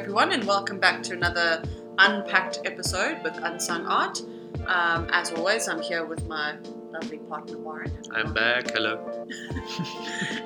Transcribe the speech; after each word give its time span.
Hello, 0.00 0.12
everyone, 0.14 0.32
and 0.32 0.44
welcome 0.44 0.80
back 0.80 1.02
to 1.02 1.12
another 1.12 1.62
unpacked 1.98 2.60
episode 2.64 3.22
with 3.22 3.34
Unsung 3.34 3.84
Art. 3.84 4.22
Um, 4.66 5.06
as 5.12 5.30
always, 5.30 5.68
I'm 5.68 5.82
here 5.82 6.06
with 6.06 6.26
my 6.26 6.56
lovely 6.90 7.18
partner 7.18 7.58
Warren. 7.58 7.92
I'm 8.10 8.32
back. 8.32 8.70
Hello. 8.70 9.26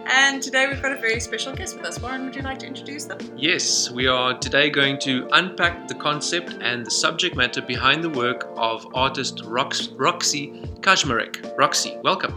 and 0.06 0.42
today 0.42 0.66
we've 0.66 0.82
got 0.82 0.90
a 0.90 1.00
very 1.00 1.20
special 1.20 1.54
guest 1.54 1.76
with 1.76 1.86
us. 1.86 2.00
Warren, 2.00 2.24
would 2.24 2.34
you 2.34 2.42
like 2.42 2.58
to 2.58 2.66
introduce 2.66 3.04
them? 3.04 3.18
Yes, 3.36 3.92
we 3.92 4.08
are 4.08 4.36
today 4.36 4.70
going 4.70 4.98
to 5.02 5.28
unpack 5.30 5.86
the 5.86 5.94
concept 5.94 6.56
and 6.60 6.84
the 6.84 6.90
subject 6.90 7.36
matter 7.36 7.62
behind 7.62 8.02
the 8.02 8.10
work 8.10 8.48
of 8.56 8.84
artist 8.92 9.36
Rox- 9.44 9.94
Roxy 9.96 10.48
Kaczmarek. 10.80 11.56
Roxy, 11.56 11.96
welcome. 12.02 12.32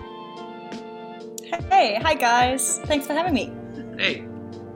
Hey, 1.72 2.00
hi 2.00 2.14
guys. 2.14 2.78
Thanks 2.86 3.08
for 3.08 3.14
having 3.14 3.34
me. 3.34 3.52
Hey, 3.98 4.23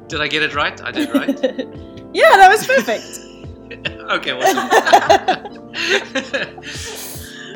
did 0.08 0.22
I 0.22 0.28
get 0.28 0.42
it 0.42 0.56
right? 0.56 0.82
I 0.82 0.90
did 0.90 1.14
right. 1.14 1.92
yeah, 2.14 2.36
that 2.38 2.50
was 2.50 2.66
perfect. 2.66 3.20
okay, 4.12 4.32
awesome. 4.32 4.58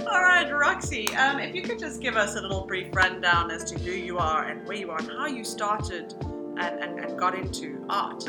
All 0.08 0.22
right, 0.22 0.50
Roxy, 0.52 1.14
um, 1.16 1.40
if 1.40 1.56
you 1.56 1.62
could 1.62 1.80
just 1.80 2.00
give 2.00 2.16
us 2.16 2.36
a 2.36 2.42
little 2.42 2.66
brief 2.66 2.96
rundown 2.96 3.52
as 3.52 3.64
to 3.72 3.80
who 3.80 3.92
you 3.92 4.18
are 4.18 4.46
and 4.46 4.66
where 4.68 4.78
you 4.78 4.92
are 4.92 5.00
and 5.00 5.10
how 5.10 5.26
you 5.26 5.44
started 5.44 6.14
and, 6.22 6.60
and, 6.60 7.00
and 7.00 7.20
got 7.20 7.36
into 7.36 7.86
art. 7.90 8.24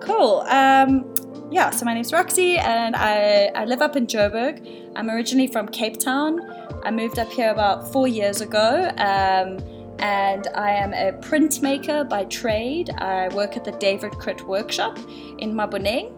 Cool. 0.00 0.40
Um, 0.48 1.14
yeah, 1.50 1.70
so 1.70 1.86
my 1.86 1.94
name's 1.94 2.12
Roxy 2.12 2.58
and 2.58 2.94
I, 2.94 3.50
I 3.54 3.64
live 3.64 3.80
up 3.80 3.96
in 3.96 4.06
Joburg. 4.06 4.92
I'm 4.96 5.08
originally 5.08 5.46
from 5.46 5.68
Cape 5.68 5.98
Town. 5.98 6.40
I 6.84 6.90
moved 6.90 7.18
up 7.18 7.30
here 7.30 7.50
about 7.50 7.90
four 7.92 8.06
years 8.06 8.40
ago. 8.40 8.90
Um, 8.98 9.58
and 9.98 10.46
I 10.54 10.70
am 10.72 10.92
a 10.92 11.12
printmaker 11.12 12.08
by 12.08 12.24
trade. 12.24 12.90
I 12.98 13.28
work 13.28 13.56
at 13.56 13.64
the 13.64 13.72
David 13.72 14.12
Krut 14.12 14.42
Workshop 14.42 14.98
in 15.38 15.54
Maboneng 15.54 16.12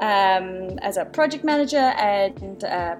um, 0.00 0.78
as 0.80 0.96
a 0.96 1.04
project 1.04 1.44
manager 1.44 1.76
and 1.76 2.36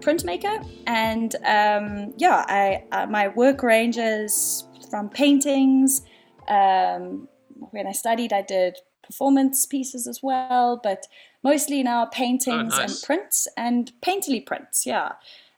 printmaker. 0.00 0.66
And 0.86 1.34
um, 1.44 2.14
yeah, 2.16 2.44
I, 2.48 2.84
uh, 2.92 3.06
my 3.06 3.28
work 3.28 3.62
ranges 3.62 4.64
from 4.90 5.08
paintings. 5.08 6.02
Um, 6.48 7.28
when 7.70 7.86
I 7.86 7.92
studied, 7.92 8.32
I 8.32 8.42
did 8.42 8.78
performance 9.02 9.66
pieces 9.66 10.06
as 10.06 10.22
well, 10.22 10.80
but 10.82 11.06
mostly 11.42 11.82
now 11.82 12.06
paintings 12.06 12.74
oh, 12.74 12.78
nice. 12.78 12.94
and 12.94 13.02
prints 13.04 13.48
and 13.56 13.92
painterly 14.00 14.44
prints. 14.44 14.86
Yeah. 14.86 15.12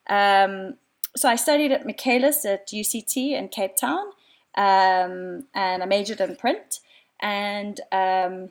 Um, 0.08 0.74
so 1.16 1.28
I 1.28 1.36
studied 1.36 1.70
at 1.70 1.86
Michaelis 1.86 2.44
at 2.44 2.68
UCT 2.68 3.32
in 3.32 3.48
Cape 3.48 3.76
Town 3.76 4.06
um, 4.56 5.46
and 5.54 5.82
I 5.82 5.86
majored 5.86 6.20
in 6.20 6.36
print. 6.36 6.80
And 7.20 7.80
um, 7.92 8.50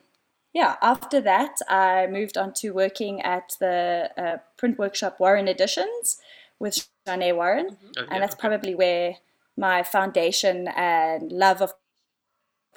yeah, 0.53 0.75
after 0.81 1.19
that, 1.21 1.57
I 1.67 2.07
moved 2.07 2.37
on 2.37 2.53
to 2.55 2.71
working 2.71 3.21
at 3.21 3.55
the 3.59 4.09
uh, 4.17 4.37
print 4.57 4.77
workshop 4.77 5.19
Warren 5.19 5.47
Editions 5.47 6.19
with 6.59 6.87
Janae 7.07 7.35
Warren, 7.35 7.71
mm-hmm. 7.71 8.03
okay, 8.03 8.07
and 8.13 8.23
that's 8.23 8.35
okay. 8.35 8.41
probably 8.41 8.75
where 8.75 9.15
my 9.57 9.83
foundation 9.83 10.67
and 10.69 11.31
love 11.31 11.61
of 11.61 11.73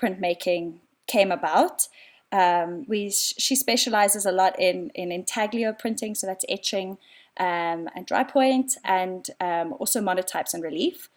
printmaking 0.00 0.80
came 1.06 1.30
about. 1.30 1.88
Um, 2.32 2.84
we 2.88 3.10
she 3.10 3.54
specializes 3.54 4.26
a 4.26 4.32
lot 4.32 4.58
in 4.58 4.90
in 4.94 5.12
intaglio 5.12 5.72
printing, 5.72 6.14
so 6.14 6.26
that's 6.26 6.44
etching 6.48 6.98
um, 7.38 7.88
and 7.94 8.06
dry 8.06 8.24
point, 8.24 8.76
and 8.84 9.28
um, 9.40 9.74
also 9.78 10.00
monotypes 10.00 10.54
and 10.54 10.62
relief. 10.62 11.08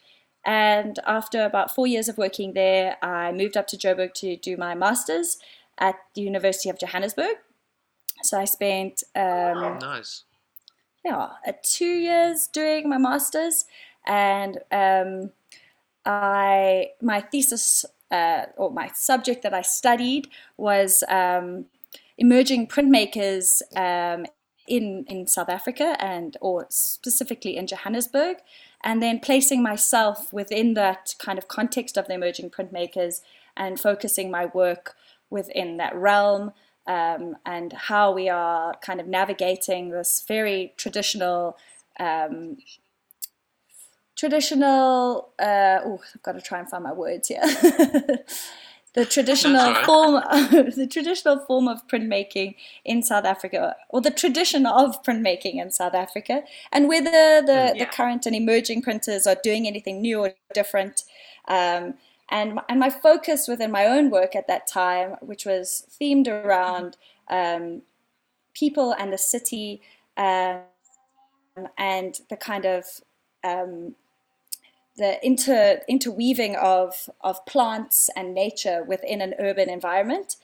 And 0.45 0.99
after 1.05 1.43
about 1.43 1.73
four 1.73 1.87
years 1.87 2.07
of 2.07 2.17
working 2.17 2.53
there, 2.53 2.97
I 3.03 3.31
moved 3.31 3.57
up 3.57 3.67
to 3.67 3.77
Joburg 3.77 4.13
to 4.15 4.37
do 4.37 4.57
my 4.57 4.73
master's 4.73 5.37
at 5.77 5.95
the 6.13 6.21
University 6.21 6.69
of 6.69 6.79
Johannesburg. 6.79 7.35
So 8.23 8.39
I 8.39 8.45
spent 8.45 9.03
um, 9.15 9.79
nice. 9.79 10.23
Yeah, 11.03 11.29
uh, 11.47 11.53
two 11.63 11.85
years 11.85 12.47
doing 12.47 12.89
my 12.89 12.97
master's, 12.97 13.65
and 14.05 14.57
um, 14.71 15.31
I 16.05 16.89
my 17.01 17.21
thesis 17.21 17.85
uh, 18.11 18.47
or 18.57 18.71
my 18.71 18.89
subject 18.93 19.43
that 19.43 19.53
I 19.53 19.61
studied 19.61 20.27
was 20.57 21.03
um, 21.07 21.65
emerging 22.17 22.67
printmakers 22.67 23.61
um, 23.77 24.25
in 24.67 25.05
in 25.07 25.27
South 25.27 25.49
Africa 25.49 25.95
and 25.99 26.35
or 26.41 26.67
specifically 26.69 27.55
in 27.55 27.65
Johannesburg 27.65 28.37
and 28.83 29.01
then 29.01 29.19
placing 29.19 29.61
myself 29.61 30.31
within 30.31 30.73
that 30.73 31.15
kind 31.19 31.37
of 31.37 31.47
context 31.47 31.97
of 31.97 32.07
the 32.07 32.13
emerging 32.13 32.49
printmakers 32.49 33.21
and 33.57 33.79
focusing 33.79 34.31
my 34.31 34.45
work 34.47 34.95
within 35.29 35.77
that 35.77 35.95
realm 35.95 36.51
um, 36.87 37.35
and 37.45 37.73
how 37.73 38.11
we 38.11 38.29
are 38.29 38.73
kind 38.81 38.99
of 38.99 39.07
navigating 39.07 39.89
this 39.89 40.23
very 40.27 40.73
traditional 40.77 41.57
um, 41.99 42.57
traditional 44.15 45.29
uh, 45.39 45.79
oh 45.85 46.01
i've 46.13 46.23
got 46.23 46.33
to 46.33 46.41
try 46.41 46.59
and 46.59 46.69
find 46.69 46.83
my 46.83 46.91
words 46.91 47.27
here 47.27 47.41
the 48.93 49.05
traditional 49.05 49.75
form 49.85 50.15
the 50.75 50.87
traditional 50.89 51.39
form 51.45 51.67
of 51.67 51.87
printmaking 51.87 52.55
in 52.83 53.03
South 53.03 53.25
Africa 53.25 53.75
or 53.89 54.01
the 54.01 54.11
tradition 54.11 54.65
of 54.65 55.03
printmaking 55.03 55.61
in 55.61 55.71
South 55.71 55.93
Africa 55.93 56.43
and 56.71 56.87
whether 56.87 57.41
the, 57.41 57.51
mm, 57.51 57.75
yeah. 57.75 57.83
the 57.83 57.85
current 57.85 58.25
and 58.25 58.35
emerging 58.35 58.81
printers 58.81 59.27
are 59.27 59.37
doing 59.43 59.67
anything 59.67 60.01
new 60.01 60.19
or 60.19 60.33
different 60.53 61.03
um, 61.47 61.93
and 62.29 62.59
and 62.67 62.79
my 62.79 62.89
focus 62.89 63.47
within 63.47 63.71
my 63.71 63.85
own 63.85 64.09
work 64.09 64.35
at 64.35 64.47
that 64.47 64.65
time 64.65 65.15
which 65.21 65.45
was 65.45 65.85
themed 65.99 66.27
around 66.27 66.97
um, 67.29 67.81
people 68.53 68.93
and 68.97 69.13
the 69.13 69.17
city 69.17 69.81
um, 70.17 70.61
and 71.77 72.21
the 72.29 72.37
kind 72.37 72.65
of 72.65 72.85
um, 73.43 73.95
the 74.99 75.25
inter 75.25 75.81
interweaving 75.87 76.55
of 76.55 77.09
of 77.21 77.43
plants 77.45 78.09
and 78.15 78.33
nature 78.33 78.83
within 78.83 79.21
an 79.21 79.33
urban 79.39 79.69
environment. 79.69 80.35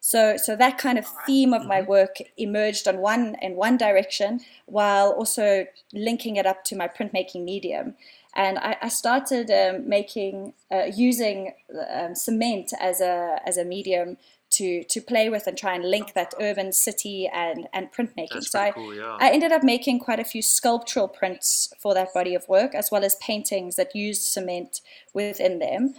So, 0.00 0.36
so 0.36 0.54
that 0.56 0.78
kind 0.78 0.98
of 0.98 1.06
theme 1.26 1.52
of 1.52 1.66
my 1.66 1.80
mm-hmm. 1.80 1.90
work 1.90 2.14
emerged 2.36 2.86
on 2.86 2.98
one 2.98 3.36
in 3.42 3.56
one 3.56 3.76
direction, 3.76 4.40
while 4.66 5.10
also 5.10 5.66
linking 5.92 6.36
it 6.36 6.46
up 6.46 6.62
to 6.64 6.76
my 6.76 6.86
printmaking 6.86 7.42
medium. 7.44 7.94
And 8.34 8.58
I, 8.58 8.76
I 8.82 8.88
started 8.88 9.50
um, 9.50 9.88
making 9.88 10.52
uh, 10.70 10.86
using 10.94 11.54
um, 11.90 12.14
cement 12.14 12.72
as 12.78 13.00
a 13.00 13.40
as 13.44 13.56
a 13.58 13.64
medium 13.64 14.16
to 14.56 14.84
to 14.84 15.00
play 15.00 15.28
with 15.28 15.46
and 15.46 15.56
try 15.56 15.74
and 15.74 15.84
link 15.84 16.14
that 16.14 16.34
urban 16.40 16.72
city 16.72 17.28
and 17.32 17.68
and 17.72 17.92
printmaking. 17.92 18.34
That's 18.34 18.50
so 18.50 18.60
I, 18.60 18.70
cool, 18.70 18.94
yeah. 18.94 19.16
I 19.20 19.30
ended 19.30 19.52
up 19.52 19.62
making 19.62 20.00
quite 20.00 20.20
a 20.20 20.24
few 20.24 20.42
sculptural 20.42 21.08
prints 21.08 21.72
for 21.80 21.94
that 21.94 22.14
body 22.14 22.34
of 22.34 22.48
work, 22.48 22.74
as 22.74 22.90
well 22.90 23.04
as 23.04 23.16
paintings 23.16 23.76
that 23.76 23.94
used 23.94 24.22
cement 24.22 24.80
within 25.14 25.58
them. 25.58 25.94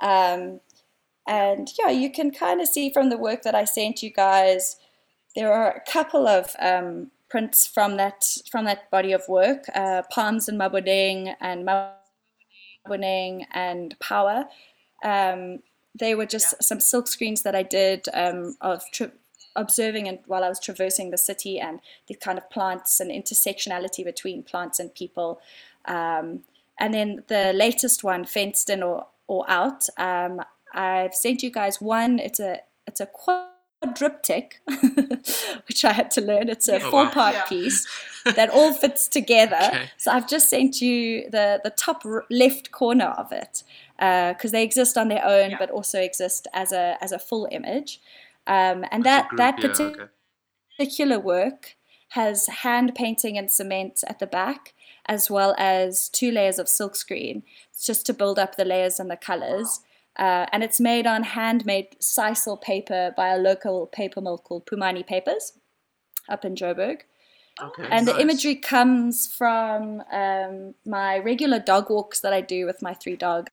Um, 0.00 0.60
and 1.26 1.68
yeah, 1.78 1.90
you 1.90 2.10
can 2.10 2.30
kind 2.30 2.60
of 2.60 2.68
see 2.68 2.92
from 2.92 3.10
the 3.10 3.18
work 3.18 3.42
that 3.42 3.54
I 3.54 3.64
sent 3.64 4.02
you 4.02 4.10
guys, 4.10 4.76
there 5.36 5.52
are 5.52 5.70
a 5.70 5.90
couple 5.90 6.26
of 6.26 6.56
um, 6.58 7.10
prints 7.28 7.66
from 7.66 7.96
that 7.96 8.24
from 8.50 8.64
that 8.64 8.90
body 8.90 9.12
of 9.12 9.22
work, 9.28 9.64
uh, 9.74 10.02
Palms 10.10 10.48
and 10.48 10.58
Maboneng 10.58 11.34
and 11.40 11.68
Maboneng 11.68 13.44
and 13.52 13.98
Power. 14.00 14.46
Um, 15.04 15.60
they 15.98 16.14
were 16.14 16.26
just 16.26 16.54
yeah. 16.54 16.62
some 16.62 16.80
silk 16.80 17.08
screens 17.08 17.42
that 17.42 17.54
I 17.54 17.62
did 17.62 18.06
um, 18.12 18.56
of 18.60 18.82
tra- 18.92 19.12
observing 19.56 20.08
and 20.08 20.18
while 20.26 20.44
I 20.44 20.48
was 20.48 20.60
traversing 20.60 21.10
the 21.10 21.18
city 21.18 21.58
and 21.58 21.80
the 22.06 22.14
kind 22.14 22.38
of 22.38 22.48
plants 22.50 23.00
and 23.00 23.10
intersectionality 23.10 24.04
between 24.04 24.42
plants 24.42 24.78
and 24.78 24.94
people. 24.94 25.40
Um, 25.86 26.44
and 26.78 26.94
then 26.94 27.24
the 27.28 27.52
latest 27.52 28.04
one, 28.04 28.24
fenced 28.24 28.70
in 28.70 28.82
or, 28.82 29.06
or 29.26 29.44
out, 29.50 29.86
um, 29.98 30.40
I've 30.72 31.14
sent 31.14 31.42
you 31.42 31.50
guys 31.50 31.80
one. 31.80 32.18
It's 32.18 32.40
a 32.40 32.60
it's 32.86 33.00
a 33.00 33.06
quadriptych, 33.06 34.52
which 35.68 35.84
I 35.84 35.92
had 35.92 36.10
to 36.12 36.20
learn. 36.20 36.48
It's 36.48 36.68
a 36.68 36.76
oh, 36.76 36.90
four 36.90 37.10
part 37.10 37.34
yeah. 37.34 37.44
piece 37.44 37.86
that 38.24 38.50
all 38.50 38.72
fits 38.72 39.08
together. 39.08 39.58
Okay. 39.62 39.90
So 39.96 40.12
I've 40.12 40.28
just 40.28 40.48
sent 40.48 40.80
you 40.80 41.28
the 41.30 41.60
the 41.62 41.70
top 41.70 42.04
left 42.30 42.70
corner 42.70 43.06
of 43.18 43.32
it 43.32 43.62
because 44.00 44.50
uh, 44.50 44.52
they 44.52 44.64
exist 44.64 44.96
on 44.96 45.08
their 45.08 45.24
own, 45.24 45.50
yeah. 45.50 45.58
but 45.58 45.70
also 45.70 46.00
exist 46.00 46.48
as 46.54 46.72
a 46.72 46.96
as 47.02 47.12
a 47.12 47.18
full 47.18 47.46
image. 47.52 48.00
Um, 48.46 48.84
and 48.90 49.04
that 49.04 49.28
that 49.36 49.62
yeah, 49.62 49.68
particular 50.78 51.16
okay. 51.16 51.24
work 51.24 51.76
has 52.10 52.46
hand 52.46 52.94
painting 52.94 53.36
and 53.36 53.50
cement 53.50 54.02
at 54.06 54.18
the 54.18 54.26
back, 54.26 54.72
as 55.06 55.30
well 55.30 55.54
as 55.58 56.08
two 56.08 56.30
layers 56.30 56.58
of 56.58 56.66
silkscreen, 56.66 57.42
just 57.84 58.06
to 58.06 58.14
build 58.14 58.38
up 58.38 58.56
the 58.56 58.64
layers 58.64 58.98
and 58.98 59.10
the 59.10 59.16
colors. 59.16 59.80
Uh, 60.18 60.46
and 60.50 60.64
it's 60.64 60.80
made 60.80 61.06
on 61.06 61.22
handmade 61.22 61.96
sisal 62.00 62.60
paper 62.60 63.12
by 63.16 63.28
a 63.28 63.38
local 63.38 63.86
paper 63.86 64.20
mill 64.20 64.38
called 64.38 64.66
Phumani 64.66 65.06
Papers 65.06 65.52
up 66.28 66.44
in 66.44 66.54
Joburg. 66.54 67.02
Okay, 67.62 67.86
and 67.90 68.06
nice. 68.06 68.14
the 68.14 68.20
imagery 68.20 68.56
comes 68.56 69.32
from 69.32 70.02
um, 70.10 70.74
my 70.86 71.18
regular 71.18 71.58
dog 71.58 71.90
walks 71.90 72.20
that 72.20 72.32
I 72.32 72.40
do 72.40 72.64
with 72.64 72.80
my 72.80 72.94
three 72.94 73.16
dogs 73.16 73.50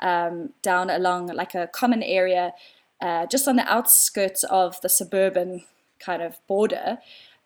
um, 0.00 0.50
down 0.62 0.90
along 0.90 1.28
like 1.28 1.54
a 1.54 1.66
common 1.66 2.02
area 2.02 2.52
uh, 3.00 3.26
just 3.26 3.46
on 3.46 3.56
the 3.56 3.72
outskirts 3.72 4.44
of 4.44 4.80
the 4.80 4.88
suburban 4.88 5.64
kind 5.98 6.22
of 6.22 6.44
border. 6.46 6.98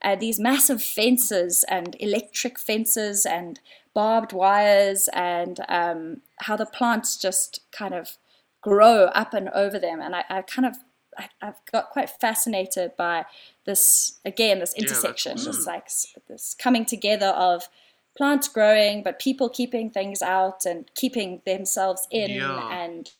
Uh, 0.03 0.17
these 0.17 0.41
massive 0.41 0.83
fences 0.83 1.65
and 1.69 1.97
electric 2.01 2.59
fences 2.59 3.25
and 3.25 3.61
barbed 3.95 4.33
wires 4.33 5.09
and 5.13 5.61
um, 5.69 6.23
how 6.41 6.57
the 6.57 6.67
plants 6.67 7.17
just 7.17 7.61
kind 7.71 7.95
of 7.95 8.17
grow 8.61 9.05
up 9.07 9.35
and 9.35 9.49
over 9.51 9.79
them. 9.79 10.01
And 10.01 10.17
I, 10.17 10.25
I 10.29 10.43
kind 10.43 10.67
of 10.67 10.77
I, 11.19 11.29
have 11.41 11.61
got 11.71 11.91
quite 11.91 12.09
fascinated 12.09 12.93
by 12.97 13.27
this 13.65 14.19
again, 14.25 14.61
this 14.61 14.75
intersection, 14.75 15.33
yeah, 15.33 15.43
awesome. 15.43 15.53
this 15.53 15.67
like 15.67 15.89
this 16.29 16.57
coming 16.59 16.85
together 16.85 17.29
of 17.29 17.69
plants 18.17 18.49
growing, 18.49 19.03
but 19.03 19.19
people 19.19 19.49
keeping 19.49 19.91
things 19.91 20.23
out 20.23 20.65
and 20.67 20.91
keeping 20.95 21.43
themselves 21.47 22.07
in, 22.11 22.31
yeah. 22.31 22.69
and 22.71 23.11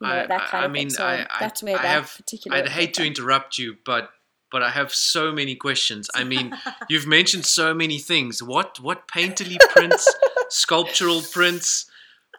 you 0.00 0.06
know, 0.06 0.12
I, 0.12 0.26
that 0.26 0.46
kind 0.48 0.62
I, 0.62 0.66
of 0.66 0.72
mean, 0.72 0.88
thing. 0.88 0.90
So 0.90 1.06
I, 1.06 1.26
that's 1.40 1.62
where 1.62 1.78
I 1.78 1.82
that 1.82 1.88
have, 1.88 2.14
particular. 2.16 2.56
I'd 2.56 2.68
hate 2.68 2.94
to 2.94 3.06
interrupt 3.06 3.58
you, 3.58 3.76
but 3.84 4.10
but 4.50 4.62
I 4.62 4.70
have 4.70 4.94
so 4.94 5.32
many 5.32 5.54
questions. 5.54 6.08
I 6.14 6.24
mean, 6.24 6.56
you've 6.88 7.06
mentioned 7.06 7.46
so 7.46 7.74
many 7.74 7.98
things. 7.98 8.42
What 8.42 8.80
what 8.80 9.08
painterly 9.08 9.58
prints, 9.70 10.12
sculptural 10.48 11.22
prints, 11.22 11.90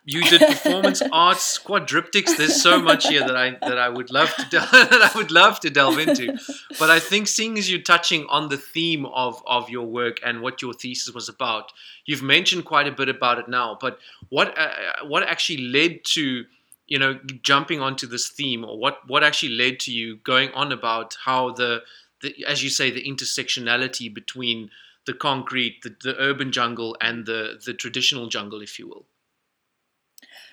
you 0.08 0.24
did 0.24 0.40
performance 0.40 1.02
arts, 1.12 1.60
quadriptychs. 1.60 2.38
There's 2.38 2.62
so 2.62 2.82
much 2.82 3.08
here 3.10 3.28
that 3.28 3.36
I 3.36 3.58
that 3.62 3.78
I 3.78 3.90
would 3.90 4.10
love 4.10 4.34
to 4.36 4.46
that 4.52 5.12
I 5.14 5.18
would 5.18 5.32
love 5.32 5.60
to 5.60 5.70
delve 5.70 6.00
into. 6.00 6.38
But 6.80 6.90
I 6.90 7.00
think 7.00 7.28
seeing 7.28 7.58
as 7.58 7.70
you're 7.70 7.82
touching 7.82 8.26
on 8.30 8.48
the 8.48 8.58
theme 8.58 9.06
of 9.06 9.44
of 9.46 9.70
your 9.70 9.86
work 9.86 10.20
and 10.26 10.42
what 10.42 10.62
your 10.62 10.74
thesis 10.74 11.14
was 11.14 11.28
about, 11.28 11.74
you've 12.06 12.24
mentioned 12.24 12.64
quite 12.64 12.88
a 12.88 12.92
bit 12.92 13.10
about 13.10 13.38
it 13.38 13.50
now. 13.50 13.78
But 13.80 14.00
what 14.30 14.58
uh, 14.58 14.72
what 15.06 15.24
actually 15.24 15.68
led 15.68 16.06
to 16.16 16.46
you 16.88 16.98
know 16.98 17.20
jumping 17.44 17.82
onto 17.82 18.08
this 18.08 18.30
theme, 18.30 18.64
or 18.64 18.80
what 18.80 19.00
what 19.08 19.26
actually 19.26 19.56
led 19.56 19.78
to 19.82 19.92
you 19.92 20.18
going 20.24 20.52
on 20.54 20.72
about 20.72 21.18
how 21.26 21.52
the, 21.52 21.84
the 22.22 22.46
as 22.48 22.64
you 22.64 22.70
say 22.70 22.90
the 22.90 23.04
intersectionality 23.04 24.14
between 24.14 24.70
the 25.06 25.14
concrete, 25.14 25.82
the, 25.84 25.96
the 26.02 26.18
urban 26.18 26.54
jungle, 26.54 26.96
and 27.02 27.26
the 27.26 27.60
the 27.66 27.74
traditional 27.74 28.28
jungle, 28.30 28.62
if 28.62 28.80
you 28.80 28.88
will. 28.88 29.06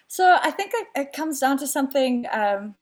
So 0.09 0.39
I 0.41 0.51
think 0.51 0.73
it, 0.75 0.89
it 0.95 1.13
comes 1.13 1.41
down 1.41 1.59
to 1.59 1.67
something 1.67 2.27
um, 2.33 2.77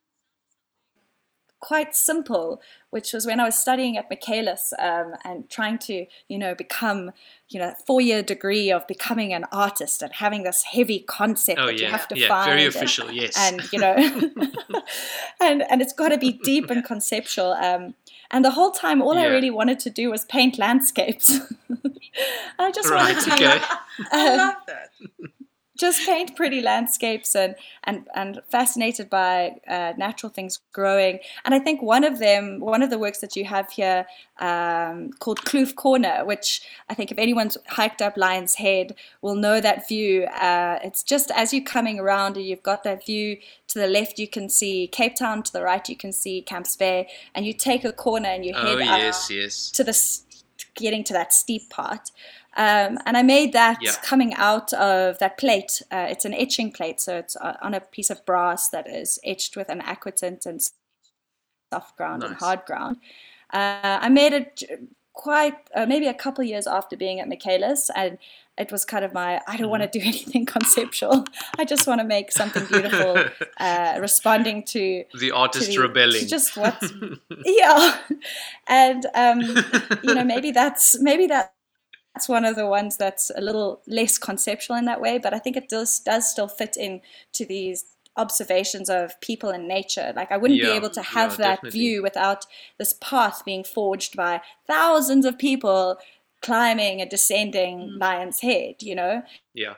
quite 1.62 1.94
simple, 1.94 2.60
which 2.90 3.12
was 3.12 3.24
when 3.24 3.40
I 3.40 3.44
was 3.44 3.54
studying 3.54 3.96
at 3.96 4.10
Michaelis 4.10 4.74
um, 4.78 5.14
and 5.24 5.48
trying 5.48 5.78
to, 5.78 6.04
you 6.28 6.36
know, 6.36 6.54
become, 6.54 7.12
you 7.48 7.60
know, 7.60 7.72
four-year 7.86 8.22
degree 8.22 8.70
of 8.70 8.86
becoming 8.86 9.32
an 9.32 9.44
artist 9.52 10.02
and 10.02 10.12
having 10.12 10.42
this 10.42 10.64
heavy 10.64 10.98
concept 10.98 11.60
oh, 11.60 11.66
that 11.66 11.78
yeah. 11.78 11.86
you 11.86 11.90
have 11.90 12.08
to 12.08 12.18
yeah, 12.18 12.28
find. 12.28 12.50
very 12.50 12.66
official, 12.66 13.06
and, 13.08 13.16
yes. 13.16 13.38
And 13.38 13.72
you 13.72 13.78
know, 13.78 13.94
and 15.40 15.62
and 15.70 15.80
it's 15.80 15.92
got 15.92 16.08
to 16.08 16.18
be 16.18 16.32
deep 16.32 16.68
and 16.68 16.84
conceptual. 16.84 17.52
Um, 17.52 17.94
and 18.32 18.44
the 18.44 18.50
whole 18.50 18.72
time, 18.72 19.00
all 19.00 19.14
yeah. 19.14 19.22
I 19.22 19.26
really 19.26 19.50
wanted 19.50 19.78
to 19.80 19.90
do 19.90 20.10
was 20.10 20.24
paint 20.24 20.58
landscapes. 20.58 21.38
I 22.58 22.72
just 22.72 22.90
right, 22.90 23.14
wanted 23.14 23.24
to. 23.24 23.34
Okay. 23.34 23.46
Uh, 23.46 23.60
I 24.12 24.36
love 24.36 24.54
that 24.66 24.90
just 25.76 26.06
paint 26.06 26.36
pretty 26.36 26.60
landscapes 26.60 27.34
and 27.34 27.54
and 27.84 28.08
and 28.14 28.40
fascinated 28.50 29.08
by 29.08 29.56
uh, 29.68 29.92
natural 29.96 30.30
things 30.30 30.60
growing. 30.72 31.18
And 31.44 31.54
I 31.54 31.58
think 31.58 31.82
one 31.82 32.04
of 32.04 32.18
them, 32.18 32.60
one 32.60 32.82
of 32.82 32.90
the 32.90 32.98
works 32.98 33.18
that 33.18 33.36
you 33.36 33.44
have 33.46 33.70
here, 33.70 34.06
um, 34.38 35.12
called 35.18 35.40
Kloof 35.40 35.74
Corner, 35.74 36.24
which 36.24 36.62
I 36.88 36.94
think 36.94 37.10
if 37.10 37.18
anyone's 37.18 37.56
hiked 37.68 38.02
up 38.02 38.16
Lion's 38.16 38.56
Head 38.56 38.94
will 39.22 39.36
know 39.36 39.60
that 39.60 39.88
view. 39.88 40.24
Uh, 40.24 40.78
it's 40.84 41.02
just 41.02 41.30
as 41.30 41.52
you're 41.52 41.64
coming 41.64 41.98
around 41.98 42.36
and 42.36 42.44
you've 42.44 42.62
got 42.62 42.84
that 42.84 43.06
view 43.06 43.38
to 43.68 43.78
the 43.78 43.86
left, 43.86 44.18
you 44.18 44.28
can 44.28 44.48
see 44.48 44.86
Cape 44.86 45.16
Town. 45.16 45.42
To 45.42 45.52
the 45.52 45.62
right, 45.62 45.88
you 45.88 45.96
can 45.96 46.12
see 46.12 46.42
Camps 46.42 46.76
Bay, 46.76 47.08
and 47.34 47.46
you 47.46 47.52
take 47.52 47.84
a 47.84 47.92
corner 47.92 48.28
and 48.28 48.44
you 48.44 48.54
head 48.54 48.76
oh, 48.76 48.78
yes, 48.78 49.30
yes. 49.30 49.70
to 49.70 49.82
the 49.82 49.92
getting 50.74 51.04
to 51.04 51.12
that 51.12 51.32
steep 51.32 51.70
part. 51.70 52.10
Um, 52.54 52.98
and 53.06 53.16
I 53.16 53.22
made 53.22 53.52
that 53.54 53.78
yeah. 53.80 53.92
coming 54.02 54.34
out 54.34 54.72
of 54.74 55.18
that 55.18 55.38
plate. 55.38 55.80
Uh, 55.90 56.06
it's 56.10 56.24
an 56.24 56.34
etching 56.34 56.70
plate, 56.70 57.00
so 57.00 57.16
it's 57.16 57.34
uh, 57.36 57.56
on 57.62 57.72
a 57.72 57.80
piece 57.80 58.10
of 58.10 58.24
brass 58.26 58.68
that 58.70 58.88
is 58.88 59.18
etched 59.24 59.56
with 59.56 59.70
an 59.70 59.80
aquatint 59.80 60.44
and 60.44 60.60
soft 61.72 61.96
ground 61.96 62.20
nice. 62.20 62.30
and 62.30 62.38
hard 62.38 62.64
ground. 62.66 62.98
Uh, 63.52 63.98
I 64.00 64.08
made 64.08 64.32
it 64.32 64.62
quite 65.14 65.56
uh, 65.74 65.86
maybe 65.86 66.06
a 66.06 66.14
couple 66.14 66.44
years 66.44 66.66
after 66.66 66.96
being 66.96 67.20
at 67.20 67.28
Michaelis, 67.28 67.90
and 67.94 68.18
it 68.58 68.70
was 68.70 68.84
kind 68.84 69.04
of 69.04 69.12
my 69.12 69.40
I 69.46 69.56
don't 69.56 69.70
want 69.70 69.82
to 69.82 69.88
mm-hmm. 69.88 70.10
do 70.10 70.16
anything 70.16 70.46
conceptual. 70.46 71.24
I 71.58 71.64
just 71.64 71.86
want 71.86 72.00
to 72.00 72.06
make 72.06 72.32
something 72.32 72.64
beautiful, 72.66 73.24
uh, 73.58 73.98
responding 74.00 74.64
to 74.64 75.04
the 75.18 75.30
artist 75.30 75.72
to 75.72 75.78
the, 75.78 75.88
rebelling. 75.88 76.20
To 76.20 76.26
just 76.26 76.56
what, 76.56 76.82
yeah, 77.44 77.98
and 78.66 79.06
um, 79.14 79.40
you 80.02 80.14
know 80.14 80.24
maybe 80.24 80.50
that's 80.50 81.00
maybe 81.00 81.26
that 81.28 81.54
that's 82.14 82.28
one 82.28 82.44
of 82.44 82.56
the 82.56 82.66
ones 82.66 82.96
that's 82.96 83.30
a 83.34 83.40
little 83.40 83.80
less 83.86 84.18
conceptual 84.18 84.76
in 84.76 84.84
that 84.84 85.00
way, 85.00 85.18
but 85.18 85.32
I 85.32 85.38
think 85.38 85.56
it 85.56 85.68
does 85.68 86.00
does 86.00 86.30
still 86.30 86.48
fit 86.48 86.76
in 86.76 87.00
to 87.34 87.46
these 87.46 87.86
observations 88.18 88.90
of 88.90 89.18
people 89.22 89.48
and 89.48 89.66
nature. 89.66 90.12
Like 90.14 90.30
I 90.30 90.36
wouldn't 90.36 90.60
yeah, 90.60 90.66
be 90.66 90.76
able 90.76 90.90
to 90.90 91.02
have 91.02 91.32
yeah, 91.32 91.36
that 91.36 91.54
definitely. 91.56 91.80
view 91.80 92.02
without 92.02 92.44
this 92.78 92.94
path 93.00 93.42
being 93.46 93.64
forged 93.64 94.16
by 94.16 94.42
thousands 94.66 95.24
of 95.24 95.38
people 95.38 95.98
climbing 96.42 97.00
and 97.00 97.10
descending 97.10 97.90
mm. 97.90 98.00
Lion's 98.00 98.40
Head, 98.40 98.76
you 98.82 98.94
know? 98.94 99.22
Yeah. 99.54 99.74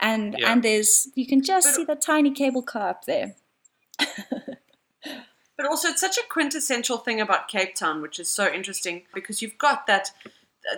And 0.00 0.36
yeah. 0.38 0.52
and 0.52 0.62
there's 0.62 1.08
you 1.14 1.26
can 1.26 1.42
just 1.42 1.68
but, 1.68 1.74
see 1.74 1.84
the 1.84 1.96
tiny 1.96 2.30
cable 2.30 2.62
car 2.62 2.90
up 2.90 3.04
there. 3.04 3.36
but 3.98 5.66
also 5.66 5.88
it's 5.88 6.00
such 6.00 6.18
a 6.18 6.22
quintessential 6.28 6.98
thing 6.98 7.20
about 7.20 7.48
Cape 7.48 7.74
Town, 7.74 8.02
which 8.02 8.18
is 8.18 8.28
so 8.28 8.52
interesting 8.52 9.02
because 9.14 9.40
you've 9.40 9.58
got 9.58 9.86
that 9.86 10.10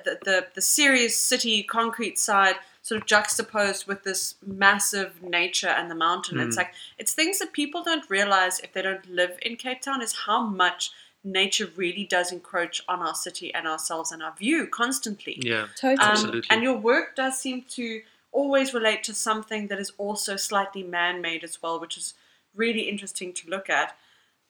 the, 0.04 0.18
the, 0.24 0.46
the 0.54 0.60
serious 0.60 1.16
city 1.16 1.62
concrete 1.62 2.18
side 2.18 2.56
sort 2.82 3.00
of 3.00 3.06
juxtaposed 3.06 3.86
with 3.86 4.04
this 4.04 4.36
massive 4.44 5.22
nature 5.22 5.68
and 5.68 5.90
the 5.90 5.94
mountain. 5.94 6.38
Mm. 6.38 6.46
It's 6.46 6.56
like 6.56 6.72
it's 6.98 7.14
things 7.14 7.38
that 7.38 7.52
people 7.52 7.82
don't 7.82 8.08
realize 8.08 8.60
if 8.60 8.72
they 8.72 8.82
don't 8.82 9.08
live 9.10 9.38
in 9.42 9.56
Cape 9.56 9.80
Town 9.80 10.02
is 10.02 10.14
how 10.26 10.46
much 10.46 10.90
nature 11.26 11.68
really 11.76 12.04
does 12.04 12.32
encroach 12.32 12.82
on 12.88 13.00
our 13.00 13.14
city 13.14 13.52
and 13.52 13.66
ourselves 13.66 14.12
and 14.12 14.22
our 14.22 14.34
view 14.36 14.66
constantly. 14.66 15.38
Yeah, 15.42 15.66
totally. 15.78 16.04
Um, 16.04 16.12
Absolutely. 16.12 16.42
And 16.50 16.62
your 16.62 16.78
work 16.78 17.16
does 17.16 17.38
seem 17.38 17.64
to 17.70 18.02
always 18.32 18.72
relate 18.72 19.02
to 19.04 19.14
something 19.14 19.66
that 19.66 19.78
is 19.78 19.92
also 19.98 20.36
slightly 20.36 20.82
man-made 20.82 21.42
as 21.42 21.60
well, 21.62 21.80
which 21.80 21.96
is 21.96 22.14
really 22.54 22.82
interesting 22.82 23.32
to 23.32 23.50
look 23.50 23.68
at. 23.68 23.96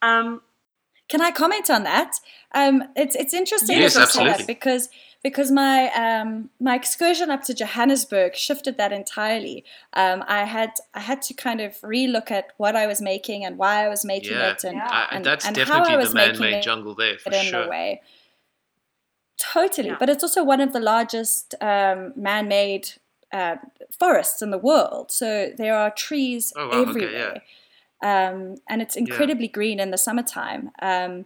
Um, 0.02 0.42
Can 1.08 1.22
I 1.22 1.30
comment 1.30 1.70
on 1.70 1.84
that? 1.84 2.20
Um, 2.52 2.84
it's 2.94 3.16
it's 3.16 3.32
interesting 3.32 3.78
yes, 3.78 3.96
absolutely. 3.96 4.44
because 4.44 4.88
because 5.26 5.50
my 5.50 5.88
um, 5.94 6.50
my 6.60 6.76
excursion 6.76 7.32
up 7.32 7.42
to 7.42 7.52
Johannesburg 7.52 8.36
shifted 8.36 8.76
that 8.76 8.92
entirely. 8.92 9.64
Um, 9.92 10.22
I 10.28 10.44
had 10.44 10.70
I 10.94 11.00
had 11.00 11.20
to 11.22 11.34
kind 11.34 11.60
of 11.60 11.72
relook 11.80 12.30
at 12.30 12.52
what 12.58 12.76
I 12.76 12.86
was 12.86 13.02
making 13.02 13.44
and 13.44 13.58
why 13.58 13.84
I 13.84 13.88
was 13.88 14.04
making 14.04 14.36
yeah. 14.36 14.52
it, 14.52 14.62
and, 14.62 14.76
yeah. 14.76 15.08
and, 15.10 15.26
that's 15.26 15.44
and 15.44 15.56
definitely 15.56 15.90
how 15.90 15.94
I 15.94 15.96
was 15.96 16.10
the 16.10 16.14
man-made 16.14 16.62
jungle 16.62 16.94
there 16.94 17.18
for 17.18 17.32
in 17.32 17.42
sure. 17.42 17.64
A 17.64 17.68
way. 17.68 18.02
Totally, 19.36 19.88
yeah. 19.88 19.96
but 19.98 20.08
it's 20.08 20.22
also 20.22 20.44
one 20.44 20.60
of 20.60 20.72
the 20.72 20.78
largest 20.78 21.56
um, 21.60 22.12
man-made 22.14 22.90
uh, 23.32 23.56
forests 23.98 24.42
in 24.42 24.52
the 24.52 24.58
world. 24.58 25.10
So 25.10 25.50
there 25.58 25.76
are 25.76 25.90
trees 25.90 26.52
oh, 26.54 26.68
wow. 26.68 26.82
everywhere. 26.82 27.30
Okay, 27.30 27.42
um, 28.00 28.58
and 28.68 28.80
it's 28.80 28.94
incredibly 28.94 29.48
green 29.48 29.80
in 29.80 29.90
the 29.90 29.98
summertime. 29.98 30.70
Um, 30.80 31.24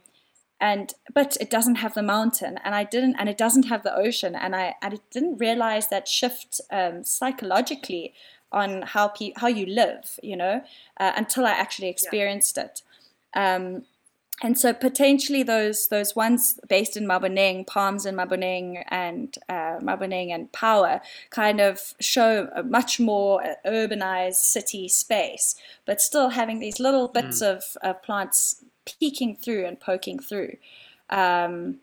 and 0.60 0.94
but 1.12 1.36
it 1.40 1.50
doesn't 1.50 1.76
have 1.76 1.94
the 1.94 2.02
mountain 2.02 2.58
and 2.64 2.74
i 2.74 2.84
didn't 2.84 3.16
and 3.18 3.28
it 3.28 3.38
doesn't 3.38 3.64
have 3.64 3.82
the 3.82 3.96
ocean 3.96 4.34
and 4.34 4.54
i, 4.54 4.74
I 4.82 4.98
didn't 5.10 5.38
realize 5.38 5.88
that 5.88 6.06
shift 6.06 6.60
um, 6.70 7.02
psychologically 7.02 8.14
on 8.52 8.82
how 8.82 9.08
pe- 9.08 9.32
how 9.36 9.48
you 9.48 9.66
live 9.66 10.18
you 10.22 10.36
know 10.36 10.62
uh, 10.98 11.12
until 11.16 11.46
i 11.46 11.50
actually 11.52 11.88
experienced 11.88 12.56
yeah. 12.56 12.64
it 12.64 12.82
um, 13.34 13.84
and 14.42 14.58
so 14.58 14.72
potentially 14.72 15.42
those 15.42 15.88
those 15.88 16.16
ones 16.16 16.58
based 16.68 16.96
in 16.96 17.04
Maboneng, 17.06 17.66
palms 17.66 18.06
in 18.06 18.16
Maboneng 18.16 18.82
and 18.88 19.36
uh, 19.48 19.78
Maboneng 19.80 20.34
and 20.34 20.50
Power 20.52 21.00
kind 21.28 21.60
of 21.60 21.94
show 22.00 22.48
a 22.54 22.62
much 22.62 22.98
more 22.98 23.44
uh, 23.44 23.54
urbanized 23.66 24.36
city 24.36 24.88
space, 24.88 25.54
but 25.84 26.00
still 26.00 26.30
having 26.30 26.58
these 26.58 26.80
little 26.80 27.08
bits 27.08 27.42
mm. 27.42 27.54
of, 27.54 27.76
of 27.82 28.02
plants 28.02 28.64
peeking 28.84 29.36
through 29.36 29.66
and 29.66 29.78
poking 29.80 30.18
through. 30.18 30.56
Um, 31.08 31.80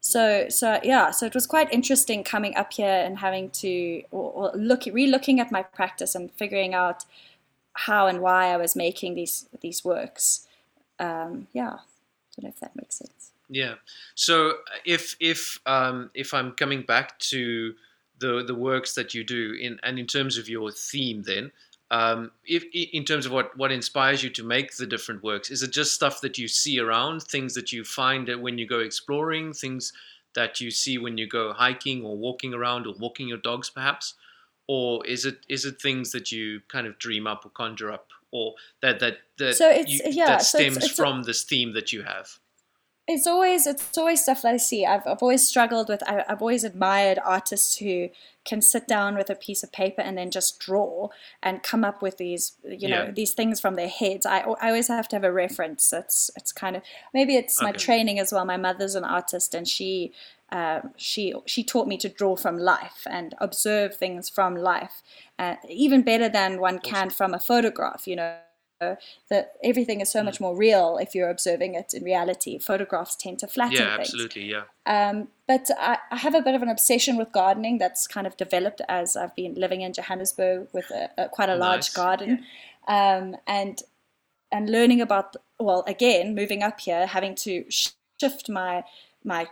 so 0.00 0.48
so 0.48 0.80
yeah, 0.82 1.10
so 1.10 1.26
it 1.26 1.34
was 1.34 1.46
quite 1.46 1.72
interesting 1.72 2.24
coming 2.24 2.56
up 2.56 2.72
here 2.72 3.02
and 3.04 3.18
having 3.18 3.50
to 3.50 4.02
or, 4.10 4.50
look 4.54 4.86
re-looking 4.86 5.40
at 5.40 5.52
my 5.52 5.62
practice 5.62 6.14
and 6.14 6.32
figuring 6.32 6.74
out 6.74 7.04
how 7.74 8.06
and 8.06 8.20
why 8.20 8.46
I 8.46 8.56
was 8.56 8.74
making 8.74 9.14
these 9.14 9.48
these 9.60 9.84
works. 9.84 10.46
Um, 10.98 11.48
yeah, 11.52 11.78
don't 12.36 12.44
know 12.44 12.48
if 12.48 12.60
that 12.60 12.74
makes 12.76 12.96
sense. 12.96 13.32
Yeah. 13.48 13.74
So 14.14 14.54
if 14.86 15.16
if 15.20 15.58
um, 15.66 16.10
if 16.14 16.32
I'm 16.32 16.52
coming 16.52 16.82
back 16.82 17.18
to 17.30 17.74
the 18.18 18.42
the 18.44 18.54
works 18.54 18.94
that 18.94 19.12
you 19.12 19.24
do 19.24 19.56
in 19.60 19.80
and 19.82 19.98
in 19.98 20.06
terms 20.06 20.38
of 20.38 20.48
your 20.48 20.70
theme, 20.70 21.22
then 21.22 21.52
um, 21.90 22.30
if 22.46 22.64
in 22.72 23.04
terms 23.04 23.26
of 23.26 23.32
what 23.32 23.56
what 23.56 23.72
inspires 23.72 24.22
you 24.22 24.30
to 24.30 24.44
make 24.44 24.76
the 24.76 24.86
different 24.86 25.22
works 25.22 25.50
is 25.50 25.62
it 25.62 25.72
just 25.72 25.94
stuff 25.94 26.20
that 26.20 26.38
you 26.38 26.46
see 26.46 26.78
around 26.78 27.22
things 27.22 27.54
that 27.54 27.72
you 27.72 27.84
find 27.84 28.28
when 28.40 28.58
you 28.58 28.66
go 28.66 28.78
exploring 28.78 29.52
things 29.52 29.92
that 30.34 30.60
you 30.60 30.70
see 30.70 30.98
when 30.98 31.18
you 31.18 31.26
go 31.26 31.52
hiking 31.52 32.04
or 32.04 32.16
walking 32.16 32.54
around 32.54 32.86
or 32.86 32.94
walking 32.98 33.28
your 33.28 33.38
dogs 33.38 33.70
perhaps? 33.70 34.14
Or 34.66 35.04
is 35.04 35.24
it 35.24 35.38
is 35.48 35.64
it 35.64 35.82
things 35.82 36.12
that 36.12 36.30
you 36.30 36.60
kind 36.68 36.86
of 36.86 36.98
dream 36.98 37.26
up 37.26 37.44
or 37.44 37.50
conjure 37.50 37.90
up 37.90 38.08
or 38.30 38.54
that 38.82 39.00
that 39.00 39.18
that, 39.38 39.56
so 39.56 39.70
you, 39.70 40.00
yeah, 40.06 40.26
that 40.26 40.42
so 40.42 40.58
stems 40.58 40.76
it's, 40.76 40.86
it's 40.86 40.94
from 40.94 41.20
a, 41.20 41.22
this 41.24 41.42
theme 41.42 41.72
that 41.72 41.92
you 41.92 42.02
have 42.02 42.38
it's 43.10 43.26
always 43.26 43.66
it's 43.66 43.98
always 43.98 44.22
stuff 44.22 44.42
that 44.42 44.54
I 44.54 44.56
see. 44.56 44.86
I've, 44.86 45.06
I've 45.06 45.22
always 45.22 45.46
struggled 45.46 45.88
with. 45.88 46.02
I, 46.08 46.24
have 46.28 46.40
always 46.40 46.64
admired 46.64 47.18
artists 47.24 47.76
who 47.78 48.08
can 48.44 48.62
sit 48.62 48.86
down 48.86 49.16
with 49.16 49.28
a 49.28 49.34
piece 49.34 49.62
of 49.62 49.72
paper 49.72 50.00
and 50.00 50.16
then 50.16 50.30
just 50.30 50.60
draw 50.60 51.08
and 51.42 51.62
come 51.62 51.84
up 51.84 52.00
with 52.00 52.16
these 52.16 52.52
you 52.64 52.88
know 52.88 53.04
yeah. 53.04 53.10
these 53.10 53.34
things 53.34 53.60
from 53.60 53.74
their 53.74 53.88
heads. 53.88 54.24
I, 54.24 54.40
I 54.60 54.68
always 54.68 54.88
have 54.88 55.08
to 55.08 55.16
have 55.16 55.24
a 55.24 55.32
reference. 55.32 55.92
It's 55.92 56.30
it's 56.36 56.52
kind 56.52 56.76
of 56.76 56.82
maybe 57.12 57.34
it's 57.34 57.60
okay. 57.60 57.72
my 57.72 57.72
training 57.72 58.18
as 58.20 58.32
well. 58.32 58.44
My 58.44 58.56
mother's 58.56 58.94
an 58.94 59.04
artist 59.04 59.54
and 59.54 59.66
she 59.66 60.12
um, 60.52 60.92
she 60.96 61.34
she 61.46 61.64
taught 61.64 61.88
me 61.88 61.96
to 61.98 62.08
draw 62.08 62.36
from 62.36 62.58
life 62.58 63.06
and 63.10 63.34
observe 63.38 63.96
things 63.96 64.28
from 64.28 64.54
life, 64.54 65.02
uh, 65.38 65.56
even 65.68 66.02
better 66.02 66.28
than 66.28 66.60
one 66.60 66.78
can 66.78 67.10
from 67.10 67.34
a 67.34 67.40
photograph. 67.40 68.06
You 68.06 68.16
know, 68.16 68.36
that 68.80 69.52
everything 69.62 70.00
is 70.00 70.10
so 70.10 70.22
much 70.22 70.38
mm. 70.38 70.42
more 70.42 70.56
real 70.56 70.98
if 70.98 71.14
you're 71.14 71.30
observing 71.30 71.74
it 71.74 71.92
in 71.94 72.02
reality. 72.02 72.58
Photographs 72.58 73.14
tend 73.14 73.38
to 73.40 73.46
flatten 73.46 73.76
yeah, 73.76 73.96
things. 73.96 74.08
absolutely, 74.08 74.44
yeah. 74.44 74.62
Um, 74.86 75.28
but 75.46 75.68
I, 75.78 75.98
I, 76.10 76.16
have 76.16 76.34
a 76.34 76.40
bit 76.40 76.54
of 76.54 76.62
an 76.62 76.68
obsession 76.68 77.16
with 77.16 77.32
gardening 77.32 77.78
that's 77.78 78.06
kind 78.06 78.26
of 78.26 78.36
developed 78.36 78.80
as 78.88 79.16
I've 79.16 79.34
been 79.36 79.54
living 79.54 79.82
in 79.82 79.92
Johannesburg 79.92 80.68
with 80.72 80.90
a, 80.90 81.10
a 81.18 81.28
quite 81.28 81.48
a 81.48 81.58
nice. 81.58 81.60
large 81.60 81.94
garden, 81.94 82.44
yeah. 82.88 83.16
um, 83.18 83.36
and 83.46 83.82
and 84.50 84.70
learning 84.70 85.00
about 85.00 85.36
well 85.58 85.84
again 85.86 86.34
moving 86.34 86.62
up 86.62 86.80
here, 86.80 87.06
having 87.06 87.34
to 87.36 87.64
shift 87.68 88.48
my 88.48 88.84
my 89.24 89.48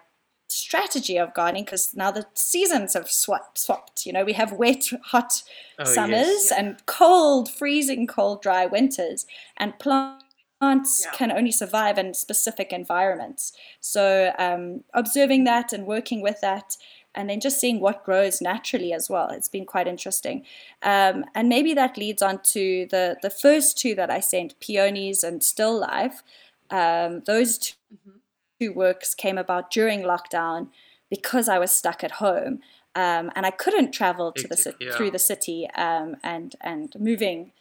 strategy 0.48 1.18
of 1.18 1.34
gardening 1.34 1.64
because 1.64 1.94
now 1.94 2.10
the 2.10 2.26
seasons 2.34 2.94
have 2.94 3.10
swapped, 3.10 3.58
swapped. 3.58 4.06
You 4.06 4.12
know, 4.12 4.24
we 4.24 4.32
have 4.32 4.52
wet, 4.52 4.84
hot 5.04 5.42
oh, 5.78 5.84
summers 5.84 6.26
yes. 6.26 6.52
and 6.52 6.84
cold, 6.86 7.50
freezing 7.50 8.06
cold, 8.06 8.42
dry 8.42 8.66
winters, 8.66 9.26
and 9.58 9.78
plants 9.78 11.04
yeah. 11.04 11.12
can 11.12 11.30
only 11.30 11.52
survive 11.52 11.98
in 11.98 12.14
specific 12.14 12.72
environments. 12.72 13.52
So, 13.80 14.32
um, 14.38 14.84
observing 14.94 15.44
that 15.44 15.72
and 15.72 15.86
working 15.86 16.22
with 16.22 16.40
that. 16.40 16.76
And 17.14 17.28
then 17.28 17.40
just 17.40 17.58
seeing 17.58 17.80
what 17.80 18.04
grows 18.04 18.40
naturally 18.40 18.92
as 18.92 19.10
well. 19.10 19.30
It's 19.30 19.48
been 19.48 19.64
quite 19.64 19.88
interesting. 19.88 20.44
Um, 20.82 21.24
and 21.34 21.48
maybe 21.48 21.74
that 21.74 21.96
leads 21.96 22.22
on 22.22 22.40
to 22.52 22.86
the, 22.90 23.16
the 23.22 23.30
first 23.30 23.76
two 23.76 23.96
that 23.96 24.10
I 24.10 24.20
sent, 24.20 24.60
Peonies 24.60 25.24
and 25.24 25.42
Still 25.42 25.80
Life. 25.80 26.22
Um, 26.70 27.22
those 27.26 27.58
2 27.58 27.74
mm-hmm 27.92 28.18
two 28.60 28.72
works 28.72 29.14
came 29.14 29.38
about 29.38 29.70
during 29.70 30.02
lockdown 30.02 30.68
because 31.10 31.48
I 31.48 31.58
was 31.58 31.70
stuck 31.70 32.04
at 32.04 32.12
home 32.12 32.60
um, 32.94 33.30
and 33.36 33.46
I 33.46 33.50
couldn't 33.50 33.92
travel 33.92 34.32
to 34.32 34.48
the 34.48 34.74
yeah. 34.80 34.92
through 34.92 35.12
the 35.12 35.18
city 35.18 35.68
um, 35.76 36.16
and 36.22 36.56
and 36.60 36.92
moving. 36.98 37.52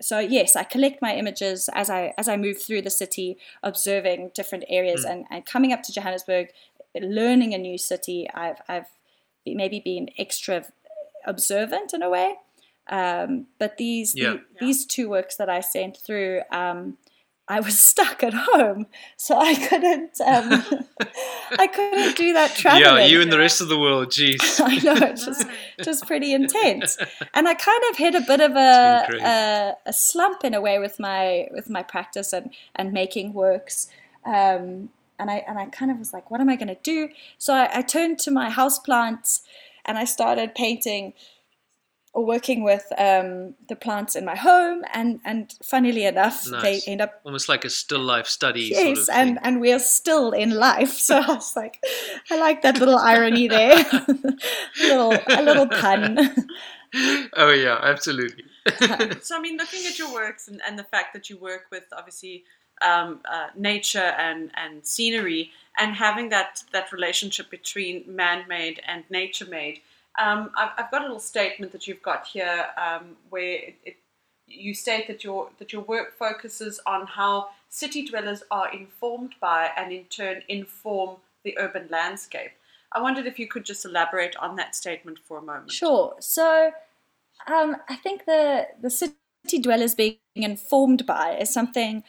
So 0.00 0.18
yes, 0.18 0.56
I 0.56 0.64
collect 0.64 1.02
my 1.02 1.14
images 1.14 1.68
as 1.74 1.90
I 1.90 2.14
as 2.16 2.28
I 2.28 2.36
move 2.36 2.62
through 2.62 2.82
the 2.82 2.90
city, 2.90 3.36
observing 3.62 4.30
different 4.34 4.64
areas 4.68 5.04
mm. 5.04 5.10
and, 5.10 5.24
and 5.30 5.44
coming 5.44 5.72
up 5.72 5.82
to 5.84 5.92
Johannesburg, 5.92 6.48
learning 6.94 7.52
a 7.52 7.58
new 7.58 7.78
city. 7.78 8.28
I've 8.32 8.60
I've 8.68 8.86
maybe 9.46 9.80
been 9.80 10.08
extra 10.18 10.64
observant 11.26 11.92
in 11.92 12.02
a 12.02 12.08
way. 12.08 12.36
Um, 12.88 13.46
but 13.58 13.76
these 13.76 14.14
yeah. 14.14 14.30
the, 14.30 14.34
yeah. 14.34 14.40
these 14.60 14.86
two 14.86 15.08
works 15.08 15.36
that 15.36 15.50
I 15.50 15.60
sent 15.60 15.98
through 15.98 16.42
um, 16.50 16.96
I 17.48 17.60
was 17.60 17.78
stuck 17.92 18.22
at 18.22 18.34
home, 18.34 18.86
so 19.16 19.38
I 19.38 19.54
couldn't. 19.54 20.20
Um, 20.20 20.64
I 21.58 21.66
couldn't 21.66 22.16
do 22.16 22.32
that 22.32 22.54
traveling. 22.54 22.84
Yeah, 22.84 23.06
you 23.06 23.20
and 23.20 23.32
the 23.32 23.38
rest 23.38 23.60
of 23.60 23.68
the 23.68 23.78
world. 23.78 24.08
Jeez, 24.08 24.60
I 24.64 24.76
know 24.78 25.06
it's 25.06 25.24
just 25.24 25.46
just 25.82 26.06
pretty 26.06 26.32
intense, 26.32 26.98
and 27.34 27.48
I 27.48 27.54
kind 27.54 27.82
of 27.90 27.96
hit 27.96 28.14
a 28.14 28.20
bit 28.20 28.40
of 28.40 28.52
a, 28.52 29.06
a, 29.22 29.74
a 29.86 29.92
slump 29.92 30.44
in 30.44 30.54
a 30.54 30.60
way 30.60 30.78
with 30.78 30.98
my 30.98 31.48
with 31.52 31.70
my 31.70 31.82
practice 31.82 32.32
and 32.32 32.52
and 32.74 32.92
making 32.92 33.32
works. 33.32 33.88
Um, 34.24 34.90
and 35.18 35.30
I 35.30 35.44
and 35.46 35.58
I 35.58 35.66
kind 35.66 35.90
of 35.90 35.98
was 35.98 36.12
like, 36.12 36.30
what 36.30 36.40
am 36.40 36.48
I 36.48 36.56
going 36.56 36.68
to 36.68 36.78
do? 36.82 37.08
So 37.38 37.54
I, 37.54 37.78
I 37.78 37.82
turned 37.82 38.18
to 38.20 38.30
my 38.30 38.50
house 38.50 38.78
plants, 38.78 39.42
and 39.84 39.96
I 39.96 40.04
started 40.04 40.54
painting 40.54 41.14
or 42.16 42.24
working 42.24 42.64
with 42.64 42.90
um, 42.96 43.52
the 43.68 43.76
plants 43.76 44.16
in 44.16 44.24
my 44.24 44.34
home, 44.34 44.82
and 44.94 45.20
and 45.26 45.54
funnily 45.62 46.06
enough, 46.06 46.50
nice. 46.50 46.62
they 46.62 46.90
end 46.90 47.02
up 47.02 47.20
almost 47.24 47.46
like 47.46 47.62
a 47.66 47.68
still 47.68 48.00
life 48.00 48.26
study. 48.26 48.70
Yes, 48.72 49.04
sort 49.04 49.08
of 49.10 49.14
and 49.14 49.38
and 49.42 49.60
we're 49.60 49.78
still 49.78 50.32
in 50.32 50.50
life. 50.50 50.96
So 51.06 51.18
I 51.18 51.34
was 51.34 51.54
like, 51.54 51.78
I 52.30 52.38
like 52.38 52.62
that 52.62 52.78
little 52.78 52.96
irony 52.96 53.48
there, 53.48 53.76
a 53.76 54.06
little 54.80 55.12
a 55.12 55.42
little 55.42 55.68
pun. 55.68 56.18
oh 57.36 57.50
yeah, 57.50 57.78
absolutely. 57.82 58.44
so 59.20 59.36
I 59.36 59.40
mean, 59.40 59.58
looking 59.58 59.86
at 59.86 59.98
your 59.98 60.12
works 60.12 60.48
and, 60.48 60.60
and 60.66 60.78
the 60.78 60.84
fact 60.84 61.12
that 61.12 61.28
you 61.28 61.36
work 61.36 61.66
with 61.70 61.84
obviously 61.92 62.44
um, 62.80 63.20
uh, 63.30 63.48
nature 63.54 64.14
and 64.18 64.50
and 64.54 64.86
scenery, 64.86 65.52
and 65.78 65.94
having 65.94 66.30
that 66.30 66.64
that 66.72 66.92
relationship 66.92 67.50
between 67.50 68.04
man-made 68.06 68.80
and 68.86 69.04
nature-made 69.10 69.82
um, 70.18 70.50
I've, 70.56 70.70
I've, 70.78 70.90
got 70.90 71.02
a 71.02 71.04
little 71.04 71.20
statement 71.20 71.72
that 71.72 71.86
you've 71.86 72.02
got 72.02 72.26
here 72.26 72.66
um, 72.76 73.16
where 73.30 73.54
it, 73.54 73.74
it, 73.84 73.96
you 74.46 74.74
state 74.74 75.06
that 75.08 75.24
your 75.24 75.50
that 75.58 75.72
your 75.72 75.82
work 75.82 76.16
focuses 76.16 76.80
on 76.86 77.06
how 77.06 77.48
city 77.68 78.06
dwellers 78.06 78.42
are 78.50 78.72
informed 78.72 79.34
by 79.40 79.70
and 79.76 79.92
in 79.92 80.04
turn 80.04 80.42
inform 80.48 81.16
the 81.44 81.56
urban 81.58 81.88
landscape. 81.90 82.52
I 82.92 83.00
wondered 83.00 83.26
if 83.26 83.38
you 83.38 83.48
could 83.48 83.64
just 83.64 83.84
elaborate 83.84 84.36
on 84.36 84.56
that 84.56 84.76
statement 84.76 85.18
for 85.18 85.38
a 85.38 85.42
moment. 85.42 85.72
Sure. 85.72 86.14
So 86.20 86.70
um, 87.46 87.76
I 87.88 87.96
think 87.96 88.24
the 88.24 88.68
the 88.80 88.90
city 88.90 89.58
dwellers 89.60 89.94
being 89.94 90.18
informed 90.34 91.06
by 91.06 91.36
is 91.36 91.52
something 91.52 92.04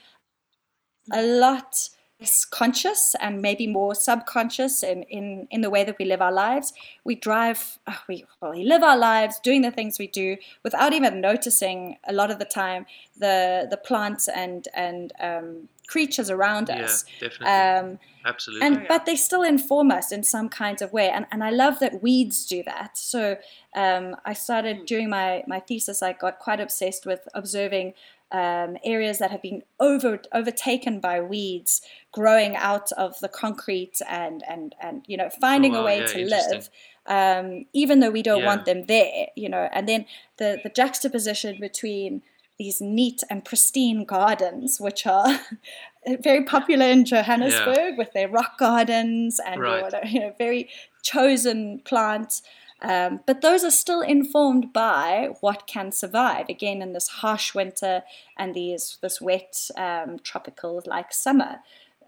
a 1.12 1.22
lot 1.22 1.90
less 2.20 2.46
conscious 2.46 3.16
and 3.20 3.42
maybe 3.42 3.68
more 3.68 3.94
subconscious 3.94 4.84
in, 4.84 5.04
in, 5.04 5.48
in 5.52 5.62
the 5.62 5.70
way 5.70 5.84
that 5.84 5.98
we 6.00 6.06
live 6.06 6.22
our 6.22 6.32
lives. 6.32 6.74
We 7.04 7.16
drive, 7.16 7.80
uh, 7.86 7.94
we, 8.08 8.26
well, 8.42 8.52
we 8.52 8.64
live 8.64 8.84
our 8.84 8.98
lives 8.98 9.40
doing 9.40 9.62
the 9.62 9.72
things 9.72 10.00
we 10.00 10.08
do 10.08 10.38
without 10.64 10.94
even 10.94 11.22
noticing 11.22 11.98
a 12.08 12.14
lot 12.14 12.32
of 12.32 12.40
the 12.40 12.46
time 12.46 12.86
the 13.20 13.68
the 13.70 13.78
plants 13.78 14.28
and 14.28 14.68
and 14.74 15.14
um, 15.20 15.70
creatures 15.88 16.30
around 16.30 16.70
us. 16.70 17.06
Yeah, 17.20 17.30
definitely. 17.30 17.48
Um, 17.48 18.00
Absolutely. 18.26 18.68
And 18.68 18.86
but 18.88 19.06
they 19.06 19.16
still 19.16 19.42
inform 19.42 19.90
us 19.90 20.12
in 20.12 20.24
some 20.24 20.50
kinds 20.50 20.82
of 20.82 20.92
way, 20.92 21.10
and 21.10 21.26
and 21.32 21.44
I 21.44 21.50
love 21.50 21.80
that 21.80 22.04
weeds 22.04 22.46
do 22.46 22.62
that. 22.64 22.98
So 22.98 23.38
um, 23.76 24.16
I 24.26 24.34
started 24.34 24.86
during 24.86 25.10
my 25.10 25.44
my 25.48 25.60
thesis. 25.60 26.04
I 26.04 26.14
got 26.14 26.40
quite 26.40 26.60
obsessed 26.60 27.06
with 27.06 27.28
observing 27.34 27.94
um, 28.32 28.78
areas 28.84 29.20
that 29.20 29.32
have 29.32 29.42
been 29.42 29.64
over 29.80 30.20
overtaken 30.34 31.00
by 31.00 31.22
weeds 31.22 31.82
growing 32.12 32.56
out 32.56 32.92
of 32.94 33.20
the 33.20 33.30
concrete 33.30 34.02
and 34.08 34.44
and 34.50 34.76
and 34.82 35.06
you 35.08 35.16
know 35.16 35.30
finding 35.40 35.76
oh, 35.76 35.80
wow, 35.80 35.82
a 35.82 35.86
way 35.86 36.00
yeah, 36.00 36.06
to 36.08 36.26
live 36.26 36.70
um, 37.06 37.66
even 37.74 38.02
though 38.02 38.12
we 38.12 38.22
don't 38.22 38.40
yeah. 38.40 38.46
want 38.46 38.66
them 38.66 38.86
there 38.88 39.28
you 39.36 39.48
know 39.48 39.70
and 39.72 39.88
then 39.88 40.06
the 40.38 40.60
the 40.64 40.70
juxtaposition 40.70 41.58
between 41.60 42.22
these 42.60 42.82
neat 42.82 43.24
and 43.30 43.46
pristine 43.46 44.04
gardens 44.04 44.78
which 44.80 45.06
are 45.06 45.40
very 46.22 46.44
popular 46.44 46.86
in 46.86 47.06
Johannesburg 47.06 47.78
yeah. 47.78 47.98
with 47.98 48.12
their 48.14 48.28
rock 48.28 48.58
gardens 48.58 49.40
and 49.46 49.62
right. 49.62 49.94
you 50.06 50.20
know 50.20 50.34
very 50.38 50.70
chosen 51.02 51.80
plants 51.86 52.42
um, 52.82 53.22
but 53.26 53.42
those 53.42 53.64
are 53.64 53.72
still 53.72 54.02
informed 54.02 54.72
by 54.72 55.30
what 55.42 55.66
can 55.68 55.92
survive 55.92 56.48
again 56.50 56.82
in 56.82 56.94
this 56.94 57.08
harsh 57.08 57.56
winter 57.56 58.04
and 58.38 58.54
these 58.54 58.98
this 59.02 59.20
wet 59.20 59.70
um, 59.78 60.20
tropical 60.20 60.82
like 60.86 61.12
summer, 61.12 61.60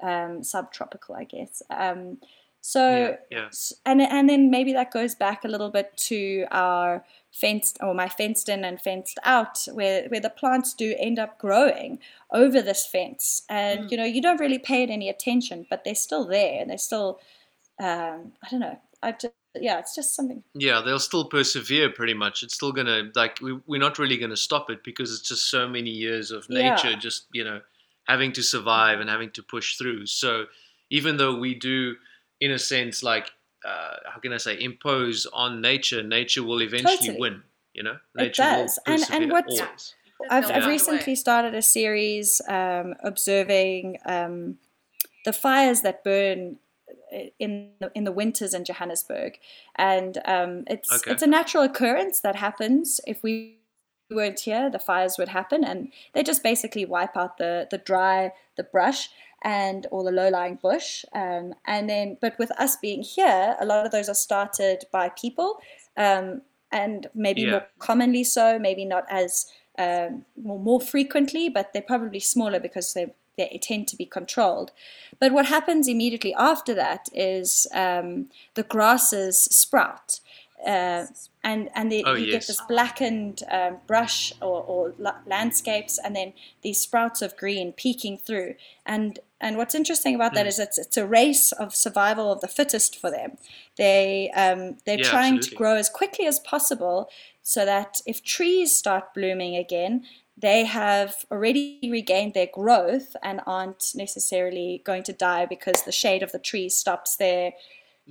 um, 0.01 0.43
subtropical, 0.43 1.15
I 1.15 1.23
guess. 1.23 1.63
Um, 1.69 2.19
so 2.61 3.17
yeah, 3.31 3.39
yeah. 3.39 3.49
and 3.85 4.01
and 4.01 4.29
then 4.29 4.51
maybe 4.51 4.73
that 4.73 4.91
goes 4.91 5.15
back 5.15 5.43
a 5.43 5.47
little 5.47 5.69
bit 5.69 5.95
to 5.97 6.45
our 6.51 7.05
fenced 7.31 7.77
or 7.81 7.93
my 7.93 8.09
fenced 8.09 8.49
in 8.49 8.63
and 8.63 8.81
fenced 8.81 9.17
out 9.23 9.65
where 9.71 10.07
where 10.09 10.19
the 10.19 10.29
plants 10.29 10.73
do 10.73 10.93
end 10.99 11.19
up 11.19 11.39
growing 11.39 11.99
over 12.31 12.61
this 12.61 12.85
fence 12.85 13.43
and 13.49 13.85
mm. 13.85 13.91
you 13.91 13.97
know 13.97 14.03
you 14.03 14.21
don't 14.21 14.41
really 14.41 14.59
pay 14.59 14.83
it 14.83 14.89
any 14.89 15.07
attention 15.07 15.65
but 15.69 15.83
they're 15.83 15.95
still 15.95 16.25
there 16.25 16.59
and 16.59 16.69
they're 16.69 16.77
still 16.77 17.19
um, 17.79 18.33
I 18.43 18.49
don't 18.51 18.59
know 18.59 18.79
I 19.01 19.13
just 19.13 19.33
yeah, 19.55 19.79
it's 19.79 19.95
just 19.95 20.15
something. 20.15 20.43
Yeah, 20.53 20.81
they'll 20.83 20.99
still 20.99 21.25
persevere 21.25 21.89
pretty 21.89 22.13
much. 22.13 22.43
It's 22.43 22.53
still 22.53 22.71
gonna 22.71 23.09
like 23.15 23.39
we, 23.41 23.59
we're 23.65 23.79
not 23.79 23.97
really 23.97 24.17
gonna 24.17 24.37
stop 24.37 24.69
it 24.69 24.83
because 24.83 25.11
it's 25.11 25.27
just 25.27 25.49
so 25.49 25.67
many 25.67 25.89
years 25.89 26.31
of 26.31 26.49
nature, 26.49 26.91
yeah. 26.91 26.95
just 26.97 27.25
you 27.33 27.43
know, 27.43 27.61
having 28.07 28.31
to 28.33 28.43
survive 28.43 28.99
and 28.99 29.09
having 29.09 29.31
to 29.31 29.43
push 29.43 29.77
through. 29.77 30.05
So 30.05 30.45
even 30.89 31.17
though 31.17 31.37
we 31.37 31.55
do, 31.55 31.95
in 32.39 32.51
a 32.51 32.59
sense, 32.59 33.01
like 33.01 33.31
uh, 33.65 33.95
how 34.11 34.19
can 34.19 34.33
I 34.33 34.37
say, 34.37 34.61
impose 34.61 35.25
on 35.33 35.61
nature, 35.61 36.03
nature 36.03 36.43
will 36.43 36.61
eventually 36.61 36.97
totally. 36.97 37.19
win. 37.19 37.43
You 37.73 37.83
know, 37.83 37.97
nature 38.15 38.43
it 38.43 38.45
does. 38.45 38.79
and 38.85 39.03
and 39.11 39.31
what 39.31 39.45
I've, 40.29 40.51
I've 40.51 40.67
recently 40.67 41.15
started 41.15 41.55
a 41.55 41.61
series 41.61 42.41
um, 42.47 42.93
observing 43.03 43.97
um, 44.05 44.57
the 45.25 45.33
fires 45.33 45.81
that 45.81 46.03
burn 46.03 46.57
in 47.39 47.71
the, 47.79 47.91
in 47.95 48.03
the 48.03 48.11
winters 48.11 48.53
in 48.53 48.65
Johannesburg, 48.65 49.39
and 49.75 50.17
um, 50.25 50.63
it's 50.67 50.91
okay. 50.91 51.11
it's 51.11 51.23
a 51.23 51.27
natural 51.27 51.63
occurrence 51.63 52.19
that 52.21 52.35
happens 52.35 52.99
if 53.07 53.23
we 53.23 53.59
weren't 54.11 54.39
here, 54.41 54.69
the 54.69 54.79
fires 54.79 55.17
would 55.17 55.29
happen, 55.29 55.63
and 55.63 55.91
they 56.13 56.23
just 56.23 56.43
basically 56.43 56.85
wipe 56.85 57.15
out 57.15 57.37
the 57.37 57.67
the 57.69 57.77
dry 57.77 58.31
the 58.57 58.63
brush 58.63 59.09
and 59.41 59.85
all 59.91 60.03
the 60.03 60.11
low-lying 60.11 60.59
bush. 60.61 61.05
Um, 61.13 61.53
and 61.65 61.89
then, 61.89 62.17
but 62.19 62.37
with 62.37 62.51
us 62.59 62.75
being 62.75 63.01
here, 63.01 63.55
a 63.59 63.65
lot 63.65 63.85
of 63.85 63.91
those 63.91 64.09
are 64.09 64.15
started 64.15 64.83
by 64.91 65.09
people, 65.09 65.59
um, 65.95 66.41
and 66.71 67.07
maybe 67.15 67.41
yeah. 67.41 67.51
more 67.51 67.67
commonly 67.79 68.23
so, 68.23 68.59
maybe 68.59 68.83
not 68.85 69.05
as 69.09 69.45
um, 69.77 70.25
more, 70.41 70.59
more 70.59 70.81
frequently, 70.81 71.47
but 71.49 71.71
they're 71.71 71.81
probably 71.81 72.19
smaller 72.19 72.59
because 72.59 72.93
they 72.93 73.13
they 73.47 73.59
tend 73.61 73.87
to 73.87 73.95
be 73.95 74.05
controlled. 74.05 74.71
But 75.19 75.31
what 75.31 75.47
happens 75.47 75.87
immediately 75.87 76.33
after 76.35 76.73
that 76.75 77.09
is 77.13 77.67
um, 77.73 78.29
the 78.53 78.63
grasses 78.63 79.37
sprout. 79.39 80.19
Uh, 80.65 81.05
and 81.41 81.69
and 81.73 81.93
oh, 82.05 82.15
you 82.15 82.25
yes. 82.25 82.33
get 82.33 82.47
this 82.47 82.61
blackened 82.67 83.43
um, 83.49 83.77
brush 83.87 84.33
or, 84.41 84.61
or 84.61 84.93
landscapes, 85.25 85.97
and 86.03 86.13
then 86.13 86.33
these 86.63 86.81
sprouts 86.81 87.21
of 87.21 87.37
green 87.37 87.71
peeking 87.71 88.17
through. 88.17 88.55
And 88.85 89.19
and 89.39 89.55
what's 89.55 89.73
interesting 89.73 90.15
about 90.15 90.33
that 90.33 90.45
mm. 90.45 90.49
is 90.49 90.59
it's 90.59 90.77
it's 90.77 90.97
a 90.97 91.07
race 91.07 91.53
of 91.53 91.73
survival 91.73 92.29
of 92.29 92.41
the 92.41 92.49
fittest 92.49 92.99
for 92.99 93.09
them. 93.09 93.37
They 93.77 94.31
um, 94.31 94.77
they're 94.85 94.97
yeah, 94.97 95.09
trying 95.09 95.37
absolutely. 95.37 95.49
to 95.49 95.55
grow 95.55 95.75
as 95.75 95.89
quickly 95.89 96.25
as 96.27 96.39
possible, 96.39 97.09
so 97.41 97.63
that 97.63 98.01
if 98.05 98.21
trees 98.21 98.75
start 98.75 99.13
blooming 99.13 99.55
again, 99.55 100.03
they 100.39 100.63
have 100.63 101.25
already 101.31 101.79
regained 101.91 102.33
their 102.33 102.47
growth 102.53 103.15
and 103.21 103.41
aren't 103.45 103.91
necessarily 103.95 104.81
going 104.85 105.03
to 105.03 105.13
die 105.13 105.45
because 105.45 105.83
the 105.83 105.91
shade 105.91 106.23
of 106.23 106.31
the 106.31 106.39
tree 106.39 106.69
stops 106.69 107.15
their 107.17 107.51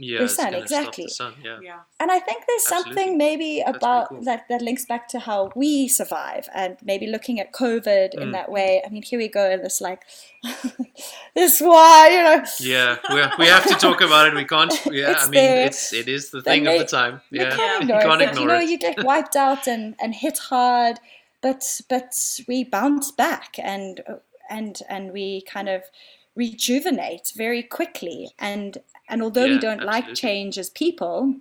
yeah, 0.01 0.21
the 0.21 0.29
sun 0.29 0.55
exactly 0.55 1.05
the 1.05 1.11
sun, 1.11 1.35
yeah. 1.45 1.59
yeah. 1.61 1.81
and 1.99 2.13
i 2.13 2.21
think 2.21 2.45
there's 2.47 2.63
Absolutely. 2.63 2.95
something 2.95 3.19
maybe 3.19 3.61
about 3.67 4.11
cool. 4.11 4.23
that 4.23 4.45
that 4.49 4.63
links 4.63 4.85
back 4.85 5.09
to 5.09 5.19
how 5.19 5.51
we 5.57 5.89
survive 5.89 6.49
and 6.55 6.77
maybe 6.85 7.09
looking 7.09 7.41
at 7.41 7.53
covid 7.53 8.15
mm. 8.15 8.21
in 8.21 8.31
that 8.31 8.49
way 8.49 8.81
i 8.87 8.89
mean 8.91 9.03
here 9.03 9.19
we 9.19 9.27
go 9.27 9.51
in 9.51 9.61
this 9.61 9.81
like 9.81 10.03
this 11.35 11.61
why 11.61 12.09
you 12.13 12.23
know 12.23 12.45
yeah 12.61 12.97
we, 13.13 13.45
we 13.45 13.47
have 13.47 13.67
to 13.67 13.75
talk 13.75 14.01
about 14.01 14.29
it 14.29 14.35
we 14.35 14.45
can't 14.45 14.87
yeah 14.93 15.15
i 15.19 15.25
mean 15.25 15.33
there. 15.33 15.67
it's 15.67 15.93
it 15.93 16.09
is 16.09 16.31
the 16.31 16.43
thing 16.43 16.65
of 16.69 16.79
the 16.79 16.85
time 16.85 17.21
yeah 17.33 17.81
you 17.81 17.89
can't 17.89 18.23
ignore 18.23 18.41
you 18.41 18.47
know 18.47 18.61
it. 18.61 18.69
you 18.69 18.79
get 18.79 19.03
wiped 19.03 19.35
out 19.35 19.67
and 19.67 19.97
and 19.99 20.15
hit 20.15 20.39
hard 20.39 21.01
but 21.43 21.81
but 21.89 22.15
we 22.47 22.65
bounce 22.65 23.11
back 23.11 23.55
and 23.59 24.03
and 24.51 24.83
and 24.89 25.13
we 25.13 25.43
kind 25.43 25.69
of 25.69 25.83
rejuvenate 26.35 27.33
very 27.37 27.63
quickly 27.63 28.31
and 28.39 28.79
and 29.09 29.23
although 29.23 29.45
yeah, 29.45 29.55
we 29.55 29.59
don't 29.59 29.81
absolutely. 29.81 30.09
like 30.09 30.15
change 30.15 30.59
as 30.59 30.71
people, 30.71 31.35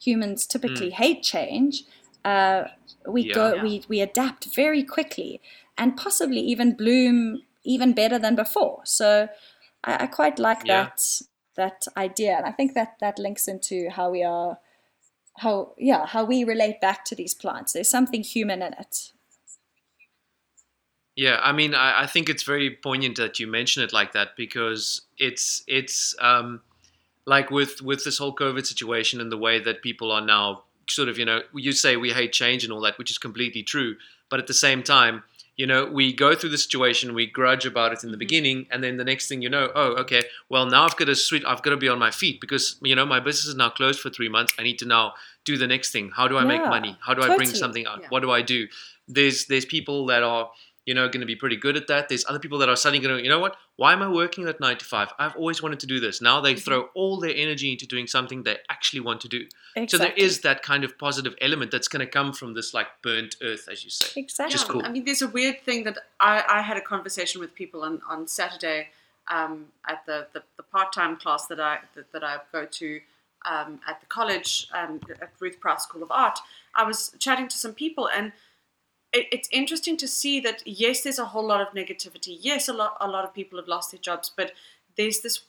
humans 0.00 0.46
typically 0.46 0.90
mm. 0.90 0.94
hate 0.94 1.22
change. 1.22 1.84
Uh, 2.24 2.64
we 3.06 3.22
yeah. 3.22 3.34
go, 3.34 3.54
yeah. 3.54 3.62
we 3.62 3.84
we 3.88 4.00
adapt 4.00 4.54
very 4.54 4.82
quickly, 4.82 5.40
and 5.76 5.96
possibly 5.96 6.40
even 6.40 6.74
bloom 6.74 7.42
even 7.64 7.92
better 7.92 8.18
than 8.18 8.34
before. 8.34 8.80
So 8.84 9.28
I, 9.84 10.04
I 10.04 10.06
quite 10.06 10.38
like 10.38 10.64
that 10.64 11.20
that 11.56 11.86
idea, 11.96 12.36
and 12.36 12.46
I 12.46 12.52
think 12.52 12.74
that 12.74 12.96
that 13.00 13.18
links 13.18 13.48
into 13.48 13.90
how 13.90 14.10
we 14.10 14.22
are, 14.22 14.58
how 15.38 15.74
yeah, 15.78 16.06
how 16.06 16.24
we 16.24 16.44
relate 16.44 16.80
back 16.80 17.04
to 17.06 17.14
these 17.14 17.34
plants. 17.34 17.72
There's 17.72 17.90
something 17.90 18.22
human 18.22 18.62
in 18.62 18.74
it. 18.74 19.12
Yeah, 21.16 21.40
I 21.42 21.50
mean, 21.50 21.74
I, 21.74 22.02
I 22.02 22.06
think 22.06 22.28
it's 22.28 22.44
very 22.44 22.70
poignant 22.70 23.16
that 23.16 23.40
you 23.40 23.48
mention 23.48 23.82
it 23.82 23.92
like 23.92 24.12
that 24.12 24.36
because 24.36 25.02
it's 25.18 25.64
it's 25.66 26.14
um, 26.20 26.60
like 27.26 27.50
with 27.50 27.82
with 27.82 28.04
this 28.04 28.18
whole 28.18 28.34
COVID 28.34 28.64
situation 28.66 29.20
and 29.20 29.32
the 29.32 29.36
way 29.36 29.58
that 29.58 29.82
people 29.82 30.12
are 30.12 30.20
now 30.20 30.62
sort 30.88 31.08
of, 31.08 31.18
you 31.18 31.24
know, 31.24 31.42
you 31.54 31.72
say 31.72 31.96
we 31.96 32.10
hate 32.10 32.32
change 32.32 32.64
and 32.64 32.72
all 32.72 32.80
that, 32.82 32.98
which 32.98 33.10
is 33.10 33.18
completely 33.18 33.62
true. 33.62 33.96
But 34.30 34.38
at 34.38 34.46
the 34.46 34.54
same 34.54 34.82
time, 34.82 35.24
you 35.58 35.66
know, 35.66 35.84
we 35.84 36.12
go 36.12 36.36
through 36.36 36.50
the 36.50 36.56
situation, 36.56 37.14
we 37.14 37.26
grudge 37.26 37.66
about 37.66 37.92
it 37.92 38.04
in 38.04 38.10
the 38.10 38.14
mm-hmm. 38.14 38.20
beginning, 38.20 38.66
and 38.70 38.82
then 38.82 38.96
the 38.96 39.04
next 39.04 39.28
thing 39.28 39.42
you 39.42 39.50
know, 39.50 39.70
oh, 39.74 39.96
okay, 39.96 40.22
well 40.48 40.64
now 40.64 40.84
I've 40.84 40.96
got 40.96 41.06
to 41.06 41.16
switch, 41.16 41.42
I've 41.44 41.62
got 41.62 41.70
to 41.70 41.76
be 41.76 41.88
on 41.88 41.98
my 41.98 42.12
feet 42.12 42.40
because 42.40 42.76
you 42.80 42.94
know 42.94 43.04
my 43.04 43.20
business 43.20 43.46
is 43.46 43.56
now 43.56 43.68
closed 43.68 44.00
for 44.00 44.08
three 44.08 44.28
months. 44.28 44.54
I 44.58 44.62
need 44.62 44.78
to 44.78 44.86
now 44.86 45.14
do 45.44 45.58
the 45.58 45.66
next 45.66 45.90
thing. 45.90 46.12
How 46.14 46.28
do 46.28 46.36
I 46.36 46.42
yeah, 46.42 46.48
make 46.48 46.62
money? 46.62 46.96
How 47.04 47.12
do 47.12 47.20
totally. 47.20 47.34
I 47.34 47.36
bring 47.36 47.48
something 47.48 47.86
out? 47.86 48.00
Yeah. 48.02 48.08
What 48.08 48.20
do 48.20 48.30
I 48.30 48.40
do? 48.40 48.68
There's 49.08 49.46
there's 49.46 49.64
people 49.64 50.06
that 50.06 50.22
are 50.22 50.50
you 50.88 50.94
know, 50.94 51.06
going 51.06 51.20
to 51.20 51.26
be 51.26 51.36
pretty 51.36 51.56
good 51.56 51.76
at 51.76 51.86
that. 51.88 52.08
There's 52.08 52.24
other 52.26 52.38
people 52.38 52.56
that 52.60 52.70
are 52.70 52.74
suddenly 52.74 53.06
going 53.06 53.18
to, 53.18 53.22
you 53.22 53.28
know 53.28 53.40
what? 53.40 53.56
Why 53.76 53.92
am 53.92 54.00
I 54.00 54.08
working 54.08 54.44
that 54.44 54.58
nine 54.58 54.78
to 54.78 54.84
five? 54.86 55.12
I've 55.18 55.36
always 55.36 55.62
wanted 55.62 55.80
to 55.80 55.86
do 55.86 56.00
this. 56.00 56.22
Now 56.22 56.40
they 56.40 56.54
mm-hmm. 56.54 56.60
throw 56.60 56.88
all 56.94 57.20
their 57.20 57.34
energy 57.36 57.70
into 57.70 57.86
doing 57.86 58.06
something 58.06 58.42
they 58.42 58.56
actually 58.70 59.00
want 59.00 59.20
to 59.20 59.28
do. 59.28 59.44
Exactly. 59.76 59.86
So 59.86 59.98
there 59.98 60.14
is 60.16 60.40
that 60.40 60.62
kind 60.62 60.84
of 60.84 60.96
positive 60.96 61.34
element 61.42 61.72
that's 61.72 61.88
going 61.88 62.00
to 62.00 62.10
come 62.10 62.32
from 62.32 62.54
this 62.54 62.72
like 62.72 62.86
burnt 63.02 63.36
earth, 63.42 63.68
as 63.70 63.84
you 63.84 63.90
say. 63.90 64.18
Exactly. 64.18 64.46
Which 64.46 64.62
is 64.62 64.64
cool. 64.64 64.82
I 64.82 64.88
mean, 64.88 65.04
there's 65.04 65.20
a 65.20 65.28
weird 65.28 65.60
thing 65.60 65.84
that 65.84 65.98
I, 66.20 66.42
I 66.48 66.62
had 66.62 66.78
a 66.78 66.80
conversation 66.80 67.42
with 67.42 67.54
people 67.54 67.82
on, 67.82 68.00
on 68.08 68.26
Saturday 68.26 68.88
um, 69.30 69.66
at 69.86 70.06
the, 70.06 70.26
the, 70.32 70.42
the 70.56 70.62
part 70.62 70.94
time 70.94 71.18
class 71.18 71.46
that 71.48 71.60
I 71.60 71.80
that, 71.96 72.10
that 72.12 72.24
I 72.24 72.38
go 72.50 72.64
to 72.64 73.00
um, 73.44 73.78
at 73.86 74.00
the 74.00 74.06
college 74.06 74.68
um, 74.72 75.00
at 75.20 75.32
Ruth 75.38 75.60
Prowse 75.60 75.82
School 75.82 76.02
of 76.02 76.10
Art. 76.10 76.38
I 76.74 76.84
was 76.84 77.14
chatting 77.18 77.48
to 77.48 77.58
some 77.58 77.74
people 77.74 78.08
and 78.08 78.32
it, 79.12 79.26
it's 79.32 79.48
interesting 79.52 79.96
to 79.98 80.08
see 80.08 80.40
that 80.40 80.62
yes, 80.66 81.02
there's 81.02 81.18
a 81.18 81.26
whole 81.26 81.46
lot 81.46 81.60
of 81.60 81.68
negativity. 81.68 82.36
Yes, 82.40 82.68
a 82.68 82.72
lot 82.72 82.96
a 83.00 83.08
lot 83.08 83.24
of 83.24 83.34
people 83.34 83.58
have 83.58 83.68
lost 83.68 83.92
their 83.92 84.00
jobs, 84.00 84.30
but 84.34 84.52
there's 84.96 85.20
this 85.20 85.42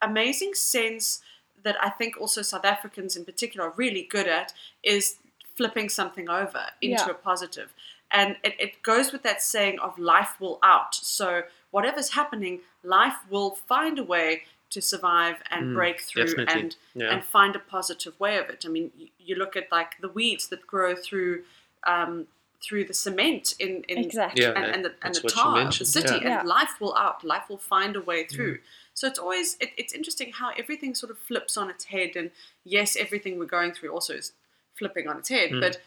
amazing 0.00 0.54
sense 0.54 1.20
that 1.62 1.76
I 1.80 1.90
think 1.90 2.20
also 2.20 2.42
South 2.42 2.64
Africans 2.64 3.16
in 3.16 3.24
particular 3.24 3.68
are 3.68 3.74
really 3.76 4.02
good 4.10 4.26
at 4.26 4.52
is 4.82 5.16
flipping 5.56 5.88
something 5.88 6.28
over 6.28 6.64
into 6.80 7.04
yeah. 7.06 7.10
a 7.10 7.14
positive. 7.14 7.72
And 8.10 8.36
it, 8.42 8.54
it 8.58 8.82
goes 8.82 9.12
with 9.12 9.22
that 9.22 9.42
saying 9.42 9.78
of 9.78 9.98
life 9.98 10.40
will 10.40 10.58
out. 10.62 10.94
So 10.94 11.42
whatever's 11.70 12.10
happening, 12.10 12.60
life 12.82 13.16
will 13.30 13.52
find 13.54 13.98
a 13.98 14.04
way 14.04 14.42
to 14.70 14.80
survive 14.80 15.36
and 15.50 15.68
mm, 15.68 15.74
break 15.74 16.00
through 16.00 16.34
and 16.48 16.76
yeah. 16.94 17.12
and 17.12 17.22
find 17.22 17.54
a 17.54 17.58
positive 17.58 18.18
way 18.18 18.38
of 18.38 18.48
it. 18.48 18.64
I 18.66 18.70
mean, 18.70 18.90
you, 18.96 19.08
you, 19.18 19.34
look 19.36 19.54
at 19.54 19.70
like 19.70 20.00
the 20.00 20.08
weeds 20.08 20.48
that 20.48 20.66
grow 20.66 20.94
through 20.96 21.42
um, 21.86 22.26
through 22.62 22.84
the 22.84 22.94
cement 22.94 23.54
in, 23.58 23.82
in 23.88 23.98
exactly. 23.98 24.44
and, 24.44 24.56
and, 24.56 24.84
the, 24.84 24.92
and 25.02 25.14
the 25.14 25.28
tar 25.28 25.60
of 25.60 25.78
the 25.78 25.84
city, 25.84 26.20
yeah. 26.22 26.40
and 26.40 26.48
life 26.48 26.80
will 26.80 26.94
out, 26.94 27.24
life 27.24 27.48
will 27.48 27.58
find 27.58 27.96
a 27.96 28.00
way 28.00 28.24
through. 28.24 28.56
Mm. 28.56 28.60
So 28.94 29.08
it's 29.08 29.18
always 29.18 29.56
it, 29.60 29.70
it's 29.76 29.92
interesting 29.92 30.32
how 30.32 30.52
everything 30.56 30.94
sort 30.94 31.10
of 31.10 31.18
flips 31.18 31.56
on 31.56 31.70
its 31.70 31.84
head, 31.84 32.10
and 32.14 32.30
yes, 32.64 32.96
everything 32.96 33.38
we're 33.38 33.46
going 33.46 33.72
through 33.72 33.90
also 33.90 34.14
is 34.14 34.32
flipping 34.78 35.08
on 35.08 35.18
its 35.18 35.28
head, 35.28 35.50
mm. 35.50 35.60
but 35.60 35.80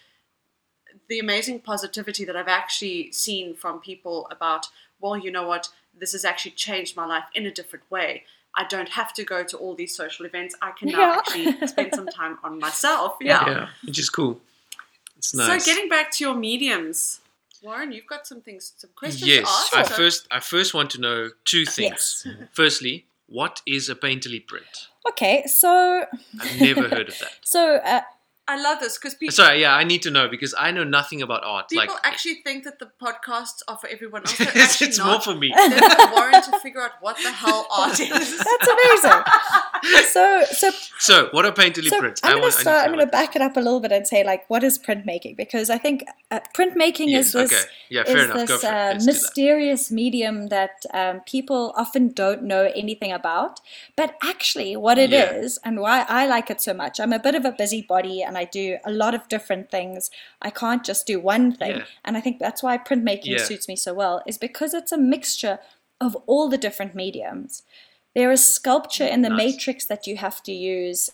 the 1.09 1.19
amazing 1.19 1.59
positivity 1.59 2.25
that 2.25 2.35
I've 2.35 2.47
actually 2.47 3.11
seen 3.11 3.53
from 3.53 3.79
people 3.79 4.27
about, 4.31 4.67
well, 4.99 5.17
you 5.17 5.31
know 5.31 5.47
what, 5.47 5.69
this 5.97 6.13
has 6.13 6.25
actually 6.25 6.51
changed 6.51 6.95
my 6.95 7.05
life 7.05 7.25
in 7.33 7.45
a 7.45 7.51
different 7.51 7.89
way. 7.91 8.23
I 8.57 8.65
don't 8.65 8.89
have 8.89 9.13
to 9.15 9.23
go 9.23 9.43
to 9.43 9.57
all 9.57 9.75
these 9.75 9.95
social 9.95 10.25
events. 10.25 10.55
I 10.61 10.71
can 10.71 10.89
now 10.89 10.99
yeah. 10.99 11.15
actually 11.17 11.67
spend 11.67 11.93
some 11.93 12.07
time 12.07 12.37
on 12.43 12.59
myself. 12.59 13.17
Yeah. 13.21 13.49
yeah, 13.49 13.67
which 13.83 13.99
is 13.99 14.09
cool. 14.09 14.39
It's 15.25 15.33
nice. 15.33 15.65
So 15.65 15.73
getting 15.73 15.89
back 15.89 16.11
to 16.11 16.23
your 16.23 16.35
mediums, 16.35 17.19
Warren, 17.63 17.91
you've 17.91 18.05
got 18.05 18.27
some 18.27 18.41
things, 18.41 18.73
some 18.77 18.91
questions 18.95 19.27
yes, 19.27 19.69
to 19.71 19.77
ask. 19.77 19.91
I 19.91 19.95
first, 19.95 20.27
I 20.29 20.39
first 20.39 20.73
want 20.73 20.91
to 20.91 21.01
know 21.01 21.29
two 21.45 21.65
things. 21.65 22.23
Yes. 22.25 22.35
Firstly, 22.51 23.07
what 23.27 23.61
is 23.65 23.89
a 23.89 23.95
painterly 23.95 24.45
print? 24.45 24.87
Okay, 25.09 25.43
so 25.47 26.05
I've 26.39 26.61
never 26.61 26.87
heard 26.87 27.09
of 27.09 27.19
that. 27.19 27.31
So 27.43 27.77
uh, 27.77 28.01
I 28.47 28.61
love 28.61 28.79
this 28.79 28.97
because 28.97 29.15
people. 29.15 29.33
Sorry, 29.33 29.61
yeah, 29.61 29.75
I 29.75 29.83
need 29.83 30.03
to 30.03 30.11
know 30.11 30.27
because 30.27 30.53
I 30.55 30.69
know 30.69 30.83
nothing 30.83 31.23
about 31.23 31.43
art. 31.43 31.69
People 31.69 31.95
like, 31.95 32.05
actually 32.05 32.35
think 32.45 32.63
that 32.65 32.77
the 32.77 32.91
podcasts 33.01 33.63
are 33.67 33.75
for 33.75 33.87
everyone 33.87 34.21
else. 34.21 34.35
it's, 34.39 34.81
it's 34.83 35.03
more 35.03 35.19
for 35.19 35.33
me. 35.33 35.51
They're 35.55 35.71
for 35.71 36.11
Warren 36.11 36.43
to 36.43 36.59
figure 36.59 36.81
out 36.81 36.91
what 37.01 37.17
the 37.17 37.31
hell 37.31 37.65
art 37.75 37.99
is. 37.99 38.09
That's 38.09 38.67
amazing. 38.67 39.23
so, 40.11 40.43
so, 40.51 40.71
so 40.99 41.29
what 41.31 41.45
are 41.45 41.51
painterly 41.51 41.87
so 41.87 41.99
prints? 41.99 42.21
I'm 42.23 42.37
going 42.37 42.51
to 42.51 42.57
start. 42.57 42.85
I'm 42.85 42.93
going 42.93 43.03
to 43.03 43.11
back 43.11 43.35
it 43.35 43.41
up 43.41 43.57
a 43.57 43.59
little 43.59 43.79
bit 43.79 43.91
and 43.91 44.07
say, 44.07 44.23
like, 44.23 44.47
what 44.47 44.63
is 44.63 44.77
printmaking? 44.77 45.37
Because 45.37 45.71
I 45.71 45.79
think 45.79 46.05
uh, 46.29 46.39
printmaking 46.55 47.09
yes, 47.09 47.27
is 47.27 47.33
this, 47.33 47.53
okay. 47.53 47.71
yeah, 47.89 48.03
fair 48.03 48.25
enough. 48.25 48.47
this 48.47 48.63
uh, 48.63 48.99
mysterious 49.03 49.87
that. 49.87 49.95
medium 49.95 50.47
that 50.47 50.85
um, 50.93 51.21
people 51.21 51.73
often 51.75 52.09
don't 52.09 52.43
know 52.43 52.71
anything 52.75 53.11
about. 53.11 53.59
But 53.95 54.17
actually, 54.21 54.75
what 54.75 54.99
it 54.99 55.09
yeah. 55.09 55.33
is 55.33 55.57
and 55.63 55.79
why 55.79 56.05
I 56.07 56.27
like 56.27 56.51
it 56.51 56.61
so 56.61 56.75
much. 56.75 56.99
I'm 56.99 57.11
a 57.11 57.19
bit 57.19 57.33
of 57.33 57.43
a 57.43 57.51
busybody 57.51 58.21
and 58.21 58.34
I 58.35 58.45
do 58.45 58.77
a 58.85 58.91
lot 58.91 59.13
of 59.13 59.27
different 59.27 59.71
things. 59.71 60.09
I 60.41 60.49
can't 60.49 60.83
just 60.83 61.07
do 61.07 61.19
one 61.19 61.53
thing. 61.53 61.77
Yeah. 61.77 61.85
And 62.03 62.17
I 62.17 62.21
think 62.21 62.39
that's 62.39 62.63
why 62.63 62.77
printmaking 62.77 63.25
yeah. 63.25 63.43
suits 63.43 63.67
me 63.67 63.75
so 63.75 63.93
well, 63.93 64.21
is 64.25 64.37
because 64.37 64.73
it's 64.73 64.91
a 64.91 64.97
mixture 64.97 65.59
of 66.01 66.15
all 66.27 66.49
the 66.49 66.57
different 66.57 66.95
mediums. 66.95 67.63
There 68.13 68.31
is 68.31 68.47
sculpture 68.47 69.05
in 69.05 69.21
the 69.21 69.29
nice. 69.29 69.37
matrix 69.37 69.85
that 69.85 70.07
you 70.07 70.17
have 70.17 70.41
to 70.43 70.51
use 70.51 71.09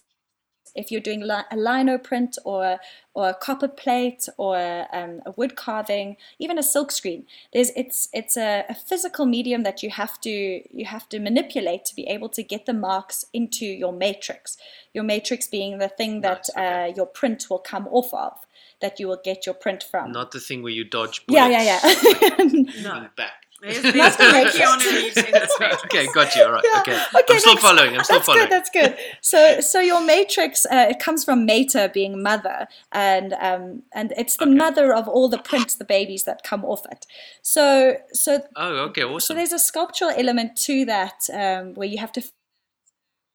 if 0.76 0.92
you're 0.92 1.02
doing 1.02 1.24
a 1.24 1.46
lino 1.56 1.98
print 1.98 2.38
or 2.46 2.80
or 3.14 3.30
a 3.30 3.34
copper 3.34 3.68
plate 3.68 4.30
or 4.38 4.56
um, 4.94 5.22
a 5.26 5.32
wood 5.32 5.56
carving, 5.56 6.16
even 6.40 6.58
a 6.58 6.64
silk 6.64 6.92
screen. 6.92 7.26
There's 7.54 7.72
it's 7.76 8.08
it's 8.14 8.38
a, 8.38 8.66
a, 8.70 8.76
physical 8.76 9.26
medium 9.26 9.64
that 9.64 9.84
you 9.84 9.90
have 9.90 10.20
to 10.22 10.30
you 10.30 10.86
have 10.86 11.10
to 11.10 11.20
manipulate 11.20 11.86
to 11.86 11.96
be 11.96 12.08
able 12.08 12.30
to 12.30 12.44
get 12.44 12.66
the 12.66 12.74
marks 12.74 13.26
into 13.34 13.66
your 13.66 13.92
matrix. 13.92 14.58
Your 14.94 15.04
matrix 15.04 15.48
being 15.48 15.80
the 15.80 15.90
thing 15.90 16.22
that 16.22 16.48
okay. 16.56 16.86
uh, 16.90 16.94
your 16.96 17.06
print 17.06 17.48
will 17.50 17.60
come 17.60 17.88
off 17.88 18.14
of, 18.14 18.34
that 18.82 19.00
you 19.00 19.08
will 19.08 19.22
get 19.24 19.46
your 19.46 19.56
print 19.56 19.84
from. 19.84 20.12
Not 20.12 20.32
the 20.32 20.40
thing 20.40 20.64
where 20.64 20.74
you 20.74 20.84
dodge 20.84 21.26
bullets. 21.26 21.52
Yeah, 21.52 21.62
yeah, 21.62 22.30
yeah. 22.38 22.82
no. 22.82 23.08
back. 23.16 23.41
Not 23.63 24.17
the 24.17 25.82
okay, 25.86 26.08
got 26.15 26.36
you. 26.36 26.43
All 26.43 26.52
right. 26.52 26.63
Yeah. 26.65 26.82
Okay. 26.82 26.93
okay. 26.93 27.34
I'm 27.34 27.39
still 27.39 27.58
following. 27.58 27.95
I'm 27.95 28.04
still 28.04 28.17
that's 28.17 28.26
following. 28.26 28.45
Good, 28.45 28.52
that's 28.52 28.69
good. 28.71 28.97
So, 29.21 29.62
so 29.62 29.80
your 29.80 30.04
matrix 30.04 30.65
uh, 30.65 30.88
it 30.89 30.97
comes 30.97 31.24
from 31.24 31.45
mater 31.45 31.88
being 31.88 32.24
mother, 32.24 32.67
and 32.91 33.34
um, 33.34 33.84
and 33.93 34.13
it's 34.17 34.38
the 34.38 34.45
okay. 34.45 34.56
mother 34.56 34.95
of 34.95 35.08
all 35.08 35.30
the 35.30 35.38
prints, 35.38 35.76
the 35.76 35.86
babies 35.86 36.24
that 36.24 36.41
come 36.41 36.65
off 36.65 36.88
it. 36.91 37.06
So, 37.43 37.97
so. 38.12 38.41
Oh, 38.56 38.78
okay, 38.89 39.04
awesome. 39.04 39.19
So 39.19 39.34
there's 39.36 39.54
a 39.54 39.60
sculptural 39.60 40.12
element 40.17 40.56
to 40.62 40.84
that 40.86 41.30
um, 41.32 41.76
where 41.76 41.88
you 41.88 42.00
have 42.00 42.12
to 42.13 42.24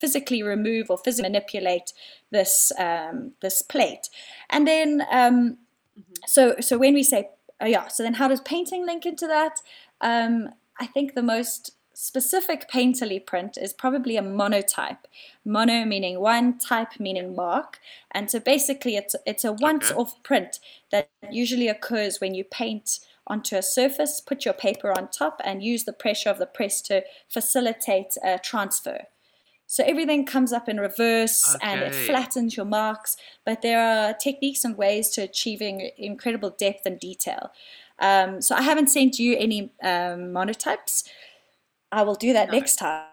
physically 0.01 0.43
remove 0.43 0.91
or 0.91 0.99
physically 0.99 1.31
manipulate 1.31 1.93
this 2.33 2.73
um, 2.81 3.35
this 3.43 3.63
plate, 3.63 4.09
and 4.51 4.67
then 4.67 5.03
um, 5.09 5.59
mm-hmm. 5.97 6.15
so 6.27 6.57
so 6.59 6.79
when 6.79 6.95
we 6.95 7.05
say 7.05 7.29
oh 7.61 7.67
yeah, 7.67 7.89
so 7.89 8.03
then 8.03 8.15
how 8.15 8.29
does 8.29 8.41
painting 8.41 8.85
link 8.85 9.07
into 9.07 9.27
that? 9.27 9.61
Um, 10.01 10.51
I 10.79 10.87
think 10.87 11.15
the 11.15 11.23
most 11.23 11.73
specific 11.95 12.69
painterly 12.71 13.25
print 13.25 13.57
is 13.57 13.73
probably 13.73 14.19
a 14.19 14.23
monotype. 14.23 15.07
Mono 15.47 15.87
meaning 15.87 16.21
one, 16.21 16.59
type 16.59 17.01
meaning 17.01 17.35
mark. 17.35 17.81
And 18.11 18.31
so 18.31 18.39
basically 18.39 18.97
it's, 18.97 19.17
it's 19.25 19.45
a 19.45 19.53
once-off 19.53 20.13
okay. 20.13 20.21
print 20.23 20.61
that 20.93 21.09
usually 21.31 21.69
occurs 21.69 22.21
when 22.21 22.35
you 22.35 22.45
paint 22.45 23.01
onto 23.27 23.57
a 23.57 23.63
surface, 23.63 24.21
put 24.21 24.45
your 24.45 24.55
paper 24.55 24.97
on 24.97 25.09
top 25.09 25.41
and 25.43 25.63
use 25.63 25.85
the 25.85 25.93
pressure 25.93 26.29
of 26.29 26.39
the 26.39 26.47
press 26.47 26.83
to 26.83 27.03
facilitate 27.29 28.17
a 28.23 28.39
transfer. 28.39 29.07
So 29.67 29.83
everything 29.85 30.27
comes 30.27 30.53
up 30.53 30.69
in 30.69 30.79
reverse 30.79 31.57
okay. 31.57 31.67
and 31.67 31.81
it 31.81 31.95
flattens 31.95 32.57
your 32.57 32.67
marks, 32.67 33.17
but 33.45 33.63
there 33.63 33.81
are 33.81 34.13
techniques 34.13 34.65
and 34.65 34.77
ways 34.77 35.09
to 35.11 35.23
achieving 35.23 35.91
incredible 35.97 36.51
depth 36.51 36.87
and 36.87 37.01
detail. 37.01 37.51
Um, 37.99 38.43
so 38.43 38.55
I 38.55 38.63
haven't 38.63 38.89
sent 38.89 39.19
you 39.19 39.37
any 39.37 39.73
um, 39.83 40.33
monotypes. 40.33 41.05
I 41.93 42.03
will 42.03 42.15
do 42.15 42.33
that 42.33 42.49
no. 42.49 42.55
next 42.55 42.77
time. 42.77 43.05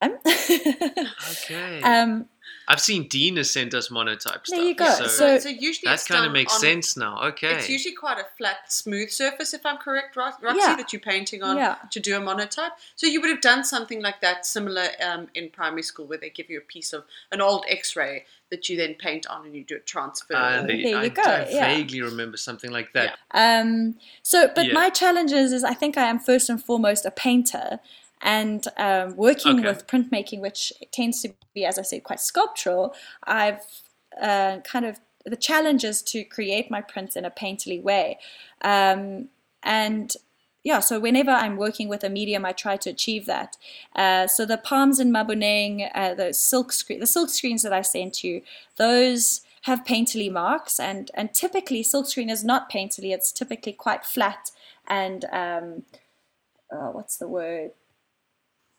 okay. 0.02 1.82
Um, 1.82 2.28
I've 2.68 2.80
seen 2.80 3.08
Dina 3.08 3.44
send 3.44 3.74
us 3.74 3.90
monotype 3.90 4.44
There 4.46 4.60
you 4.60 4.74
go. 4.74 4.90
So, 4.90 5.06
so, 5.06 5.38
so 5.38 5.48
usually 5.48 5.90
that 5.90 6.04
kind 6.06 6.24
of 6.24 6.32
makes 6.32 6.54
on, 6.54 6.60
sense 6.60 6.96
now. 6.96 7.22
Okay. 7.28 7.54
It's 7.54 7.68
usually 7.68 7.94
quite 7.94 8.18
a 8.18 8.26
flat, 8.36 8.72
smooth 8.72 9.10
surface, 9.10 9.52
if 9.54 9.66
I'm 9.66 9.76
correct, 9.76 10.16
Roxy, 10.16 10.40
yeah. 10.42 10.76
that 10.76 10.92
you're 10.92 11.00
painting 11.00 11.42
on 11.42 11.56
yeah. 11.56 11.76
to 11.90 12.00
do 12.00 12.16
a 12.16 12.20
monotype. 12.20 12.72
So 12.96 13.06
you 13.06 13.20
would 13.20 13.30
have 13.30 13.40
done 13.40 13.64
something 13.64 14.02
like 14.02 14.20
that, 14.20 14.46
similar 14.46 14.88
um, 15.06 15.28
in 15.34 15.50
primary 15.50 15.82
school, 15.82 16.06
where 16.06 16.18
they 16.18 16.30
give 16.30 16.48
you 16.48 16.58
a 16.58 16.62
piece 16.62 16.92
of 16.92 17.04
an 17.32 17.40
old 17.40 17.64
X-ray 17.68 18.24
that 18.50 18.68
you 18.68 18.76
then 18.76 18.94
paint 18.94 19.26
on 19.26 19.46
and 19.46 19.54
you 19.54 19.64
do 19.64 19.76
a 19.76 19.80
transfer. 19.80 20.34
Uh, 20.34 20.62
there 20.62 20.76
you 20.76 20.96
I, 20.96 21.08
go. 21.08 21.22
I 21.22 21.48
yeah. 21.50 21.66
vaguely 21.66 22.02
remember 22.02 22.36
something 22.36 22.70
like 22.70 22.92
that. 22.92 23.18
Yeah. 23.34 23.60
Um, 23.60 23.96
so, 24.22 24.50
but 24.54 24.72
my 24.72 24.90
challenge 24.90 25.32
is, 25.32 25.52
is 25.52 25.64
I 25.64 25.74
think 25.74 25.98
I 25.98 26.04
am 26.04 26.18
first 26.18 26.48
and 26.48 26.62
foremost 26.62 27.04
a 27.04 27.10
painter 27.10 27.80
and 28.24 28.66
um, 28.76 29.14
working 29.16 29.60
okay. 29.60 29.68
with 29.68 29.86
printmaking, 29.86 30.40
which 30.40 30.72
tends 30.90 31.22
to 31.22 31.32
be, 31.54 31.64
as 31.64 31.78
I 31.78 31.82
said, 31.82 32.02
quite 32.02 32.20
sculptural, 32.20 32.94
I've 33.22 33.60
uh, 34.20 34.58
kind 34.64 34.84
of 34.84 34.98
the 35.24 35.36
challenge 35.36 35.84
is 35.84 36.02
to 36.02 36.24
create 36.24 36.70
my 36.70 36.80
prints 36.80 37.16
in 37.16 37.24
a 37.24 37.30
painterly 37.30 37.82
way. 37.82 38.18
Um, 38.62 39.28
and 39.62 40.14
yeah, 40.62 40.80
so 40.80 40.98
whenever 40.98 41.30
I'm 41.30 41.56
working 41.56 41.88
with 41.88 42.04
a 42.04 42.10
medium, 42.10 42.44
I 42.44 42.52
try 42.52 42.76
to 42.78 42.90
achieve 42.90 43.26
that. 43.26 43.56
Uh, 43.94 44.26
so 44.26 44.44
the 44.44 44.58
palms 44.58 44.98
in 44.98 45.12
Maboneng, 45.12 45.90
uh, 45.94 46.14
the 46.14 46.34
silk 46.34 46.72
screen, 46.72 47.00
the 47.00 47.06
silk 47.06 47.30
screens 47.30 47.62
that 47.62 47.72
I 47.72 47.82
sent 47.82 48.24
you, 48.24 48.42
those 48.76 49.42
have 49.62 49.84
painterly 49.84 50.30
marks, 50.30 50.80
and 50.80 51.10
and 51.14 51.32
typically 51.32 51.82
silk 51.82 52.06
screen 52.06 52.28
is 52.28 52.44
not 52.44 52.70
painterly. 52.70 53.14
It's 53.14 53.32
typically 53.32 53.72
quite 53.72 54.04
flat 54.04 54.50
and 54.86 55.24
um, 55.26 55.84
uh, 56.70 56.90
what's 56.90 57.16
the 57.16 57.28
word? 57.28 57.72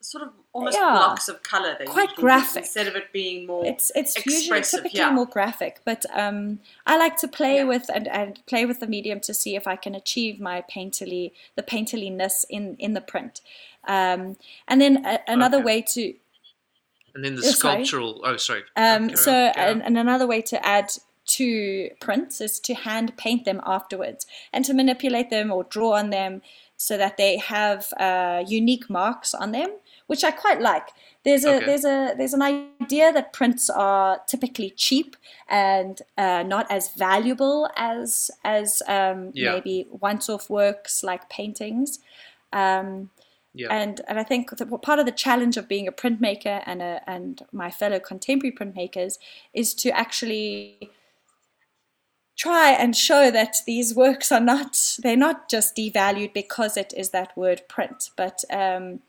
Sort 0.06 0.22
of 0.24 0.32
almost 0.52 0.76
yeah. 0.76 0.92
blocks 0.92 1.28
of 1.28 1.42
color. 1.42 1.76
Quite 1.86 2.14
graphic 2.14 2.62
instead 2.62 2.86
of 2.86 2.94
it 2.94 3.12
being 3.12 3.46
more. 3.46 3.66
It's 3.66 3.90
it's 3.94 4.14
usually 4.24 4.62
typically 4.62 5.00
yeah. 5.00 5.10
more 5.10 5.26
graphic, 5.26 5.80
but 5.84 6.06
um, 6.14 6.60
I 6.86 6.96
like 6.96 7.16
to 7.18 7.28
play 7.28 7.56
yeah. 7.56 7.64
with 7.64 7.90
and, 7.94 8.06
and 8.08 8.40
play 8.46 8.64
with 8.64 8.80
the 8.80 8.86
medium 8.86 9.20
to 9.20 9.34
see 9.34 9.56
if 9.56 9.66
I 9.66 9.76
can 9.76 9.94
achieve 9.94 10.40
my 10.40 10.62
painterly 10.70 11.32
the 11.56 11.62
painterliness 11.62 12.44
in 12.48 12.76
in 12.78 12.94
the 12.94 13.00
print. 13.00 13.40
Um, 13.86 14.36
and 14.68 14.80
then 14.80 15.04
a, 15.04 15.20
another 15.26 15.58
okay. 15.58 15.64
way 15.64 15.82
to. 15.82 16.14
And 17.14 17.24
then 17.24 17.34
the 17.36 17.42
oh, 17.46 17.50
sculptural. 17.50 18.20
Sorry. 18.20 18.34
Oh, 18.34 18.36
sorry. 18.36 18.62
Um, 18.76 19.16
so 19.16 19.32
and, 19.32 19.82
and 19.82 19.96
another 19.98 20.26
way 20.26 20.42
to 20.42 20.64
add 20.64 20.90
to 21.26 21.90
prints 21.98 22.40
is 22.40 22.60
to 22.60 22.74
hand 22.74 23.16
paint 23.16 23.44
them 23.44 23.60
afterwards 23.64 24.26
and 24.52 24.64
to 24.64 24.72
manipulate 24.72 25.30
them 25.30 25.50
or 25.50 25.64
draw 25.64 25.94
on 25.94 26.10
them 26.10 26.42
so 26.76 26.96
that 26.96 27.16
they 27.16 27.38
have 27.38 27.92
uh, 27.98 28.44
unique 28.46 28.88
marks 28.88 29.34
on 29.34 29.52
them 29.52 29.70
which 30.06 30.24
I 30.24 30.30
quite 30.30 30.60
like. 30.60 30.88
There's 31.24 31.44
a 31.44 31.56
okay. 31.56 31.66
there's 31.66 31.84
a 31.84 32.14
there's 32.16 32.34
an 32.34 32.42
idea 32.42 33.12
that 33.12 33.32
prints 33.32 33.68
are 33.68 34.20
typically 34.26 34.70
cheap 34.70 35.16
and 35.48 36.00
uh, 36.16 36.44
not 36.46 36.70
as 36.70 36.92
valuable 36.94 37.68
as 37.76 38.30
as 38.44 38.82
um, 38.86 39.32
yeah. 39.34 39.52
maybe 39.52 39.86
once-off 39.90 40.48
works 40.48 41.02
like 41.02 41.28
paintings. 41.28 41.98
Um, 42.52 43.10
yeah. 43.54 43.68
And 43.70 44.02
and 44.06 44.18
I 44.20 44.22
think 44.22 44.50
part 44.82 44.98
of 44.98 45.06
the 45.06 45.12
challenge 45.12 45.56
of 45.56 45.66
being 45.66 45.88
a 45.88 45.92
printmaker 45.92 46.62
and 46.66 46.82
a, 46.82 47.02
and 47.06 47.42
my 47.52 47.70
fellow 47.70 47.98
contemporary 47.98 48.54
printmakers 48.54 49.18
is 49.54 49.74
to 49.74 49.90
actually 49.90 50.90
try 52.36 52.70
and 52.70 52.94
show 52.94 53.30
that 53.30 53.56
these 53.66 53.94
works 53.94 54.30
are 54.30 54.40
not 54.40 54.98
they're 55.02 55.16
not 55.16 55.48
just 55.48 55.74
devalued 55.74 56.34
because 56.34 56.76
it 56.76 56.92
is 56.96 57.10
that 57.10 57.36
word 57.36 57.62
print, 57.66 58.10
but 58.16 58.44
um, 58.50 59.00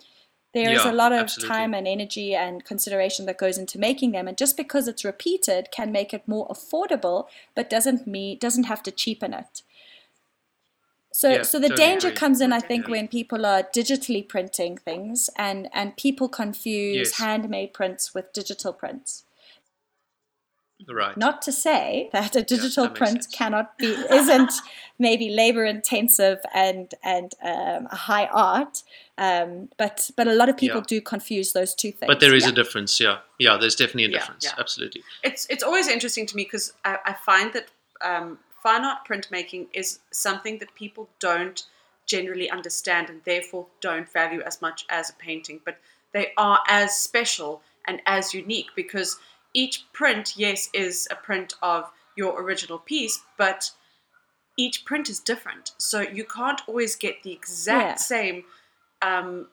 there 0.53 0.71
is 0.71 0.83
yeah, 0.83 0.91
a 0.91 0.93
lot 0.93 1.11
of 1.11 1.19
absolutely. 1.19 1.55
time 1.55 1.73
and 1.73 1.87
energy 1.87 2.33
and 2.33 2.63
consideration 2.63 3.25
that 3.25 3.37
goes 3.37 3.57
into 3.57 3.77
making 3.77 4.11
them 4.11 4.27
and 4.27 4.37
just 4.37 4.57
because 4.57 4.87
it's 4.87 5.03
repeated 5.03 5.69
can 5.71 5.91
make 5.91 6.13
it 6.13 6.27
more 6.27 6.47
affordable 6.47 7.27
but 7.55 7.69
doesn't 7.69 8.07
mean 8.07 8.37
doesn't 8.39 8.63
have 8.63 8.81
to 8.83 8.91
cheapen 8.91 9.33
it 9.33 9.61
so 11.11 11.29
yeah, 11.29 11.41
so 11.41 11.59
the 11.59 11.69
totally 11.69 11.87
danger 11.87 12.07
agree. 12.07 12.17
comes 12.17 12.41
in 12.41 12.53
i 12.53 12.59
think 12.59 12.85
yeah. 12.85 12.91
when 12.91 13.07
people 13.07 13.45
are 13.45 13.63
digitally 13.63 14.27
printing 14.27 14.77
things 14.77 15.29
and 15.37 15.69
and 15.73 15.95
people 15.97 16.29
confuse 16.29 17.09
yes. 17.09 17.19
handmade 17.19 17.73
prints 17.73 18.13
with 18.13 18.31
digital 18.33 18.73
prints 18.73 19.23
Right. 20.87 21.17
Not 21.17 21.41
to 21.43 21.51
say 21.51 22.09
that 22.13 22.35
a 22.35 22.43
digital 22.43 22.83
yeah, 22.83 22.89
that 22.89 22.97
print 22.97 23.23
sense. 23.23 23.27
cannot 23.27 23.77
be 23.77 23.87
isn't 23.87 24.51
maybe 24.99 25.29
labor 25.29 25.65
intensive 25.65 26.39
and 26.53 26.93
and 27.03 27.33
um, 27.43 27.87
a 27.91 27.95
high 27.95 28.27
art, 28.27 28.83
um, 29.17 29.69
but 29.77 30.11
but 30.15 30.27
a 30.27 30.33
lot 30.33 30.49
of 30.49 30.57
people 30.57 30.77
yeah. 30.77 30.87
do 30.87 31.01
confuse 31.01 31.53
those 31.53 31.73
two 31.73 31.91
things. 31.91 32.07
But 32.07 32.19
there 32.19 32.35
is 32.35 32.43
yeah. 32.43 32.51
a 32.51 32.53
difference, 32.53 32.99
yeah, 32.99 33.17
yeah. 33.39 33.57
There's 33.57 33.75
definitely 33.75 34.05
a 34.05 34.09
difference, 34.09 34.53
absolutely. 34.57 35.01
It's 35.23 35.47
it's 35.49 35.63
always 35.63 35.87
interesting 35.87 36.27
to 36.27 36.35
me 36.35 36.43
because 36.43 36.73
I, 36.85 36.99
I, 37.05 37.13
find 37.13 37.53
that 37.53 37.69
um, 38.01 38.37
fine 38.61 38.85
art 38.85 38.99
printmaking 39.09 39.67
is 39.73 39.99
something 40.11 40.59
that 40.59 40.75
people 40.75 41.09
don't 41.19 41.63
generally 42.05 42.49
understand 42.49 43.09
and 43.09 43.21
therefore 43.25 43.65
don't 43.81 44.11
value 44.13 44.41
as 44.41 44.61
much 44.61 44.85
as 44.89 45.09
a 45.09 45.13
painting, 45.13 45.59
but 45.65 45.79
they 46.13 46.33
are 46.37 46.59
as 46.67 46.95
special 46.95 47.61
and 47.85 48.01
as 48.05 48.33
unique 48.33 48.69
because 48.75 49.17
each 49.57 49.91
print, 49.91 50.35
yes, 50.37 50.69
is 50.71 51.07
a 51.09 51.15
print 51.15 51.55
of 51.63 51.89
your 52.15 52.39
original 52.39 52.77
piece, 52.77 53.19
but 53.37 53.71
each 54.55 54.85
print 54.85 55.09
is 55.09 55.19
different. 55.19 55.71
So 55.79 56.01
you 56.01 56.25
can't 56.25 56.61
always 56.67 56.95
get 56.95 57.23
the 57.23 57.31
exact 57.31 57.89
yeah. 57.89 57.95
same 57.95 58.43
um, 59.01 59.47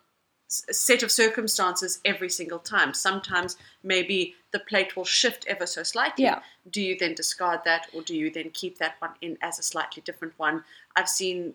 set 0.49 1.03
of 1.03 1.11
circumstances 1.11 2.01
every 2.05 2.29
single 2.29 2.59
time. 2.59 2.93
Sometimes 2.93 3.57
maybe 3.83 4.35
the 4.53 4.59
plate 4.59 4.95
will 4.95 5.07
shift 5.07 5.47
ever 5.49 5.67
so 5.67 5.83
slightly. 5.83 6.25
Yeah. 6.25 6.41
Do 6.71 6.83
you 6.83 6.99
then 6.99 7.15
discard 7.15 7.61
that 7.65 7.87
or 7.95 8.03
do 8.03 8.15
you 8.15 8.31
then 8.31 8.51
keep 8.51 8.77
that 8.79 8.97
one 8.99 9.13
in 9.23 9.39
as 9.41 9.59
a 9.59 9.63
slightly 9.63 10.03
different 10.03 10.35
one? 10.37 10.65
I've 10.97 11.09
seen 11.09 11.55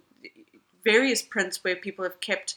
various 0.83 1.21
prints 1.21 1.63
where 1.63 1.75
people 1.75 2.03
have 2.03 2.19
kept 2.19 2.55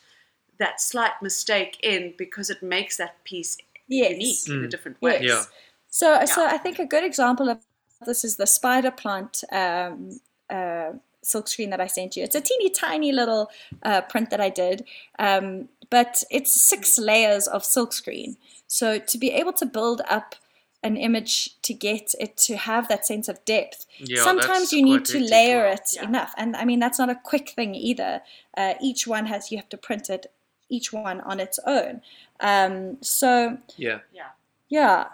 that 0.59 0.81
slight 0.81 1.20
mistake 1.20 1.78
in 1.83 2.14
because 2.16 2.48
it 2.48 2.62
makes 2.62 2.96
that 2.96 3.22
piece 3.24 3.59
yes. 3.88 4.12
unique 4.12 4.38
mm. 4.38 4.52
in 4.52 4.64
a 4.64 4.66
mm. 4.68 4.70
different 4.70 5.02
way. 5.02 5.18
Yes. 5.20 5.48
Yeah. 5.50 5.59
So, 5.92 6.14
yeah. 6.14 6.24
so 6.24 6.46
I 6.46 6.57
think 6.57 6.78
a 6.78 6.87
good 6.87 7.05
example 7.05 7.50
of 7.50 7.59
this 8.07 8.24
is 8.24 8.37
the 8.37 8.46
spider 8.46 8.90
plant 8.90 9.44
um, 9.52 10.18
uh, 10.48 10.92
silk 11.22 11.48
screen 11.48 11.68
that 11.68 11.83
I 11.83 11.87
sent 11.87 12.16
you. 12.16 12.24
It's 12.24 12.35
a 12.35 12.40
teeny 12.40 12.70
tiny 12.70 13.12
little 13.12 13.50
uh, 13.83 14.00
print 14.00 14.31
that 14.31 14.40
I 14.40 14.48
did, 14.48 14.87
um, 15.18 15.68
but 15.90 16.24
it's 16.31 16.50
six 16.61 16.98
layers 16.98 17.46
of 17.46 17.62
silk 17.62 17.92
screen. 17.92 18.38
So 18.66 18.98
to 18.98 19.18
be 19.18 19.31
able 19.33 19.52
to 19.52 19.66
build 19.66 20.00
up 20.09 20.35
an 20.83 20.96
image 20.96 21.61
to 21.61 21.74
get 21.74 22.14
it 22.18 22.37
to 22.38 22.57
have 22.57 22.88
that 22.88 23.07
sense 23.07 23.28
of 23.28 23.44
depth. 23.44 23.87
Yeah, 23.98 24.24
Sometimes 24.24 24.72
you 24.72 24.83
need 24.83 25.05
to 25.05 25.20
layer 25.20 25.66
it 25.66 25.90
Yeah. 25.92 26.09
enough, 26.09 26.33
and 26.38 26.57
I 26.57 26.64
mean 26.64 26.81
that's 26.81 26.98
not 26.98 27.11
a 27.11 27.14
quick 27.14 27.50
thing 27.50 27.74
either. 27.74 28.22
Uh, 28.57 28.74
each 28.81 29.07
one 29.07 29.26
has 29.26 29.52
you 29.52 29.59
have 29.59 29.68
to 29.68 29.76
print 29.76 30.09
it, 30.11 30.33
each 30.70 30.92
one 30.92 31.20
on 31.20 31.38
its 31.38 31.61
own. 31.66 32.00
Um, 32.40 32.96
so 33.02 33.59
Yeah, 33.76 34.00
Yeah. 34.11 34.31
yeah, 34.70 35.05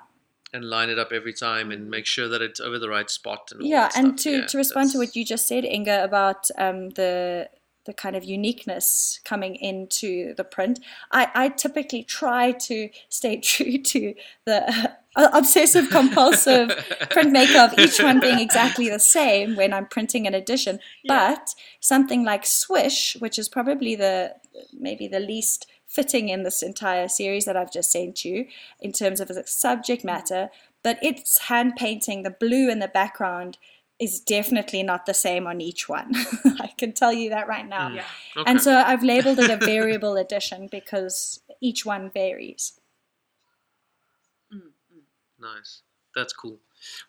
and 0.52 0.64
line 0.64 0.88
it 0.88 0.98
up 0.98 1.12
every 1.12 1.32
time 1.32 1.70
and 1.70 1.90
make 1.90 2.06
sure 2.06 2.28
that 2.28 2.42
it's 2.42 2.60
over 2.60 2.78
the 2.78 2.88
right 2.88 3.10
spot 3.10 3.50
and 3.52 3.62
all 3.62 3.66
yeah, 3.66 3.90
and 3.96 4.18
to 4.18 4.30
Yeah, 4.30 4.46
to 4.46 4.58
respond 4.58 4.92
to 4.92 4.98
what 4.98 5.14
you 5.14 5.24
just 5.24 5.46
said, 5.46 5.64
Inga, 5.64 6.04
about 6.04 6.48
um, 6.58 6.90
the 6.90 7.48
the 7.88 7.94
kind 7.94 8.14
of 8.14 8.22
uniqueness 8.22 9.18
coming 9.24 9.56
into 9.56 10.34
the 10.34 10.44
print, 10.44 10.78
I, 11.10 11.28
I 11.34 11.48
typically 11.48 12.04
try 12.04 12.52
to 12.52 12.90
stay 13.08 13.40
true 13.40 13.78
to 13.78 14.14
the 14.44 14.92
obsessive 15.16 15.88
compulsive 15.90 16.68
printmaker 17.10 17.72
of 17.72 17.78
each 17.78 18.00
one 18.00 18.20
being 18.20 18.38
exactly 18.38 18.90
the 18.90 19.00
same 19.00 19.56
when 19.56 19.72
I'm 19.72 19.86
printing 19.86 20.26
an 20.26 20.34
edition. 20.34 20.80
Yeah. 21.02 21.34
But 21.34 21.54
something 21.80 22.24
like 22.24 22.44
Swish, 22.44 23.16
which 23.18 23.38
is 23.38 23.48
probably 23.48 23.96
the 23.96 24.34
maybe 24.72 25.08
the 25.08 25.20
least 25.20 25.66
fitting 25.88 26.28
in 26.28 26.42
this 26.42 26.62
entire 26.62 27.08
series 27.08 27.46
that 27.46 27.56
I've 27.56 27.72
just 27.72 27.90
sent 27.90 28.24
you 28.24 28.46
in 28.80 28.92
terms 28.92 29.20
of 29.20 29.28
the 29.28 29.42
subject 29.46 30.04
matter, 30.04 30.50
but 30.84 30.98
it's 31.02 31.38
hand 31.38 31.74
painting 31.76 32.22
the 32.22 32.30
blue 32.30 32.70
in 32.70 32.78
the 32.78 32.88
background 32.88 33.58
is 33.98 34.20
definitely 34.20 34.82
not 34.82 35.06
the 35.06 35.14
same 35.14 35.46
on 35.46 35.60
each 35.60 35.88
one. 35.88 36.12
I 36.60 36.72
can 36.78 36.92
tell 36.92 37.12
you 37.12 37.30
that 37.30 37.48
right 37.48 37.66
now. 37.66 37.88
Mm. 37.88 37.96
Yeah. 37.96 38.04
Okay. 38.36 38.50
And 38.50 38.60
so 38.62 38.76
I've 38.76 39.02
labeled 39.02 39.40
it 39.40 39.50
a 39.50 39.56
variable 39.56 40.16
edition 40.16 40.68
because 40.70 41.40
each 41.60 41.84
one 41.84 42.10
varies. 42.10 42.78
Mm, 44.54 44.60
mm. 44.60 45.02
Nice. 45.40 45.82
That's 46.14 46.32
cool. 46.32 46.58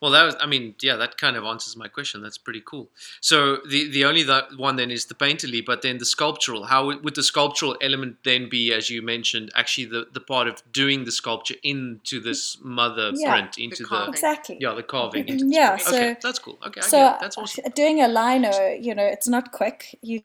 Well, 0.02 0.12
that 0.12 0.24
was, 0.24 0.36
I 0.40 0.46
mean, 0.46 0.76
yeah, 0.82 0.96
that 0.96 1.18
kind 1.18 1.36
of 1.36 1.44
answers 1.44 1.76
my 1.76 1.88
question. 1.88 2.22
That's 2.22 2.38
pretty 2.38 2.62
cool. 2.66 2.90
So 3.22 3.58
the 3.68 3.90
the 3.90 4.06
only 4.06 4.24
that 4.24 4.58
one 4.58 4.76
then 4.76 4.92
is 4.92 5.06
the 5.06 5.16
painterly, 5.16 5.66
but 5.66 5.82
then 5.82 5.98
the 5.98 6.06
sculptural. 6.06 6.66
How 6.66 6.86
would 6.88 7.04
would 7.04 7.16
the 7.16 7.24
sculptural 7.24 7.76
element 7.82 8.18
then 8.24 8.50
be, 8.50 8.74
as 8.74 8.90
you 8.90 9.02
mentioned, 9.02 9.52
actually 9.56 9.86
the, 9.86 10.08
the 10.14 10.20
part 10.22 10.48
of 10.48 10.64
doing 10.72 11.06
the 11.06 11.12
sculpture 11.12 11.56
into 11.64 12.20
this 12.20 12.58
mother 12.62 13.12
Yeah. 13.16 13.32
print, 13.32 13.58
into 13.58 13.84
the, 13.84 13.90
carving. 13.90 14.14
Exactly. 14.14 14.58
yeah, 14.60 14.74
the 14.74 14.84
carving. 14.84 15.28
Into 15.28 15.46
Yeah, 15.48 15.76
the 15.76 15.88
okay, 15.90 16.14
so- 16.14 16.16
that's 16.28 16.40
cool. 16.40 16.58
Okay, 16.68 16.82
I 16.82 16.86
So 16.86 16.98
get 16.98 17.14
it. 17.16 17.20
that's 17.22 17.38
awesome. 17.38 17.64
doing 17.76 18.02
a 18.02 18.08
lino, 18.08 18.52
you 18.80 18.94
know, 18.96 19.06
it's 19.06 19.28
not 19.28 19.52
quick. 19.52 19.98
You 20.02 20.22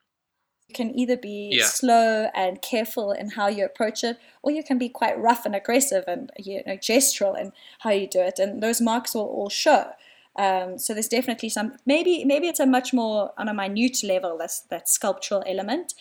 can 0.74 0.88
either 0.98 1.16
be 1.16 1.50
Yeah. 1.52 1.66
slow 1.66 2.28
and 2.34 2.60
careful 2.60 3.12
in 3.12 3.30
how 3.30 3.46
you 3.48 3.64
approach 3.64 4.04
it, 4.04 4.18
or 4.42 4.50
you 4.50 4.62
can 4.62 4.78
be 4.78 4.88
quite 4.88 5.16
rough 5.18 5.46
and 5.46 5.54
aggressive 5.54 6.04
and 6.06 6.30
you 6.38 6.62
know 6.66 6.76
gestural 6.76 7.38
in 7.40 7.52
how 7.80 7.90
you 7.90 8.06
do 8.06 8.20
it, 8.20 8.38
and 8.38 8.62
those 8.62 8.80
marks 8.80 9.14
will 9.14 9.28
all 9.36 9.48
show. 9.48 9.92
Um, 10.36 10.78
so 10.78 10.92
there's 10.94 11.08
definitely 11.08 11.48
some 11.48 11.76
maybe 11.86 12.24
maybe 12.24 12.48
it's 12.48 12.60
a 12.60 12.66
much 12.66 12.92
more 12.92 13.32
on 13.38 13.48
a 13.48 13.54
minute 13.54 14.02
level 14.02 14.36
that's 14.38 14.60
that 14.72 14.88
sculptural 14.88 15.44
element. 15.46 15.94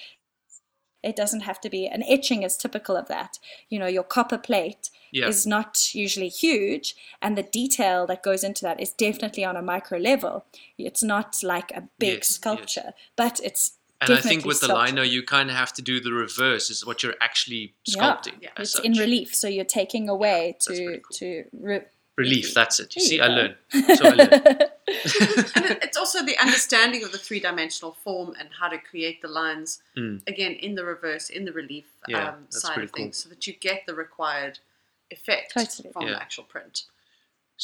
It 1.04 1.18
doesn't 1.18 1.42
have 1.42 1.60
to 1.62 1.70
be 1.70 1.86
an 1.86 2.02
etching 2.08 2.44
is 2.44 2.56
typical 2.56 2.96
of 2.96 3.08
that. 3.10 3.38
You 3.70 3.78
know, 3.78 3.88
your 3.88 4.04
copper 4.04 4.38
plate 4.38 4.90
Yeah. 5.12 5.28
is 5.28 5.46
not 5.46 5.94
usually 5.94 6.30
huge, 6.30 6.96
and 7.22 7.38
the 7.38 7.44
detail 7.44 8.08
that 8.08 8.24
goes 8.24 8.44
into 8.44 8.62
that 8.64 8.80
is 8.80 8.94
definitely 8.94 9.44
on 9.46 9.58
a 9.58 9.62
micro 9.62 9.98
level. 10.00 10.46
It's 10.78 11.04
not 11.04 11.44
like 11.44 11.72
a 11.72 11.90
big 12.00 12.10
Yes, 12.20 12.30
yes. 12.30 12.36
sculpture, 12.36 12.94
but 13.18 13.40
it's 13.44 13.74
And 14.04 14.14
I 14.14 14.22
think 14.22 14.42
definitely 14.44 14.48
with 14.48 14.60
the 14.62 14.76
lino, 14.76 15.02
you 15.02 15.24
kind 15.24 15.50
of 15.50 15.56
have 15.56 15.74
to 15.74 15.82
do 15.82 16.00
the 16.00 16.14
reverse. 16.14 16.70
Is 16.70 16.86
what 16.86 17.04
you're 17.04 17.16
actually 17.22 17.74
sculpting. 17.90 18.34
Yeah. 18.42 18.50
as 18.58 18.68
it's 18.70 18.74
such. 18.74 18.86
in 18.86 18.94
relief, 18.94 19.34
so 19.36 19.48
you're 19.48 19.66
taking 19.66 20.10
away 20.10 20.54
that's 20.54 20.66
to 20.68 20.74
pretty 20.86 21.00
cool. 21.00 21.18
to 21.20 21.44
re- 21.60 21.82
Relief. 22.16 22.54
That's 22.54 22.80
it. 22.80 22.96
You 22.96 23.02
There 23.02 23.08
see, 23.10 23.16
you 23.16 23.24
I 23.24 23.28
go. 23.28 23.34
learned. 23.34 23.56
So 23.98 24.06
I 24.06 24.10
learned. 24.14 24.32
and 25.56 25.78
it's 25.82 25.98
also 25.98 26.24
the 26.24 26.38
understanding 26.38 27.04
of 27.04 27.12
the 27.12 27.18
three 27.18 27.40
dimensional 27.40 27.94
form 28.04 28.36
and 28.40 28.50
how 28.60 28.68
to 28.70 28.78
create 28.78 29.22
the 29.24 29.28
lines 29.28 29.82
Mm. 29.98 30.22
again 30.28 30.52
in 30.54 30.76
the 30.76 30.84
reverse, 30.86 31.30
in 31.32 31.46
the 31.46 31.52
relief 31.52 31.86
Yeah, 32.08 32.30
um, 32.30 32.46
side 32.50 32.84
of 32.84 32.92
things, 32.92 33.24
cool. 33.24 33.24
so 33.24 33.30
that 33.30 33.48
you 33.48 33.54
get 33.54 33.86
the 33.88 33.96
required 33.96 34.60
effect 35.10 35.54
Totally. 35.54 35.92
from 35.92 36.04
Yeah. 36.04 36.12
the 36.12 36.22
actual 36.22 36.44
print. 36.44 36.84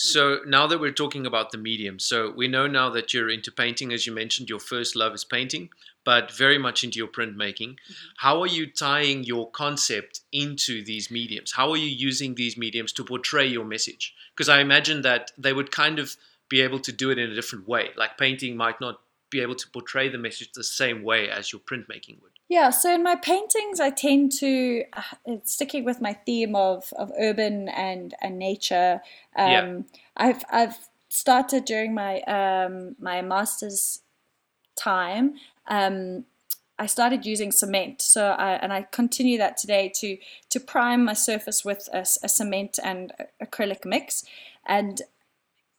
So 0.01 0.39
now 0.45 0.65
that 0.67 0.79
we're 0.79 0.93
talking 0.93 1.25
about 1.25 1.51
the 1.51 1.57
medium, 1.57 1.99
so 1.99 2.31
we 2.31 2.47
know 2.47 2.67
now 2.67 2.89
that 2.91 3.13
you're 3.13 3.29
into 3.29 3.51
painting, 3.51 3.91
as 3.91 4.07
you 4.07 4.13
mentioned, 4.13 4.47
your 4.47 4.61
first 4.61 4.95
love 4.95 5.13
is 5.13 5.25
painting, 5.25 5.71
but 6.05 6.31
very 6.31 6.57
much 6.57 6.85
into 6.85 6.97
your 6.97 7.09
printmaking. 7.09 7.71
Mm-hmm. 7.71 7.93
How 8.15 8.39
are 8.39 8.47
you 8.47 8.65
tying 8.65 9.25
your 9.25 9.51
concept 9.51 10.21
into 10.31 10.85
these 10.85 11.11
mediums? 11.11 11.51
How 11.51 11.69
are 11.71 11.77
you 11.77 11.89
using 11.89 12.35
these 12.35 12.55
mediums 12.55 12.93
to 12.93 13.03
portray 13.03 13.45
your 13.45 13.65
message? 13.65 14.15
Because 14.33 14.47
I 14.47 14.61
imagine 14.61 15.01
that 15.01 15.33
they 15.37 15.51
would 15.51 15.69
kind 15.69 15.99
of 15.99 16.15
be 16.47 16.61
able 16.61 16.79
to 16.79 16.93
do 16.93 17.09
it 17.09 17.17
in 17.17 17.29
a 17.29 17.35
different 17.35 17.67
way. 17.67 17.89
Like 17.97 18.17
painting 18.17 18.55
might 18.55 18.79
not 18.79 19.01
be 19.29 19.41
able 19.41 19.55
to 19.55 19.69
portray 19.69 20.09
the 20.09 20.17
message 20.17 20.51
the 20.53 20.63
same 20.63 21.03
way 21.03 21.29
as 21.29 21.51
your 21.51 21.59
printmaking 21.61 22.21
would. 22.21 22.31
Yeah, 22.49 22.71
so 22.71 22.93
in 22.93 23.03
my 23.03 23.15
paintings, 23.15 23.79
I 23.79 23.91
tend 23.91 24.31
to 24.39 24.83
uh, 24.93 25.35
sticking 25.43 25.85
with 25.85 26.01
my 26.01 26.13
theme 26.13 26.55
of, 26.55 26.91
of 26.97 27.11
urban 27.19 27.69
and 27.69 28.15
and 28.21 28.39
nature. 28.39 29.01
Um, 29.35 29.51
Yeah. 29.51 29.79
I've 30.17 30.43
I've 30.51 30.89
started 31.09 31.65
during 31.65 31.93
my 31.93 32.21
um, 32.21 32.95
my 32.99 33.21
master's 33.21 34.01
time. 34.75 35.35
Um, 35.67 36.25
I 36.79 36.85
started 36.85 37.25
using 37.25 37.51
cement, 37.51 38.01
so 38.01 38.31
I, 38.31 38.53
and 38.53 38.71
I 38.71 38.83
continue 38.83 39.37
that 39.37 39.57
today 39.57 39.91
to 39.95 40.17
to 40.49 40.59
prime 40.59 41.03
my 41.05 41.13
surface 41.13 41.65
with 41.65 41.87
a 41.93 42.05
cement 42.05 42.79
and 42.83 43.11
acrylic 43.43 43.85
mix, 43.85 44.23
and 44.65 45.01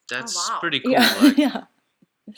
That's 0.09 0.37
wow. 0.37 0.59
pretty 0.61 0.81
cool. 0.81 0.93
yeah, 0.99 1.17
like, 1.21 1.39
yeah. 1.39 1.65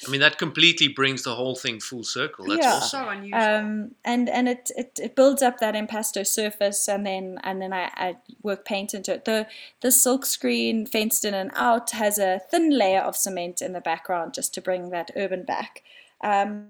I 0.07 0.11
mean, 0.11 0.21
that 0.21 0.39
completely 0.39 0.89
brings 0.89 1.23
the 1.23 1.35
whole 1.35 1.55
thing 1.57 1.81
full 1.81 2.05
circle. 2.05 2.47
That's 2.47 2.65
Yeah. 2.65 2.77
awesome. 2.77 2.89
So 3.05 3.09
unusual. 3.09 3.41
um, 3.43 3.95
and 4.05 4.29
and 4.29 4.49
it, 4.49 4.71
it, 4.77 4.99
it 5.03 5.17
builds 5.17 5.43
up 5.43 5.59
that 5.61 5.75
impasto 5.75 6.23
surface, 6.23 6.89
and 6.89 7.07
then 7.07 7.39
and 7.43 7.61
then 7.61 7.73
I, 7.73 7.91
I 7.95 8.17
work 8.43 8.65
paint 8.65 8.95
into 8.95 9.15
it. 9.15 9.25
The 9.25 9.47
the 9.81 9.91
silk 9.91 10.27
screen 10.27 10.87
fenced 10.87 11.25
in 11.25 11.35
and 11.35 11.51
out 11.55 11.91
has 11.93 12.19
a 12.19 12.41
thin 12.51 12.71
layer 12.77 13.01
of 13.01 13.17
cement 13.17 13.63
in 13.63 13.73
the 13.73 13.81
background 13.81 14.35
just 14.35 14.55
to 14.55 14.61
bring 14.61 14.91
that 14.91 15.11
urban 15.17 15.45
back. 15.45 15.83
Um, 16.23 16.69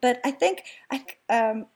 but 0.00 0.20
I 0.24 0.30
think 0.30 0.62
I 0.90 1.04
um, 1.28 1.66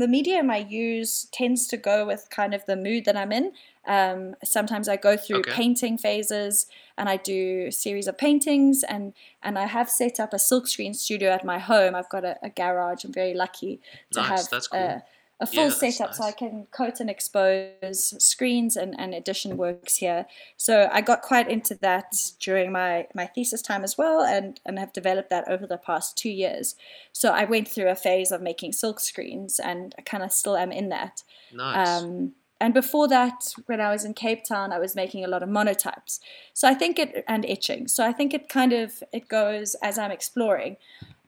the 0.00 0.08
medium 0.08 0.50
I 0.50 0.58
use 0.58 1.26
tends 1.32 1.66
to 1.68 1.76
go 1.76 2.06
with 2.06 2.28
kind 2.30 2.54
of 2.54 2.64
the 2.66 2.76
mood 2.76 3.04
that 3.04 3.16
I'm 3.16 3.32
in. 3.32 3.52
Um, 3.86 4.36
sometimes 4.44 4.88
I 4.88 4.96
go 4.96 5.16
through 5.16 5.40
Okay. 5.40 5.52
painting 5.54 5.98
phases 5.98 6.66
and 6.96 7.08
I 7.08 7.16
do 7.16 7.66
a 7.68 7.72
series 7.72 8.06
of 8.06 8.16
paintings 8.16 8.84
and 8.84 9.12
and 9.42 9.58
I 9.58 9.66
have 9.66 9.90
set 9.90 10.20
up 10.20 10.32
a 10.32 10.36
silkscreen 10.36 10.94
studio 10.94 11.30
at 11.30 11.44
my 11.44 11.58
home. 11.58 11.94
I've 11.94 12.08
got 12.08 12.24
a, 12.24 12.38
a 12.42 12.50
garage. 12.50 13.04
I'm 13.04 13.12
very 13.12 13.34
lucky 13.34 13.80
to 14.12 14.20
Nice, 14.20 14.28
have 14.28 14.48
that's 14.48 14.68
cool. 14.68 14.80
a, 14.80 15.02
a 15.42 15.46
full 15.46 15.64
Yeah, 15.64 15.70
setup 15.70 16.14
so 16.14 16.22
I 16.22 16.30
can 16.30 16.66
coat 16.70 17.00
and 17.00 17.10
expose 17.10 18.14
screens 18.22 18.76
and, 18.76 18.94
and 18.98 19.12
edition 19.12 19.56
works 19.56 19.96
here. 19.96 20.26
So 20.56 20.88
I 20.92 21.00
got 21.00 21.20
quite 21.20 21.50
into 21.50 21.74
that 21.82 22.14
during 22.38 22.70
my, 22.70 23.08
my 23.12 23.26
thesis 23.26 23.60
time 23.60 23.82
as 23.82 23.98
well 23.98 24.22
and, 24.22 24.60
and 24.64 24.78
have 24.78 24.92
developed 24.92 25.30
that 25.30 25.48
over 25.48 25.66
the 25.66 25.78
past 25.78 26.16
two 26.16 26.30
years. 26.30 26.76
So 27.12 27.32
I 27.32 27.44
went 27.44 27.66
through 27.66 27.88
a 27.88 27.96
phase 27.96 28.30
of 28.30 28.40
making 28.40 28.72
silk 28.72 29.00
screens 29.00 29.58
and 29.58 29.94
I 29.98 30.02
kind 30.02 30.22
of 30.22 30.30
still 30.32 30.56
am 30.56 30.70
in 30.70 30.90
that. 30.90 31.24
Nice. 31.52 31.88
Um, 31.88 32.32
and 32.60 32.72
before 32.72 33.08
that, 33.08 33.52
when 33.66 33.80
I 33.80 33.90
was 33.90 34.04
in 34.04 34.14
Cape 34.14 34.44
Town, 34.44 34.72
I 34.72 34.78
was 34.78 34.94
making 34.94 35.24
a 35.24 35.28
lot 35.28 35.42
of 35.42 35.48
monotypes. 35.48 36.20
So 36.54 36.68
I 36.68 36.74
think 36.74 37.00
it 37.00 37.24
and 37.26 37.44
etching. 37.48 37.88
So 37.88 38.06
I 38.06 38.12
think 38.12 38.32
it 38.32 38.48
kind 38.48 38.72
of 38.72 39.02
it 39.12 39.26
goes 39.26 39.74
as 39.82 39.98
I'm 39.98 40.12
exploring. 40.12 40.76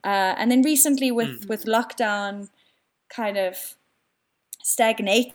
Uh, 0.01 0.33
and 0.37 0.49
then 0.49 0.61
recently, 0.61 1.11
with 1.11 1.49
with 1.49 1.65
lockdown, 1.65 2.47
kind 3.09 3.37
of 3.37 3.75
stagnating 4.65 5.33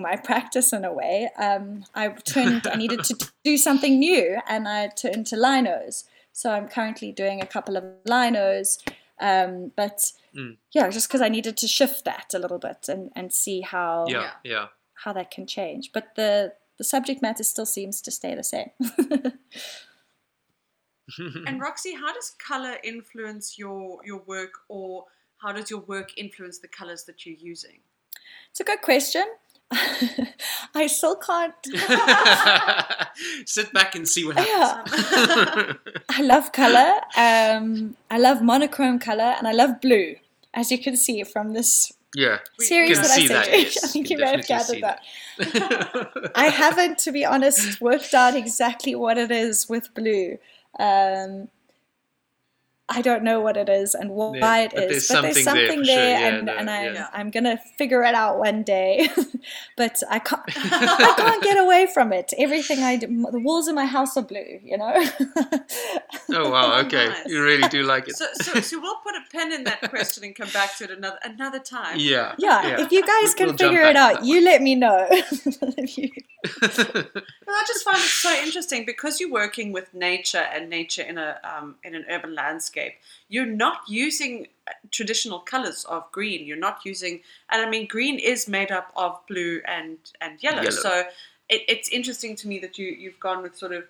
my 0.00 0.16
practice 0.24 0.72
in 0.72 0.84
a 0.84 0.92
way, 0.92 1.28
um, 1.38 1.84
I 1.94 2.08
turned. 2.08 2.66
I 2.66 2.76
needed 2.76 3.04
to 3.04 3.30
do 3.44 3.56
something 3.56 3.98
new, 3.98 4.38
and 4.48 4.66
I 4.66 4.88
turned 4.88 5.26
to 5.28 5.36
linos. 5.36 6.04
So 6.32 6.50
I'm 6.50 6.68
currently 6.68 7.12
doing 7.12 7.42
a 7.42 7.46
couple 7.46 7.76
of 7.76 7.84
linos. 8.06 8.78
Um, 9.20 9.72
but 9.76 10.12
Mm. 10.34 10.56
yeah, 10.72 10.88
just 10.90 11.08
because 11.08 11.20
I 11.22 11.28
needed 11.28 11.56
to 11.56 11.66
shift 11.66 12.04
that 12.04 12.32
a 12.34 12.38
little 12.38 12.58
bit 12.58 12.88
and, 12.88 13.10
and 13.16 13.32
see 13.32 13.62
how 13.62 14.06
yeah, 14.08 14.32
yeah. 14.44 14.66
how 15.02 15.12
that 15.14 15.30
can 15.30 15.46
change. 15.46 15.90
But 15.92 16.14
the 16.16 16.52
the 16.76 16.84
subject 16.84 17.22
matter 17.22 17.42
still 17.42 17.66
seems 17.66 18.00
to 18.02 18.10
stay 18.10 18.34
the 18.34 18.44
same. 18.44 18.70
and 21.46 21.60
Roxy, 21.60 21.94
how 21.94 22.12
does 22.12 22.36
color 22.38 22.76
influence 22.84 23.58
your 23.58 23.98
your 24.04 24.22
work, 24.26 24.52
or 24.68 25.06
how 25.38 25.52
does 25.52 25.70
your 25.70 25.80
work 25.80 26.16
influence 26.16 26.58
the 26.58 26.68
colors 26.68 27.04
that 27.04 27.24
you're 27.26 27.34
using? 27.36 27.80
It's 28.50 28.60
a 28.60 28.64
good 28.64 28.80
question. 28.82 29.24
I 30.74 30.86
still 30.86 31.16
can't. 31.16 31.54
Sit 33.46 33.72
back 33.72 33.94
and 33.94 34.08
see 34.08 34.24
what 34.24 34.36
Yeah. 34.36 34.82
happens. 34.86 35.76
I 36.08 36.22
love 36.22 36.52
color. 36.52 36.92
Um, 37.16 37.96
I 38.10 38.18
love 38.18 38.42
monochrome 38.42 38.98
color, 38.98 39.34
and 39.38 39.46
I 39.46 39.52
love 39.52 39.80
blue. 39.80 40.16
As 40.54 40.72
you 40.72 40.78
can 40.78 40.96
see 40.96 41.22
from 41.24 41.52
this 41.52 41.92
Yeah. 42.14 42.38
Series 42.58 42.96
that 43.00 43.10
I 43.10 43.26
sent 43.26 43.46
you. 43.52 43.58
Yes. 43.58 43.84
I 43.84 43.88
think 43.88 44.08
you 44.10 44.16
may 44.18 44.30
have 44.30 44.46
gathered 44.46 44.80
that. 44.82 45.02
that. 45.38 46.30
I 46.34 46.46
haven't, 46.46 46.98
to 47.00 47.12
be 47.12 47.24
honest, 47.26 47.80
worked 47.82 48.14
out 48.14 48.34
exactly 48.34 48.94
what 48.94 49.18
it 49.18 49.30
is 49.30 49.68
with 49.68 49.92
blue. 49.94 50.38
Um, 50.78 51.48
I 52.90 53.02
don't 53.02 53.22
know 53.22 53.40
what 53.40 53.58
it 53.58 53.68
is 53.68 53.94
and 53.94 54.10
why 54.10 54.36
yeah, 54.38 54.62
it 54.62 54.72
is, 54.90 55.08
but 55.08 55.20
there's 55.22 55.44
something 55.44 55.82
there, 55.82 55.84
there 55.84 56.18
sure. 56.18 56.38
and, 56.38 56.46
yeah, 56.48 56.54
and 56.58 56.70
I'm, 56.70 56.94
yeah. 56.94 57.08
I'm 57.12 57.30
gonna 57.30 57.58
figure 57.76 58.02
it 58.02 58.14
out 58.14 58.38
one 58.38 58.62
day. 58.62 59.10
but 59.76 60.02
I 60.08 60.18
can't, 60.18 60.42
I 60.56 61.14
can't 61.14 61.42
get 61.42 61.58
away 61.58 61.86
from 61.92 62.14
it. 62.14 62.32
Everything 62.38 62.78
I 62.78 62.96
do, 62.96 63.06
the 63.30 63.40
walls 63.40 63.68
in 63.68 63.74
my 63.74 63.84
house 63.84 64.16
are 64.16 64.22
blue, 64.22 64.60
you 64.64 64.78
know. 64.78 64.94
oh 66.32 66.50
wow! 66.50 66.80
Okay, 66.80 67.08
nice. 67.08 67.26
you 67.26 67.42
really 67.42 67.68
do 67.68 67.82
like 67.82 68.08
it. 68.08 68.16
So, 68.16 68.24
so, 68.40 68.58
so 68.60 68.80
we'll 68.80 68.96
put 68.96 69.14
a 69.16 69.22
pin 69.30 69.52
in 69.52 69.64
that 69.64 69.82
question 69.90 70.24
and 70.24 70.34
come 70.34 70.48
back 70.50 70.74
to 70.78 70.84
it 70.84 70.90
another 70.90 71.18
another 71.24 71.58
time. 71.58 71.98
Yeah, 71.98 72.36
yeah. 72.38 72.80
If 72.80 72.90
you 72.90 73.04
guys 73.06 73.34
can 73.34 73.48
we'll 73.48 73.56
figure 73.58 73.82
it 73.82 73.96
out, 73.96 74.24
you 74.24 74.42
let 74.42 74.62
me 74.62 74.74
know. 74.74 75.06
well, 75.10 75.20
I 76.62 77.64
just 77.66 77.84
find 77.84 77.98
it 77.98 78.08
so 78.08 78.32
interesting 78.42 78.86
because 78.86 79.20
you're 79.20 79.30
working 79.30 79.72
with 79.72 79.92
nature 79.92 80.38
and 80.38 80.70
nature 80.70 81.02
in 81.02 81.18
a 81.18 81.38
um, 81.44 81.74
in 81.84 81.94
an 81.94 82.06
urban 82.08 82.34
landscape 82.34 82.77
landscape, 82.78 83.00
you're 83.28 83.46
not 83.46 83.80
using 83.88 84.46
uh, 84.66 84.72
traditional 84.90 85.40
colors 85.40 85.84
of 85.88 86.10
green. 86.12 86.46
You're 86.46 86.56
not 86.56 86.80
using, 86.84 87.20
and 87.50 87.62
I 87.62 87.68
mean, 87.68 87.86
green 87.86 88.18
is 88.18 88.48
made 88.48 88.70
up 88.70 88.92
of 88.96 89.18
blue 89.28 89.60
and 89.66 89.98
and 90.20 90.42
yellow. 90.42 90.62
yellow. 90.62 90.70
So 90.70 91.04
it, 91.48 91.62
it's 91.68 91.88
interesting 91.88 92.36
to 92.36 92.48
me 92.48 92.58
that 92.60 92.78
you 92.78 92.86
you've 92.86 93.20
gone 93.20 93.42
with 93.42 93.56
sort 93.56 93.72
of 93.72 93.84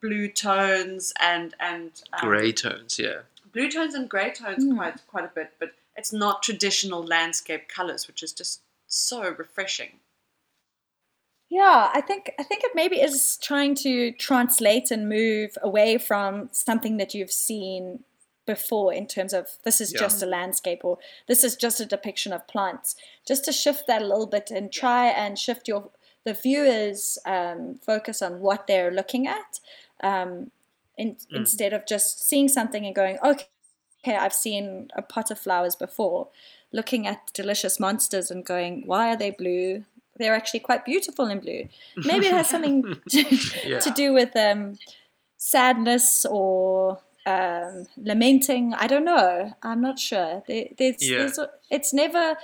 blue 0.00 0.28
tones 0.28 1.12
and 1.20 1.54
and 1.60 1.90
um, 2.12 2.28
gray 2.28 2.52
tones. 2.52 2.98
Yeah, 2.98 3.20
blue 3.52 3.70
tones 3.70 3.94
and 3.94 4.08
gray 4.08 4.32
tones 4.32 4.64
mm. 4.64 4.76
quite 4.76 5.06
quite 5.06 5.24
a 5.24 5.32
bit, 5.34 5.52
but 5.58 5.72
it's 5.96 6.12
not 6.12 6.42
traditional 6.42 7.02
landscape 7.02 7.68
colors, 7.68 8.06
which 8.06 8.22
is 8.22 8.32
just 8.32 8.60
so 8.86 9.30
refreshing. 9.30 10.00
Yeah, 11.52 11.90
I 11.92 12.00
think 12.00 12.32
I 12.38 12.44
think 12.44 12.64
it 12.64 12.70
maybe 12.74 12.96
is 12.96 13.36
trying 13.42 13.74
to 13.74 14.12
translate 14.12 14.90
and 14.90 15.06
move 15.06 15.58
away 15.62 15.98
from 15.98 16.48
something 16.50 16.96
that 16.96 17.12
you've 17.12 17.30
seen 17.30 18.04
before 18.46 18.94
in 18.94 19.06
terms 19.06 19.34
of 19.34 19.58
this 19.62 19.78
is 19.78 19.92
yeah. 19.92 20.00
just 20.00 20.22
a 20.22 20.26
landscape 20.26 20.80
or 20.82 20.96
this 21.28 21.44
is 21.44 21.54
just 21.54 21.78
a 21.78 21.84
depiction 21.84 22.32
of 22.32 22.48
plants. 22.48 22.96
Just 23.28 23.44
to 23.44 23.52
shift 23.52 23.86
that 23.86 24.00
a 24.00 24.06
little 24.06 24.26
bit 24.26 24.50
and 24.50 24.72
try 24.72 25.08
and 25.08 25.38
shift 25.38 25.68
your 25.68 25.90
the 26.24 26.32
viewers 26.32 27.18
um, 27.26 27.78
focus 27.84 28.22
on 28.22 28.40
what 28.40 28.66
they're 28.66 28.90
looking 28.90 29.26
at 29.26 29.60
um, 30.02 30.52
in, 30.96 31.16
mm. 31.16 31.26
instead 31.32 31.74
of 31.74 31.86
just 31.86 32.26
seeing 32.26 32.48
something 32.48 32.86
and 32.86 32.94
going 32.94 33.18
okay, 33.22 33.48
okay 34.02 34.16
I've 34.16 34.32
seen 34.32 34.88
a 34.96 35.02
pot 35.02 35.30
of 35.30 35.38
flowers 35.38 35.76
before 35.76 36.28
looking 36.72 37.06
at 37.06 37.30
delicious 37.34 37.78
monsters 37.78 38.30
and 38.30 38.42
going 38.42 38.84
why 38.86 39.12
are 39.12 39.18
they 39.18 39.32
blue 39.32 39.84
they're 40.18 40.34
actually 40.34 40.60
quite 40.60 40.84
beautiful 40.84 41.26
in 41.26 41.40
blue. 41.40 41.68
Maybe 41.96 42.26
it 42.26 42.32
has 42.32 42.48
something 42.48 42.82
to, 43.10 43.24
yeah. 43.66 43.78
to 43.78 43.90
do 43.90 44.12
with 44.12 44.34
um, 44.36 44.78
sadness 45.36 46.26
or 46.28 46.98
um, 47.26 47.86
lamenting. 47.96 48.74
I 48.74 48.86
don't 48.86 49.04
know. 49.04 49.52
I'm 49.62 49.80
not 49.80 49.98
sure. 49.98 50.42
There, 50.46 50.66
there's, 50.78 50.96
yeah. 51.08 51.18
there's, 51.18 51.38
it's 51.70 51.92
never. 51.92 52.36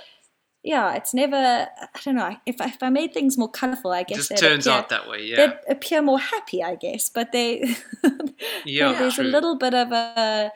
Yeah, 0.61 0.93
it's 0.95 1.13
never. 1.13 1.37
I 1.37 1.99
don't 2.03 2.15
know. 2.15 2.35
If, 2.45 2.59
I, 2.59 2.65
if 2.65 2.83
I 2.83 2.89
made 2.89 3.13
things 3.13 3.37
more 3.37 3.49
colorful, 3.49 3.91
I 3.91 4.03
guess 4.03 4.25
it 4.25 4.29
just 4.29 4.43
turns 4.43 4.67
appear, 4.67 4.77
out 4.77 4.89
that 4.89 5.07
way. 5.07 5.23
Yeah, 5.23 5.53
they 5.65 5.73
appear 5.73 6.01
more 6.01 6.19
happy, 6.19 6.61
I 6.61 6.75
guess. 6.75 7.09
But 7.09 7.31
they, 7.31 7.75
yeah, 8.65 8.91
there's 8.93 9.15
true. 9.15 9.23
a 9.23 9.27
little 9.29 9.57
bit 9.57 9.73
of 9.73 9.93
a 9.93 10.51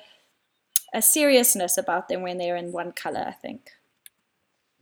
a 0.93 1.02
seriousness 1.02 1.78
about 1.78 2.10
them 2.10 2.21
when 2.21 2.38
they're 2.38 2.58
in 2.58 2.73
one 2.73 2.91
color. 2.91 3.23
I 3.26 3.32
think. 3.32 3.69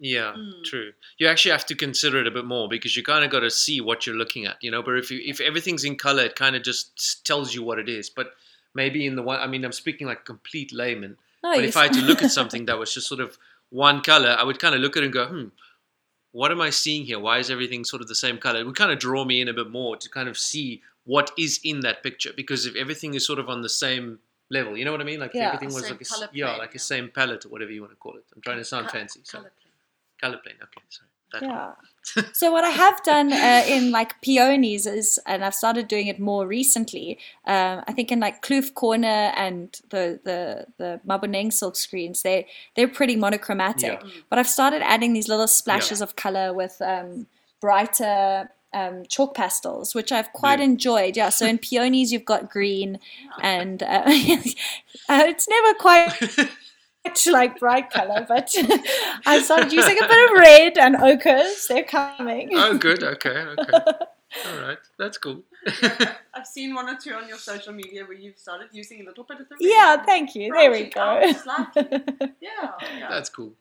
Yeah, 0.04 0.34
mm. 0.36 0.64
true. 0.64 0.94
You 1.20 1.28
actually 1.28 1.52
have 1.52 1.68
to 1.68 1.76
consider 1.76 2.20
it 2.20 2.26
a 2.26 2.32
bit 2.32 2.44
more 2.44 2.68
because 2.68 2.98
you 2.98 3.04
kind 3.04 3.24
of 3.24 3.30
got 3.30 3.42
to 3.42 3.52
see 3.52 3.82
what 3.82 4.08
you're 4.08 4.16
looking 4.16 4.48
at, 4.48 4.58
you 4.60 4.72
know. 4.72 4.82
But 4.82 4.98
if 4.98 5.12
you, 5.12 5.22
if 5.24 5.40
everything's 5.40 5.84
in 5.84 5.96
color, 5.96 6.24
it 6.24 6.36
kind 6.36 6.56
of 6.56 6.64
just 6.64 7.24
tells 7.24 7.54
you 7.54 7.62
what 7.62 7.78
it 7.78 7.88
is. 7.88 8.10
But 8.10 8.34
maybe 8.74 9.06
in 9.06 9.16
the 9.16 9.22
one, 9.22 9.40
I 9.40 9.46
mean, 9.46 9.64
I'm 9.64 9.72
speaking 9.72 10.08
like 10.08 10.22
a 10.22 10.24
complete 10.24 10.74
layman. 10.74 11.18
Oh, 11.44 11.56
but 11.56 11.64
if 11.64 11.78
I 11.78 11.84
had 11.84 11.94
to 11.94 12.02
look 12.02 12.24
at 12.24 12.32
something 12.40 12.66
that 12.66 12.80
was 12.80 12.92
just 12.92 13.08
sort 13.08 13.22
of 13.22 13.38
one 13.70 14.02
color, 14.02 14.36
I 14.38 14.44
would 14.44 14.58
kind 14.58 14.74
of 14.74 14.82
look 14.82 14.98
at 14.98 15.04
it 15.04 15.06
and 15.06 15.14
go, 15.14 15.28
hmm, 15.28 15.48
what 16.32 16.52
am 16.52 16.62
I 16.62 16.72
seeing 16.72 17.06
here? 17.06 17.20
Why 17.20 17.38
is 17.38 17.52
everything 17.52 17.84
sort 17.84 18.02
of 18.02 18.08
the 18.08 18.16
same 18.16 18.40
color? 18.40 18.60
It 18.60 18.66
would 18.66 18.76
kind 18.76 18.92
of 18.92 18.98
draw 18.98 19.24
me 19.24 19.40
in 19.40 19.50
a 19.50 19.54
bit 19.54 19.70
more 19.70 19.98
to 19.98 20.10
kind 20.10 20.30
of 20.30 20.38
see 20.38 20.82
what 21.04 21.32
is 21.38 21.60
in 21.64 21.82
that 21.82 22.02
picture 22.02 22.32
because 22.36 22.66
if 22.66 22.76
everything 22.76 23.14
is 23.14 23.26
sort 23.26 23.38
of 23.38 23.50
on 23.50 23.62
the 23.62 23.70
same 23.70 24.18
level, 24.50 24.76
you 24.78 24.86
know 24.86 24.92
what 24.92 25.02
I 25.02 25.04
mean? 25.04 25.20
Like 25.20 25.34
yeah, 25.36 25.48
everything 25.48 25.74
was 25.74 25.90
like 25.90 26.02
a, 26.02 26.30
yeah, 26.34 26.56
like 26.56 26.72
yeah. 26.72 26.78
a 26.78 26.80
same 26.80 27.10
palette 27.10 27.46
or 27.46 27.50
whatever 27.50 27.72
you 27.72 27.82
want 27.82 27.92
to 27.92 27.98
call 27.98 28.16
it. 28.16 28.24
I'm 28.36 28.42
trying 28.42 28.58
to 28.58 28.66
sound 28.66 28.90
fancy. 28.90 29.22
So. 29.24 29.40
Color 29.40 29.52
plane. 29.62 29.71
Okay, 30.64 30.82
sorry. 30.90 31.08
That 31.34 31.44
yeah. 31.44 32.24
so 32.34 32.52
what 32.52 32.66
I 32.66 32.70
have 32.70 33.02
done 33.04 33.32
uh, 33.32 33.64
in 33.68 33.92
like 33.92 34.22
peonies 34.22 34.86
is, 34.86 35.20
and 35.26 35.46
I've 35.46 35.56
started 35.56 35.88
doing 35.88 36.08
it 36.08 36.20
more 36.20 36.46
recently. 36.46 37.20
Um, 37.46 37.84
I 37.88 37.94
think 37.94 38.12
in 38.12 38.20
like 38.20 38.42
Kloof 38.42 38.74
Corner 38.74 39.32
and 39.36 39.80
the 39.90 40.20
the 40.24 40.66
the 40.78 41.00
Maboneng 41.08 41.54
silk 41.54 41.76
screens, 41.76 42.22
they 42.22 42.48
they're 42.76 42.88
pretty 42.88 43.16
monochromatic. 43.16 44.02
Yeah. 44.04 44.10
But 44.30 44.40
I've 44.40 44.50
started 44.50 44.82
adding 44.82 45.14
these 45.14 45.28
little 45.28 45.48
splashes 45.48 46.00
yeah. 46.00 46.04
of 46.04 46.16
color 46.16 46.54
with 46.54 46.82
um, 46.82 47.28
brighter 47.62 48.50
um, 48.74 49.04
chalk 49.08 49.36
pastels, 49.36 49.94
which 49.94 50.12
I've 50.12 50.32
quite 50.34 50.60
yeah. 50.60 50.66
enjoyed. 50.66 51.18
Yeah, 51.18 51.30
so 51.30 51.46
in 51.46 51.58
peonies 51.70 52.12
you've 52.12 52.26
got 52.26 52.50
green, 52.50 53.00
and 53.42 53.84
uh, 53.84 54.04
uh, 54.06 55.24
it's 55.28 55.48
never 55.48 55.74
quite 55.76 56.50
like 57.32 57.60
bright 57.60 57.90
color, 57.90 58.26
but 58.28 58.54
I 59.26 59.42
started 59.44 59.72
using 59.72 59.98
a 59.98 60.08
bit 60.08 60.32
of 60.32 60.38
red 60.38 60.78
and 60.78 60.96
ochres. 60.98 61.68
They're 61.68 61.84
coming. 61.84 62.50
Oh, 62.54 62.78
good. 62.78 63.04
Okay. 63.04 63.30
Okay. 63.30 63.74
All 64.48 64.62
right. 64.62 64.78
That's 64.98 65.18
cool. 65.18 65.44
I've 66.34 66.48
seen 66.48 66.74
one 66.74 66.90
or 66.90 66.98
two 66.98 67.14
on 67.14 67.28
your 67.28 67.38
social 67.38 67.74
media 67.74 68.04
where 68.06 68.18
you've 68.18 68.38
started 68.38 68.70
using 68.72 69.02
a 69.02 69.04
little 69.04 69.24
bit 69.24 69.40
of 69.42 69.50
the 69.50 69.56
Yeah, 69.60 70.04
thank 70.06 70.36
you. 70.36 70.54
There 70.54 70.72
we 70.72 70.86
go. 70.86 71.20
yeah, 71.22 72.32
yeah. 72.40 73.10
That's 73.10 73.30
cool. 73.30 73.54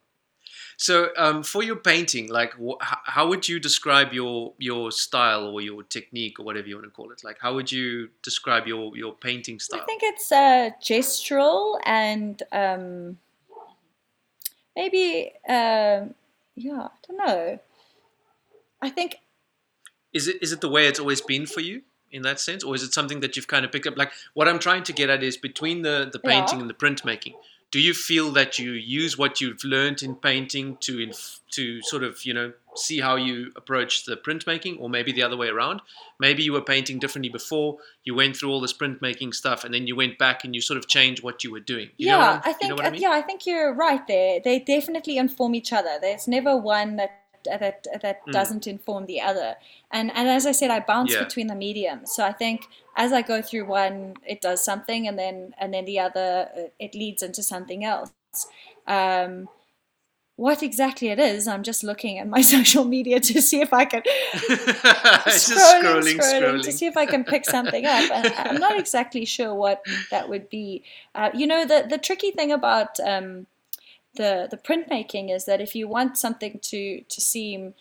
So, 0.77 1.11
um, 1.19 1.43
for 1.43 1.63
your 1.63 1.77
painting, 1.77 2.31
like, 2.31 2.55
wh- 2.55 2.79
how 2.81 3.29
would 3.29 3.47
you 3.47 3.61
describe 3.61 4.15
your 4.15 4.55
your 4.59 4.91
style 4.91 5.47
or 5.47 5.61
your 5.61 5.83
technique 5.83 6.41
or 6.41 6.45
whatever 6.47 6.69
you 6.69 6.77
want 6.77 6.87
to 6.87 6.91
call 6.91 7.11
it? 7.13 7.23
Like, 7.23 7.37
how 7.39 7.55
would 7.55 7.71
you 7.71 8.09
describe 8.23 8.67
your 8.67 8.97
your 8.97 9.13
painting 9.13 9.59
style? 9.61 9.81
I 9.83 9.85
think 9.85 10.03
it's 10.03 10.33
uh, 10.33 10.71
gestural 10.83 11.79
and 11.85 12.43
um, 12.53 13.19
maybe 14.77 15.33
um, 15.49 16.15
yeah, 16.55 16.89
I 16.89 16.91
don't 17.07 17.17
know. 17.19 17.59
I 18.83 18.91
think 18.91 19.17
is 20.13 20.29
it 20.29 20.43
is 20.43 20.53
it 20.53 20.61
the 20.61 20.69
way 20.69 20.87
it's 20.87 21.01
always 21.01 21.21
been 21.21 21.47
for 21.47 21.61
you 21.61 21.83
in 22.11 22.23
that 22.23 22.41
sense, 22.41 22.65
or 22.65 22.75
is 22.75 22.83
it 22.83 22.93
something 22.93 23.21
that 23.21 23.37
you've 23.37 23.47
kind 23.47 23.65
of 23.65 23.73
picked 23.73 23.87
up? 23.87 23.97
Like 23.97 24.13
what 24.35 24.49
I'm 24.49 24.59
trying 24.59 24.83
to 24.85 24.93
get 24.93 25.11
at 25.11 25.23
is 25.23 25.37
between 25.37 25.83
the 25.83 26.11
the 26.13 26.19
painting 26.19 26.59
yeah. 26.59 26.63
and 26.63 26.71
the 26.71 26.75
printmaking. 26.75 27.35
Do 27.71 27.81
you 27.81 27.95
feel 27.95 28.33
that 28.33 28.59
you 28.59 28.73
use 28.73 29.17
what 29.17 29.41
you've 29.41 29.63
learned 29.63 30.03
in 30.03 30.17
painting 30.17 30.77
to 30.81 31.01
inf- 31.01 31.41
to 31.53 31.81
sort 31.83 32.03
of 32.03 32.25
you 32.25 32.35
know 32.35 32.53
see 32.75 33.01
how 33.01 33.17
you 33.17 33.53
approach 33.57 34.05
the 34.05 34.17
printmaking, 34.17 34.81
or 34.81 34.91
maybe 34.91 35.13
the 35.13 35.23
other 35.23 35.37
way 35.37 35.49
around? 35.49 35.81
Maybe 36.19 36.43
you 36.43 36.53
were 36.53 36.63
painting 36.63 36.99
differently 36.99 37.31
before. 37.31 37.79
You 38.05 38.15
went 38.15 38.37
through 38.37 38.51
all 38.51 38.61
this 38.61 38.73
printmaking 38.73 39.35
stuff, 39.35 39.65
and 39.65 39.73
then 39.73 39.87
you 39.87 39.95
went 39.95 40.19
back 40.19 40.45
and 40.45 40.55
you 40.55 40.61
sort 40.61 40.79
of 40.79 40.89
changed 40.89 41.23
what 41.23 41.45
you 41.45 41.53
were 41.53 41.61
doing. 41.61 41.91
You 41.97 42.09
yeah, 42.09 42.41
I 42.45 42.53
think. 42.53 42.71
You 42.71 42.77
know 42.77 42.83
I 42.83 42.91
mean? 42.91 43.03
Yeah, 43.03 43.13
I 43.13 43.23
think 43.23 43.47
you're 43.47 43.73
right 43.73 44.07
there. 44.07 44.41
They 44.43 44.59
definitely 44.59 45.17
inform 45.19 45.55
each 45.55 45.73
other. 45.73 45.99
There's 46.01 46.27
never 46.27 46.57
one 46.57 46.97
that 46.97 47.21
that 47.45 47.87
that 48.03 48.27
mm. 48.27 48.33
doesn't 48.33 48.67
inform 48.67 49.07
the 49.07 49.21
other. 49.21 49.57
And 49.91 50.11
and 50.15 50.29
as 50.29 50.47
I 50.47 50.53
said, 50.53 50.71
I 50.71 50.81
bounce 50.81 51.13
yeah. 51.13 51.25
between 51.25 51.47
the 51.47 51.55
mediums. 51.55 52.13
So 52.15 52.25
I 52.25 52.33
think 52.33 52.67
as 53.01 53.15
I 53.15 53.23
go 53.23 53.41
through 53.41 53.65
one, 53.65 54.15
it 54.27 54.43
does 54.43 54.63
something, 54.63 55.09
and 55.09 55.19
then 55.19 55.55
and 55.59 55.73
then 55.73 55.87
the 55.87 55.99
other, 56.01 56.51
it 56.79 56.95
leads 56.95 57.23
into 57.23 57.43
something 57.43 57.83
else. 57.83 58.13
Um, 58.87 59.49
what 60.37 60.63
exactly 60.63 61.09
it 61.09 61.19
is, 61.19 61.49
I'm 61.49 61.63
just 61.63 61.83
looking 61.83 62.19
at 62.19 62.29
my 62.29 62.43
social 62.55 62.85
media 62.85 63.19
to 63.19 63.41
see 63.41 63.63
if 63.63 63.73
I 63.73 63.87
can 63.87 64.03
scrolling, 64.35 65.25
scrolling, 65.29 66.19
scrolling, 66.19 66.63
to 66.63 66.73
see 66.73 66.85
if 66.85 66.99
I 66.99 67.07
can 67.07 67.25
pick 67.25 67.47
something 67.47 67.87
up. 67.87 68.11
And 68.13 68.35
I'm 68.37 68.61
not 68.61 68.79
exactly 68.79 69.25
sure 69.25 69.55
what 69.55 69.83
that 70.11 70.29
would 70.29 70.51
be. 70.51 70.85
Uh, 71.15 71.31
you 71.33 71.47
know, 71.47 71.65
the 71.65 71.87
the 71.89 71.99
tricky 71.99 72.33
thing 72.33 72.53
about 72.53 73.01
um, 73.01 73.47
the 74.17 74.47
the 74.51 74.59
printmaking 74.59 75.35
is 75.35 75.47
that 75.47 75.63
if 75.63 75.75
you 75.75 75.89
want 75.89 76.19
something 76.19 76.59
to 76.65 77.01
to 77.01 77.21
seem 77.21 77.73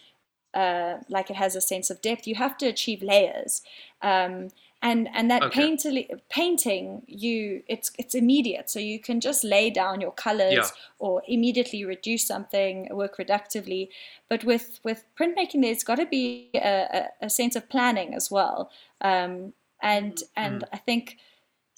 uh, 0.53 0.99
like 1.09 1.29
it 1.29 1.35
has 1.35 1.57
a 1.57 1.61
sense 1.61 1.89
of 1.89 2.01
depth, 2.01 2.25
you 2.25 2.35
have 2.35 2.57
to 2.59 2.67
achieve 2.67 3.03
layers. 3.03 3.61
Um, 4.01 4.49
and 4.81 5.09
and 5.13 5.29
that 5.29 5.43
okay. 5.43 5.61
painting 5.61 6.07
painting 6.29 7.01
you 7.07 7.61
it's 7.67 7.91
it's 7.97 8.15
immediate 8.15 8.69
so 8.69 8.79
you 8.79 8.99
can 8.99 9.19
just 9.19 9.43
lay 9.43 9.69
down 9.69 9.99
your 9.99 10.11
colors 10.11 10.53
yeah. 10.53 10.67
or 10.99 11.21
immediately 11.27 11.83
reduce 11.83 12.25
something 12.25 12.87
work 12.91 13.17
reductively 13.17 13.89
but 14.29 14.43
with 14.43 14.79
with 14.83 15.05
printmaking 15.19 15.61
there's 15.61 15.83
got 15.83 15.95
to 15.95 16.05
be 16.05 16.49
a, 16.55 17.07
a, 17.21 17.29
sense 17.29 17.55
of 17.55 17.67
planning 17.69 18.13
as 18.13 18.31
well 18.31 18.71
um, 19.01 19.53
and 19.81 20.13
mm. 20.13 20.23
and 20.37 20.63
i 20.71 20.77
think 20.77 21.17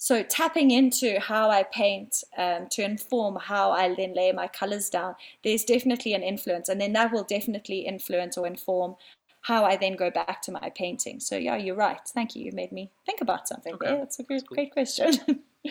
so 0.02 0.24
tapping 0.24 0.72
into 0.72 1.20
how 1.20 1.48
I 1.48 1.62
paint 1.62 2.24
um, 2.36 2.66
to 2.70 2.82
inform 2.82 3.36
how 3.36 3.70
I 3.70 3.94
then 3.94 4.14
lay 4.14 4.32
my 4.32 4.48
colors 4.48 4.90
down, 4.90 5.14
there's 5.44 5.62
definitely 5.62 6.12
an 6.12 6.24
influence, 6.24 6.68
and 6.68 6.80
then 6.80 6.92
that 6.94 7.12
will 7.12 7.22
definitely 7.22 7.86
influence 7.86 8.36
or 8.36 8.44
inform 8.44 8.96
how 9.42 9.64
I 9.64 9.76
then 9.76 9.96
go 9.96 10.10
back 10.10 10.40
to 10.42 10.52
my 10.52 10.70
painting. 10.74 11.20
So 11.20 11.36
yeah, 11.36 11.56
you're 11.56 11.76
right. 11.76 12.00
Thank 12.06 12.34
you. 12.34 12.44
You 12.44 12.52
made 12.52 12.72
me 12.72 12.90
think 13.04 13.20
about 13.20 13.48
something 13.48 13.74
okay. 13.74 13.86
there. 13.86 13.98
That's 13.98 14.18
a 14.18 14.22
great, 14.22 14.46
cool. 14.48 14.54
great 14.54 14.72
question. 14.72 15.12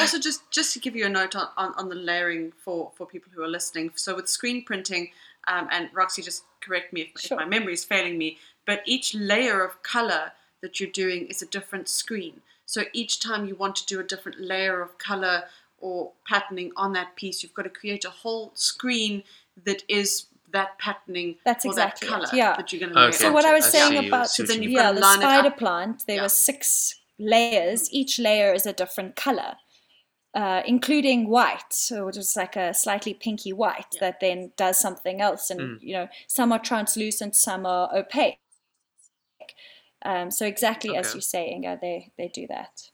also, 0.00 0.18
just 0.18 0.50
just 0.50 0.72
to 0.72 0.80
give 0.80 0.96
you 0.96 1.06
a 1.06 1.08
note 1.08 1.36
on, 1.36 1.48
on, 1.56 1.72
on, 1.76 1.88
the 1.88 1.94
layering 1.94 2.52
for, 2.64 2.90
for 2.96 3.06
people 3.06 3.30
who 3.32 3.42
are 3.42 3.48
listening. 3.48 3.92
So 3.94 4.16
with 4.16 4.28
screen 4.28 4.64
printing, 4.64 5.10
um, 5.46 5.68
and 5.70 5.88
Roxy, 5.92 6.20
just 6.22 6.42
correct 6.60 6.92
me 6.92 7.02
if, 7.02 7.20
sure. 7.20 7.38
if 7.38 7.44
my 7.44 7.48
memory 7.48 7.74
is 7.74 7.84
failing 7.84 8.18
me, 8.18 8.38
but 8.66 8.80
each 8.86 9.14
layer 9.14 9.64
of 9.64 9.82
color 9.84 10.32
that 10.62 10.80
you're 10.80 10.90
doing 10.90 11.26
is 11.26 11.42
a 11.42 11.46
different 11.46 11.88
screen. 11.88 12.40
So 12.66 12.84
each 12.92 13.20
time 13.20 13.46
you 13.46 13.54
want 13.54 13.76
to 13.76 13.86
do 13.86 14.00
a 14.00 14.04
different 14.04 14.40
layer 14.40 14.80
of 14.80 14.98
color 14.98 15.44
or 15.78 16.12
patterning 16.26 16.72
on 16.76 16.92
that 16.94 17.14
piece, 17.14 17.42
you've 17.42 17.54
got 17.54 17.62
to 17.62 17.70
create 17.70 18.04
a 18.04 18.10
whole 18.10 18.52
screen 18.54 19.22
that 19.64 19.82
is 19.88 20.26
that 20.54 20.78
patterning 20.78 21.36
That's 21.44 21.66
or 21.66 21.68
exactly 21.68 22.08
that 22.08 22.14
color 22.14 22.28
it, 22.32 22.36
yeah. 22.36 22.56
that 22.56 22.72
you're 22.72 22.80
going 22.80 22.94
to 22.94 22.98
okay. 23.08 23.16
So 23.16 23.32
what 23.32 23.44
I 23.44 23.52
was 23.52 23.66
I 23.66 23.68
saying 23.68 24.06
about 24.06 24.30
so 24.30 24.42
then 24.44 24.62
you've 24.62 24.72
yeah, 24.72 24.92
the 24.92 25.02
spider 25.02 25.50
plant, 25.50 26.04
there 26.06 26.16
yeah. 26.16 26.22
were 26.22 26.28
six 26.30 26.98
layers. 27.18 27.92
Each 27.92 28.18
layer 28.18 28.52
is 28.54 28.64
a 28.64 28.72
different 28.72 29.16
color. 29.16 29.56
Uh, 30.34 30.62
including 30.66 31.28
white, 31.28 31.70
so 31.70 32.06
which 32.06 32.16
is 32.16 32.34
like 32.34 32.56
a 32.56 32.74
slightly 32.74 33.14
pinky 33.14 33.52
white 33.52 33.86
yeah. 33.92 34.00
that 34.00 34.18
then 34.18 34.50
does 34.56 34.76
something 34.76 35.20
else. 35.20 35.48
And 35.48 35.60
mm. 35.60 35.78
you 35.80 35.92
know, 35.92 36.08
some 36.26 36.50
are 36.50 36.58
translucent, 36.58 37.36
some 37.36 37.64
are 37.64 37.88
opaque. 37.96 38.40
Um, 40.04 40.32
so 40.32 40.44
exactly 40.44 40.90
okay. 40.90 40.98
as 40.98 41.14
you 41.14 41.20
say, 41.20 41.52
Inga, 41.52 41.78
they 41.80 42.10
they 42.18 42.26
do 42.26 42.48
that. 42.48 42.90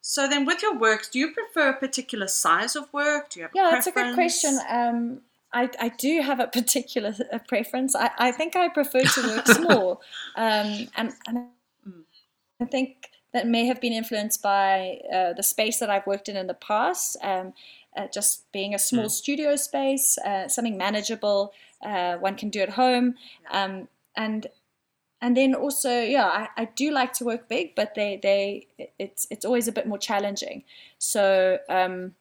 So 0.00 0.28
then, 0.28 0.46
with 0.46 0.62
your 0.62 0.78
works, 0.78 1.08
do 1.08 1.18
you 1.18 1.32
prefer 1.32 1.70
a 1.70 1.76
particular 1.76 2.28
size 2.28 2.76
of 2.76 2.90
work? 2.92 3.28
Do 3.30 3.40
you 3.40 3.42
have 3.42 3.50
yeah, 3.54 3.68
a 3.68 3.72
that's 3.72 3.88
a 3.88 3.90
good 3.90 4.14
question. 4.14 4.56
Um, 4.70 5.22
I, 5.56 5.70
I 5.80 5.88
do 5.88 6.20
have 6.20 6.38
a 6.38 6.46
particular 6.46 7.14
preference. 7.48 7.96
I, 7.96 8.10
I 8.18 8.30
think 8.32 8.56
I 8.56 8.68
prefer 8.68 9.02
to 9.02 9.22
work 9.22 9.46
small, 9.46 10.02
um, 10.36 10.88
and, 10.96 11.12
and 11.26 11.46
I 12.60 12.64
think 12.66 13.08
that 13.32 13.46
may 13.46 13.64
have 13.66 13.80
been 13.80 13.92
influenced 13.92 14.42
by 14.42 15.00
uh, 15.12 15.32
the 15.32 15.42
space 15.42 15.78
that 15.78 15.88
I've 15.88 16.06
worked 16.06 16.28
in 16.28 16.36
in 16.36 16.46
the 16.46 16.54
past. 16.54 17.16
Um, 17.22 17.54
uh, 17.96 18.06
just 18.12 18.52
being 18.52 18.74
a 18.74 18.78
small 18.78 19.06
mm. 19.06 19.10
studio 19.10 19.56
space, 19.56 20.18
uh, 20.18 20.48
something 20.48 20.76
manageable, 20.76 21.54
uh, 21.82 22.16
one 22.16 22.36
can 22.36 22.50
do 22.50 22.60
at 22.60 22.70
home, 22.70 23.14
um, 23.50 23.88
and 24.14 24.48
and 25.22 25.34
then 25.34 25.54
also 25.54 26.02
yeah 26.02 26.26
I, 26.26 26.62
I 26.62 26.64
do 26.66 26.90
like 26.90 27.14
to 27.14 27.24
work 27.24 27.48
big 27.48 27.74
but 27.74 27.94
they 27.94 28.20
they 28.22 28.66
it's 28.98 29.26
it's 29.30 29.46
always 29.46 29.66
a 29.66 29.72
bit 29.72 29.86
more 29.86 29.96
challenging 29.96 30.64
so 30.98 31.58
um 31.70 32.14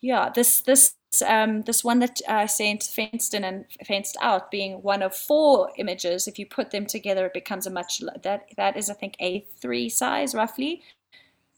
yeah 0.00 0.30
this 0.34 0.62
this 0.62 0.94
um, 1.26 1.62
this 1.62 1.82
one 1.82 1.98
that 2.00 2.20
I 2.28 2.46
sent 2.46 2.84
fenced 2.84 3.34
in 3.34 3.44
and 3.44 3.64
fenced 3.84 4.16
out 4.20 4.50
being 4.50 4.82
one 4.82 5.02
of 5.02 5.14
four 5.14 5.70
images 5.76 6.28
if 6.28 6.38
you 6.38 6.46
put 6.46 6.70
them 6.70 6.86
together 6.86 7.26
it 7.26 7.34
becomes 7.34 7.66
a 7.66 7.70
much 7.70 8.00
that 8.22 8.46
that 8.56 8.76
is 8.76 8.88
I 8.88 8.94
think 8.94 9.16
a3 9.20 9.90
size 9.90 10.34
roughly 10.34 10.82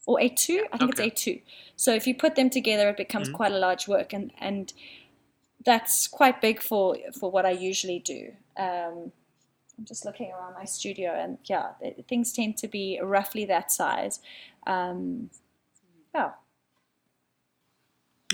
or 0.05 0.17
a2 0.19 0.61
I 0.71 0.77
think 0.77 0.99
okay. 0.99 1.07
it's 1.07 1.23
a2 1.23 1.41
so 1.75 1.93
if 1.93 2.07
you 2.07 2.15
put 2.15 2.35
them 2.35 2.49
together 2.49 2.89
it 2.89 2.97
becomes 2.97 3.27
mm-hmm. 3.27 3.37
quite 3.37 3.51
a 3.51 3.59
large 3.59 3.87
work 3.87 4.11
and 4.13 4.31
and 4.39 4.73
that's 5.65 6.07
quite 6.07 6.41
big 6.41 6.61
for 6.61 6.97
for 7.19 7.29
what 7.29 7.45
I 7.45 7.51
usually 7.51 7.99
do 7.99 8.31
um, 8.57 9.11
I'm 9.77 9.85
just 9.85 10.05
looking 10.05 10.31
around 10.31 10.53
my 10.53 10.65
studio, 10.65 11.11
and 11.11 11.37
yeah, 11.45 11.71
things 12.07 12.31
tend 12.31 12.57
to 12.57 12.67
be 12.67 12.99
roughly 13.01 13.45
that 13.45 13.71
size. 13.71 14.19
Um, 14.67 15.29
yeah. 16.13 16.31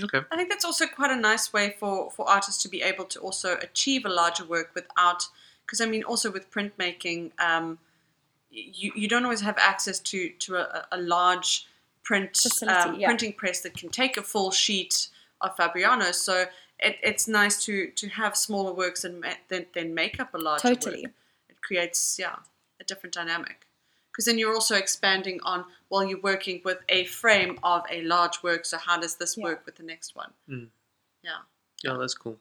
Okay. 0.02 0.20
I 0.30 0.36
think 0.36 0.48
that's 0.48 0.64
also 0.64 0.86
quite 0.86 1.10
a 1.10 1.16
nice 1.16 1.52
way 1.52 1.74
for, 1.78 2.10
for 2.10 2.28
artists 2.28 2.62
to 2.62 2.68
be 2.68 2.82
able 2.82 3.04
to 3.06 3.20
also 3.20 3.56
achieve 3.58 4.04
a 4.04 4.08
larger 4.08 4.44
work 4.44 4.70
without, 4.74 5.28
because 5.64 5.80
I 5.80 5.86
mean, 5.86 6.02
also 6.02 6.30
with 6.30 6.50
printmaking, 6.50 7.32
um, 7.40 7.78
you, 8.50 8.92
you 8.94 9.08
don't 9.08 9.24
always 9.24 9.40
have 9.42 9.56
access 9.58 9.98
to, 10.00 10.30
to 10.40 10.56
a, 10.56 10.86
a 10.92 10.98
large 10.98 11.66
print 12.02 12.36
Facility, 12.36 12.90
um, 12.90 13.00
yeah. 13.00 13.06
printing 13.06 13.32
press 13.32 13.60
that 13.60 13.76
can 13.76 13.88
take 13.88 14.16
a 14.16 14.22
full 14.22 14.50
sheet 14.50 15.08
of 15.40 15.56
Fabriano. 15.56 16.12
So 16.12 16.46
it, 16.78 16.96
it's 17.02 17.28
nice 17.28 17.64
to, 17.64 17.90
to 17.90 18.08
have 18.08 18.36
smaller 18.36 18.72
works 18.72 19.04
and 19.04 19.24
then, 19.48 19.66
then 19.74 19.94
make 19.94 20.18
up 20.18 20.34
a 20.34 20.38
larger 20.38 20.74
totally. 20.74 21.02
work 21.02 21.12
creates 21.62 22.18
yeah 22.18 22.36
a 22.80 22.84
different 22.84 23.14
dynamic 23.14 23.66
because 24.10 24.24
then 24.24 24.38
you're 24.38 24.54
also 24.54 24.76
expanding 24.76 25.40
on 25.42 25.64
while 25.88 26.04
you're 26.04 26.20
working 26.20 26.60
with 26.64 26.78
a 26.88 27.04
frame 27.04 27.58
of 27.62 27.82
a 27.90 28.02
large 28.02 28.42
work 28.42 28.64
so 28.64 28.78
how 28.78 28.98
does 28.98 29.16
this 29.16 29.36
yeah. 29.36 29.44
work 29.44 29.62
with 29.66 29.76
the 29.76 29.82
next 29.82 30.14
one 30.14 30.30
mm. 30.48 30.66
yeah 31.22 31.30
yeah 31.84 31.96
that's 31.98 32.14
cool 32.14 32.38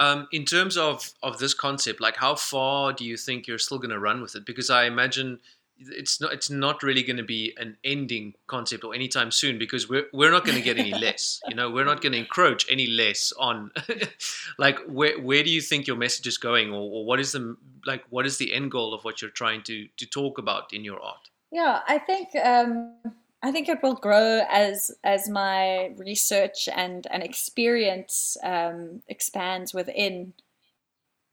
um, 0.00 0.28
in 0.32 0.44
terms 0.44 0.76
of 0.76 1.12
of 1.22 1.38
this 1.38 1.54
concept 1.54 2.00
like 2.00 2.16
how 2.16 2.34
far 2.34 2.92
do 2.92 3.04
you 3.04 3.16
think 3.16 3.46
you're 3.46 3.58
still 3.58 3.78
going 3.78 3.90
to 3.90 3.98
run 3.98 4.20
with 4.22 4.34
it 4.34 4.46
because 4.46 4.70
i 4.70 4.84
imagine 4.84 5.40
it's 5.78 6.20
not 6.20 6.32
it's 6.32 6.50
not 6.50 6.82
really 6.82 7.02
going 7.02 7.16
to 7.16 7.22
be 7.22 7.54
an 7.58 7.76
ending 7.84 8.34
concept 8.46 8.84
or 8.84 8.94
anytime 8.94 9.30
soon 9.30 9.58
because 9.58 9.88
we're 9.88 10.06
we're 10.12 10.30
not 10.30 10.44
going 10.44 10.56
to 10.56 10.62
get 10.62 10.78
any 10.78 10.92
less 11.06 11.40
you 11.48 11.54
know 11.54 11.70
we're 11.70 11.84
not 11.84 12.00
going 12.00 12.12
to 12.12 12.18
encroach 12.18 12.66
any 12.70 12.86
less 12.86 13.32
on 13.38 13.70
like 14.58 14.78
where 14.86 15.18
where 15.20 15.42
do 15.42 15.50
you 15.50 15.60
think 15.60 15.86
your 15.86 15.96
message 15.96 16.26
is 16.26 16.38
going 16.38 16.70
or, 16.70 16.80
or 16.80 17.04
what 17.04 17.20
is 17.20 17.32
the 17.32 17.56
like 17.86 18.04
what 18.10 18.26
is 18.26 18.38
the 18.38 18.52
end 18.52 18.70
goal 18.70 18.92
of 18.92 19.04
what 19.04 19.22
you're 19.22 19.30
trying 19.30 19.62
to 19.62 19.86
to 19.96 20.06
talk 20.06 20.38
about 20.38 20.72
in 20.72 20.84
your 20.84 21.00
art 21.00 21.30
yeah 21.50 21.80
i 21.86 21.98
think 21.98 22.28
um 22.44 22.94
I 23.40 23.52
think 23.52 23.68
it 23.68 23.82
will 23.82 23.94
grow 23.94 24.42
as 24.50 24.90
as 25.04 25.28
my 25.28 25.94
research 25.96 26.68
and 26.74 27.06
and 27.10 27.22
experience 27.22 28.36
um, 28.42 29.02
expands 29.06 29.72
within. 29.72 30.32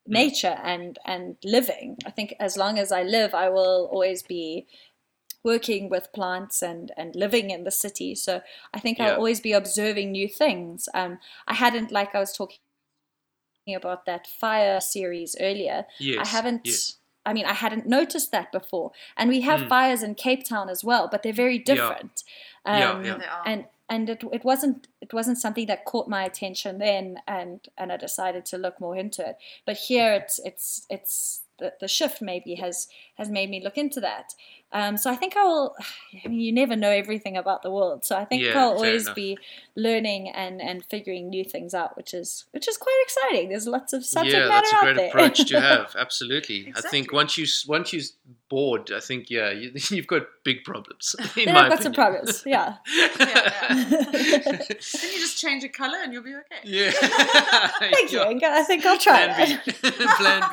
Nature 0.08 0.58
and 0.64 0.97
and 1.06 1.38
living. 1.43 1.97
I 2.06 2.12
think 2.12 2.36
as 2.39 2.58
long 2.58 2.78
as 2.78 2.91
I 2.91 3.03
live, 3.03 3.34
I 3.34 3.49
will 3.49 3.89
always 3.91 4.24
be 4.24 4.68
working 5.43 5.89
with 5.89 6.12
plants 6.14 6.62
and 6.62 6.91
and 6.97 7.16
living 7.16 7.49
in 7.49 7.64
the 7.64 7.72
city. 7.72 8.16
So 8.16 8.41
I 8.74 8.80
think 8.80 8.97
yeah. 8.97 9.10
I'll 9.10 9.16
always 9.18 9.39
be 9.39 9.53
observing 9.53 10.12
new 10.12 10.28
things. 10.28 10.89
Um, 10.93 11.20
I 11.47 11.53
hadn't 11.53 11.91
like 11.91 12.16
I 12.16 12.20
was 12.20 12.34
talking 12.34 12.60
about 13.76 14.06
that 14.06 14.28
fire 14.28 14.80
series 14.80 15.36
earlier. 15.39 15.86
Yes. 15.99 16.28
I 16.28 16.30
haven't. 16.30 16.62
Yes. 16.66 16.97
I 17.28 17.34
mean, 17.34 17.45
I 17.45 17.53
hadn't 17.53 17.88
noticed 17.88 18.32
that 18.32 18.51
before. 18.51 18.91
And 19.18 19.30
we 19.30 19.41
have 19.41 19.62
mm. 19.62 19.70
fires 19.70 20.03
in 20.03 20.14
Cape 20.14 20.47
Town 20.47 20.70
as 20.70 20.84
well, 20.84 21.08
but 21.12 21.24
they're 21.24 21.34
very 21.34 21.58
different. 21.58 22.24
Yeah. 22.68 22.91
Um, 22.91 23.03
yeah, 23.03 23.18
yeah. 23.18 23.41
And 23.47 23.66
and 23.89 24.09
it, 24.09 24.23
it 24.31 24.43
wasn't 24.43 24.88
it 25.01 25.13
wasn't 25.13 25.38
something 25.38 25.67
that 25.67 25.86
caught 25.86 26.07
my 26.07 26.23
attention 26.23 26.79
then 26.79 27.17
and 27.27 27.67
and 27.77 27.91
I 27.91 27.97
decided 27.97 28.45
to 28.47 28.57
look 28.57 28.79
more 28.79 28.95
into 28.95 29.27
it. 29.27 29.38
But 29.65 29.77
here 29.77 30.13
it's 30.13 30.39
it's 30.43 30.86
it's 30.89 31.41
the, 31.59 31.73
the 31.79 31.88
shift 31.88 32.21
maybe 32.21 32.55
has 32.55 32.88
has 33.16 33.30
made 33.30 33.49
me 33.49 33.61
look 33.63 33.78
into 33.78 33.99
that. 34.01 34.34
Um, 34.72 34.97
so 34.97 35.09
I 35.09 35.16
think 35.16 35.38
I 35.38 35.43
will 35.43 35.76
I 36.26 36.28
mean, 36.28 36.39
you 36.39 36.51
never 36.51 36.76
know 36.76 36.89
everything 36.89 37.38
about 37.38 37.63
the 37.63 37.72
world. 37.72 38.03
So 38.03 38.16
I 38.18 38.26
think 38.26 38.43
yeah, 38.43 38.59
I'll 38.59 38.74
always 38.74 39.03
enough. 39.03 39.16
be 39.16 39.38
learning 39.76 40.30
and 40.30 40.61
and 40.61 40.84
figuring 40.86 41.30
new 41.30 41.45
things 41.45 41.74
out 41.74 41.95
which 41.95 42.13
is 42.13 42.45
which 42.51 42.68
is 42.68 42.78
quite 42.78 43.01
exciting. 43.03 43.49
There's 43.49 43.68
lots 43.68 43.93
of 43.93 44.05
subject 44.05 44.36
yeah, 44.36 44.47
matter 44.47 44.68
that's 44.72 44.74
a 44.74 44.86
great 44.86 44.95
there. 44.97 45.07
approach 45.07 45.45
to 45.45 45.61
have. 45.70 45.95
Absolutely. 45.97 46.68
Exactly. 46.68 46.88
I 46.88 46.91
think 46.91 47.13
once 47.13 47.38
you 47.38 47.45
once 47.68 47.93
you 47.93 48.01
bored 48.49 48.91
I 48.91 48.99
think 48.99 49.30
yeah 49.30 49.49
you, 49.51 49.72
have 49.95 50.07
got 50.07 50.24
big 50.43 50.63
problems 50.66 51.16
in 51.38 51.53
my 51.53 51.61
I've 51.61 51.72
got 51.72 51.84
some 51.84 51.93
problems 51.93 52.43
yeah, 52.45 52.76
yeah, 52.95 53.09
yeah. 53.20 53.74
then 53.74 54.57
you 54.70 55.20
just 55.20 55.38
change 55.39 55.63
the 55.63 55.70
color 55.70 55.97
and 56.03 56.11
you'll 56.11 56.24
be 56.24 56.36
okay. 56.36 56.61
Yeah. 56.63 56.91
Thank 57.80 58.11
you 58.11 58.22
I 58.22 58.63
think 58.63 58.86
I'll 58.86 58.97
try 58.97 59.28
plan 59.28 59.61
that. 59.66 59.66
B 59.66 59.82
plan 60.18 60.43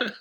B 0.00 0.12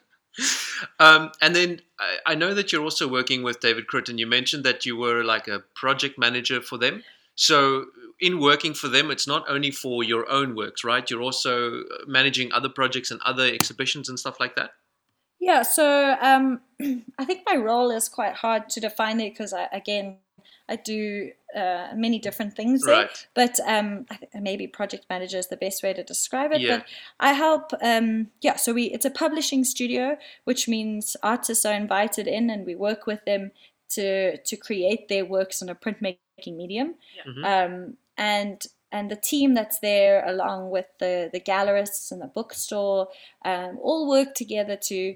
um, 0.99 1.31
and 1.41 1.55
then 1.55 1.81
I, 1.99 2.17
I, 2.31 2.35
know 2.35 2.53
that 2.53 2.71
you're 2.71 2.83
also 2.83 3.07
working 3.07 3.43
with 3.43 3.59
David 3.59 3.87
Krut, 3.87 4.09
and 4.09 4.19
you 4.19 4.27
mentioned 4.27 4.63
that 4.63 4.85
you 4.85 4.97
were 4.97 5.23
like 5.23 5.47
a 5.47 5.63
project 5.75 6.17
manager 6.17 6.61
for 6.61 6.77
them. 6.77 7.03
So, 7.35 7.85
in 8.19 8.39
working 8.39 8.73
for 8.73 8.87
them, 8.87 9.11
it's 9.11 9.27
not 9.27 9.45
only 9.49 9.71
for 9.71 10.03
your 10.03 10.29
own 10.29 10.55
works, 10.55 10.83
right? 10.83 11.09
You're 11.09 11.21
also 11.21 11.83
managing 12.07 12.51
other 12.51 12.69
projects 12.69 13.11
and 13.11 13.21
other 13.21 13.45
exhibitions 13.45 14.09
and 14.09 14.19
stuff 14.19 14.39
like 14.39 14.55
that. 14.55 14.71
Yeah, 15.39 15.61
so 15.61 16.15
um, 16.21 16.61
I 17.19 17.25
think 17.25 17.43
my 17.45 17.55
role 17.55 17.91
is 17.91 18.09
quite 18.09 18.33
hard 18.33 18.69
to 18.69 18.79
define 18.79 19.17
there 19.17 19.29
because, 19.29 19.53
again, 19.71 20.17
I 20.67 20.75
do 20.77 21.31
uh, 21.55 21.89
many 21.95 22.19
different 22.19 22.55
things 22.55 22.83
right. 22.85 23.07
there. 23.35 23.45
But 23.47 23.59
um, 23.67 24.05
maybe 24.33 24.67
project 24.67 25.05
manager 25.09 25.37
is 25.37 25.47
the 25.47 25.57
best 25.57 25.83
way 25.83 25.93
to 25.93 26.03
describe 26.03 26.51
it. 26.51 26.61
Yeah. 26.61 26.77
But 26.77 26.85
I 27.19 27.33
help. 27.33 27.71
Um, 27.81 28.31
yeah, 28.41 28.55
so 28.55 28.73
we 28.73 28.85
it's 28.85 29.05
a 29.05 29.11
publishing 29.11 29.63
studio, 29.63 30.17
which 30.43 30.67
means 30.67 31.15
artists 31.21 31.65
are 31.65 31.73
invited 31.73 32.27
in, 32.27 32.49
and 32.49 32.65
we 32.65 32.75
work 32.75 33.05
with 33.05 33.23
them 33.25 33.51
to 33.89 34.37
to 34.37 34.57
create 34.57 35.07
their 35.07 35.25
works 35.25 35.61
in 35.61 35.69
a 35.69 35.75
printmaking 35.75 36.17
medium. 36.55 36.95
Yeah. 37.15 37.23
Mm-hmm. 37.31 37.45
Um, 37.45 37.97
and 38.17 38.65
and 38.91 39.11
the 39.11 39.15
team 39.15 39.53
that's 39.53 39.79
there, 39.79 40.25
along 40.25 40.71
with 40.71 40.87
the 40.99 41.29
the 41.31 41.39
gallerists 41.39 42.11
and 42.11 42.21
the 42.21 42.27
bookstore, 42.27 43.09
um, 43.43 43.77
all 43.81 44.09
work 44.09 44.33
together 44.33 44.77
to 44.83 45.15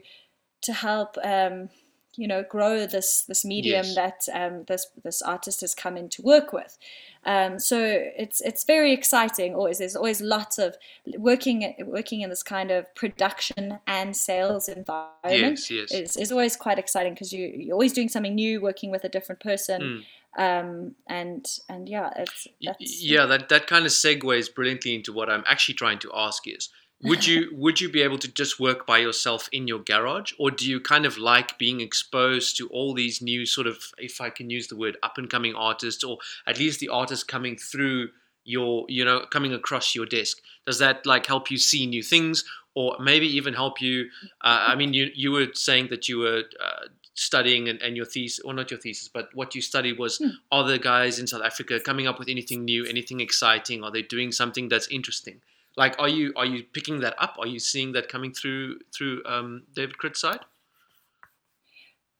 to 0.61 0.73
help 0.73 1.17
um, 1.23 1.69
you 2.15 2.27
know 2.27 2.43
grow 2.43 2.85
this 2.85 3.23
this 3.23 3.45
medium 3.45 3.85
Yes. 3.85 3.95
that 3.95 4.19
um, 4.33 4.63
this 4.67 4.87
this 5.03 5.21
artist 5.21 5.61
has 5.61 5.73
come 5.75 5.95
in 5.97 6.09
to 6.09 6.21
work 6.21 6.51
with. 6.53 6.77
Um, 7.25 7.59
so 7.59 7.77
it's 8.17 8.41
it's 8.41 8.63
very 8.63 8.93
exciting. 8.93 9.53
Always 9.53 9.77
there's 9.79 9.95
always 9.95 10.21
lots 10.21 10.57
of 10.57 10.77
working 11.17 11.75
working 11.85 12.21
in 12.21 12.29
this 12.29 12.43
kind 12.43 12.71
of 12.71 12.93
production 12.95 13.79
and 13.87 14.15
sales 14.15 14.69
environment 14.69 15.59
Yes, 15.59 15.71
yes. 15.71 15.91
is, 15.91 16.17
is 16.17 16.31
always 16.31 16.55
quite 16.55 16.79
exciting 16.79 17.13
because 17.13 17.31
you 17.33 17.47
you're 17.55 17.73
always 17.73 17.93
doing 17.93 18.09
something 18.09 18.35
new, 18.35 18.61
working 18.61 18.89
with 18.91 19.03
a 19.03 19.09
different 19.09 19.41
person, 19.41 19.81
Mm. 19.81 20.61
um, 20.61 20.95
and 21.07 21.45
and 21.67 21.89
yeah, 21.89 22.09
it's 22.15 22.47
that's 22.63 23.03
yeah 23.03 23.25
that, 23.25 23.49
that 23.49 23.67
kind 23.67 23.85
of 23.85 23.91
segues 23.91 24.53
brilliantly 24.53 24.95
into 24.95 25.11
what 25.11 25.29
i'm 25.29 25.43
actually 25.45 25.75
trying 25.75 25.99
to 25.99 26.09
ask 26.13 26.47
is 26.47 26.69
would 27.01 27.25
you 27.25 27.49
would 27.53 27.79
you 27.79 27.89
be 27.89 28.01
able 28.01 28.17
to 28.19 28.27
just 28.27 28.59
work 28.59 28.85
by 28.85 28.97
yourself 28.97 29.47
in 29.51 29.67
your 29.67 29.79
garage? 29.79 30.33
Or 30.37 30.51
do 30.51 30.69
you 30.69 30.79
kind 30.79 31.05
of 31.05 31.17
like 31.17 31.57
being 31.57 31.81
exposed 31.81 32.57
to 32.57 32.67
all 32.69 32.93
these 32.93 33.21
new 33.21 33.45
sort 33.45 33.67
of 33.67 33.77
if 33.97 34.19
i 34.19 34.29
can 34.29 34.49
use 34.49 34.67
the 34.67 34.75
word 34.75 34.97
up 35.01 35.17
and 35.17 35.29
coming 35.29 35.55
artists 35.55 36.03
or 36.03 36.17
at 36.45 36.59
least 36.59 36.79
the 36.79 36.89
artists 36.89 37.23
coming 37.23 37.57
through 37.57 38.09
your 38.43 38.85
you 38.89 39.05
know 39.05 39.25
coming 39.31 39.53
across 39.53 39.95
your 39.95 40.05
desk? 40.05 40.39
Does 40.65 40.79
that 40.79 41.05
like 41.05 41.25
help 41.25 41.49
you 41.49 41.57
see 41.57 41.85
new 41.85 42.03
things 42.03 42.43
or 42.75 42.95
maybe 42.99 43.27
even 43.27 43.53
help 43.53 43.81
you 43.81 44.09
uh, 44.41 44.65
i 44.67 44.75
mean 44.75 44.93
you 44.93 45.09
you 45.15 45.31
were 45.31 45.47
saying 45.53 45.87
that 45.89 46.07
you 46.07 46.19
were 46.19 46.43
uh, 46.63 46.85
studying 47.15 47.67
and, 47.67 47.81
and 47.81 47.97
your 47.97 48.05
thesis 48.05 48.39
or 48.45 48.53
not 48.53 48.69
your 48.71 48.79
thesis 48.79 49.09
but 49.11 49.29
what 49.33 49.55
you 49.55 49.61
studied 49.61 49.97
was 49.97 50.17
Hmm. 50.17 50.29
are 50.51 50.63
the 50.63 50.77
guys 50.77 51.19
in 51.19 51.27
south 51.27 51.41
africa 51.41 51.79
coming 51.79 52.07
up 52.07 52.19
with 52.19 52.29
anything 52.29 52.65
new 52.65 52.85
anything 52.85 53.19
exciting? 53.19 53.83
Are 53.83 53.91
they 53.91 54.03
doing 54.03 54.31
something 54.31 54.69
that's 54.69 54.87
interesting 54.87 55.41
like 55.77 55.95
are 55.99 56.09
you 56.09 56.33
are 56.35 56.45
you 56.45 56.63
picking 56.63 56.99
that 56.99 57.15
up 57.19 57.37
are 57.39 57.47
you 57.47 57.59
seeing 57.59 57.91
that 57.93 58.09
coming 58.09 58.33
through 58.33 58.79
through 58.95 59.21
um, 59.25 59.63
david 59.73 59.97
Krut's 59.97 60.21
side 60.21 60.39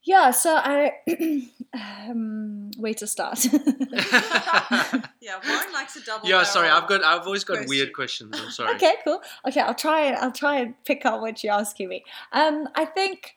yeah. 0.04 0.32
So 0.32 0.56
I 0.56 0.94
um, 1.74 2.72
where 2.78 2.94
to 2.96 3.06
start. 3.06 3.46
yeah, 3.54 5.40
Warren 5.48 5.74
likes 5.74 5.96
a 5.98 6.04
double. 6.06 6.28
yeah 6.28 6.44
sorry 6.44 6.70
i've 6.70 6.88
got 6.88 7.04
i've 7.04 7.26
always 7.28 7.44
got 7.44 7.56
question. 7.58 7.70
weird 7.70 7.94
questions 7.94 8.36
i'm 8.40 8.50
sorry 8.58 8.76
Okay, 8.76 8.96
cool. 9.04 9.22
Okay, 9.48 9.60
I'll 9.60 9.76
try 9.76 10.06
and 10.06 10.16
I'll 10.16 10.32
try 10.32 10.60
and 10.60 10.74
pick 10.86 11.06
up 11.06 11.22
what 11.22 11.44
you're 11.44 11.54
asking 11.54 11.90
me. 11.90 12.04
Um, 12.32 12.70
I 12.76 12.86
think 12.86 13.36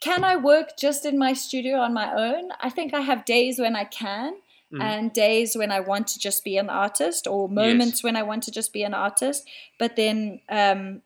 can 0.00 0.24
I 0.24 0.36
work 0.36 0.76
just 0.78 1.04
in 1.06 1.18
my 1.18 1.32
studio 1.34 1.76
on 1.78 1.94
my 1.94 2.12
own? 2.12 2.50
I 2.60 2.68
think 2.70 2.92
I 2.92 3.00
have 3.00 3.24
days 3.24 3.58
when 3.58 3.76
I 3.76 3.84
can, 3.84 4.34
Mhm. 4.74 4.82
and 4.82 5.12
days 5.12 5.56
when 5.56 5.70
I 5.70 5.80
want 5.80 6.08
to 6.08 6.18
just 6.18 6.44
be 6.44 6.58
an 6.58 6.68
artist, 6.68 7.26
or 7.26 7.48
moments 7.48 8.02
when 8.02 8.16
I 8.16 8.22
want 8.22 8.42
to 8.44 8.50
just 8.50 8.72
be 8.72 8.82
an 8.82 8.94
artist. 8.94 9.48
But 9.78 9.96
then 9.96 10.40
um, 10.48 11.02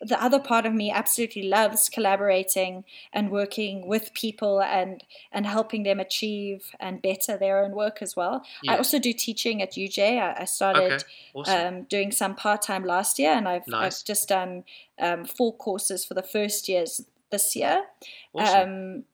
the 0.00 0.22
other 0.22 0.38
part 0.38 0.66
of 0.66 0.74
me 0.74 0.90
absolutely 0.90 1.44
loves 1.44 1.88
collaborating 1.88 2.84
and 3.12 3.30
working 3.30 3.86
with 3.86 4.12
people 4.12 4.60
and 4.60 5.04
and 5.32 5.46
helping 5.46 5.84
them 5.84 6.00
achieve 6.00 6.74
and 6.80 7.00
better 7.00 7.36
their 7.38 7.64
own 7.64 7.72
work 7.72 8.02
as 8.02 8.14
well. 8.14 8.44
I 8.68 8.76
also 8.76 8.98
do 8.98 9.12
teaching 9.12 9.62
at 9.62 9.72
UJ. 9.72 10.18
I, 10.20 10.42
I 10.42 10.44
started 10.44 10.92
okay 10.92 11.04
awesome 11.34 11.66
um, 11.66 11.82
doing 11.84 12.12
some 12.12 12.34
part 12.34 12.62
time 12.62 12.84
last 12.84 13.18
year, 13.18 13.32
and 13.32 13.48
I've, 13.48 13.66
Nice. 13.68 14.00
I've 14.00 14.04
just 14.04 14.28
done 14.28 14.64
um, 14.98 15.24
four 15.24 15.54
courses 15.56 16.04
for 16.04 16.14
the 16.14 16.22
first 16.22 16.68
years 16.68 17.02
this 17.30 17.56
year. 17.56 17.84
awesome 18.34 18.70
Um, 18.70 19.04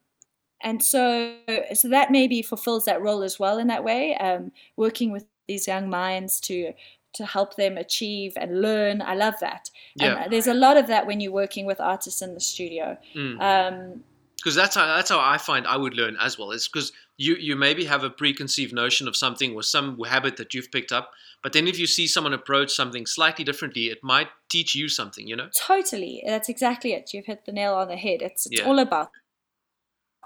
and 0.62 0.82
so, 0.82 1.36
so 1.74 1.88
that 1.88 2.10
maybe 2.10 2.42
fulfills 2.42 2.84
that 2.84 3.00
role 3.02 3.22
as 3.22 3.38
well 3.38 3.58
in 3.58 3.66
that 3.68 3.84
way, 3.84 4.16
um, 4.16 4.52
working 4.76 5.12
with 5.12 5.26
these 5.48 5.66
young 5.66 5.88
minds 5.90 6.40
to 6.40 6.72
to 7.14 7.26
help 7.26 7.56
them 7.56 7.76
achieve 7.76 8.32
and 8.36 8.62
learn. 8.62 9.02
I 9.02 9.14
love 9.14 9.34
that. 9.40 9.68
yeah 9.96 10.22
And 10.22 10.32
there's 10.32 10.46
a 10.46 10.54
lot 10.54 10.78
of 10.78 10.86
that 10.86 11.06
when 11.06 11.20
you're 11.20 11.30
working 11.32 11.66
with 11.66 11.78
artists 11.78 12.22
in 12.22 12.32
the 12.32 12.40
studio. 12.40 12.96
Mm. 13.14 13.38
Um, 13.40 14.04
because 14.38 14.56
that's 14.56 14.74
how 14.74 14.86
that's 14.86 15.08
how 15.10 15.20
I 15.20 15.38
find 15.38 15.66
I 15.68 15.76
would 15.76 15.94
learn 15.94 16.16
as 16.20 16.36
well. 16.36 16.50
It's 16.50 16.66
because 16.66 16.90
you 17.16 17.36
you 17.36 17.54
maybe 17.54 17.84
have 17.84 18.02
a 18.02 18.10
preconceived 18.10 18.72
notion 18.72 19.06
of 19.06 19.14
something 19.14 19.54
or 19.54 19.62
some 19.62 19.96
habit 20.04 20.36
that 20.38 20.52
you've 20.52 20.72
picked 20.72 20.90
up, 20.90 21.12
but 21.44 21.52
then 21.52 21.68
if 21.68 21.78
you 21.78 21.86
see 21.86 22.08
someone 22.08 22.32
approach 22.32 22.72
something 22.72 23.06
slightly 23.06 23.44
differently, 23.44 23.84
it 23.86 23.98
might 24.02 24.28
teach 24.48 24.74
you 24.74 24.88
something. 24.88 25.28
You 25.28 25.36
know? 25.36 25.48
Totally. 25.54 26.24
That's 26.26 26.48
exactly 26.48 26.92
it. 26.92 27.14
You've 27.14 27.26
hit 27.26 27.44
the 27.46 27.52
nail 27.52 27.74
on 27.74 27.86
the 27.86 27.96
head. 27.96 28.20
It's 28.20 28.46
it's 28.46 28.60
Yeah. 28.60 28.66
all 28.66 28.80
about 28.80 29.10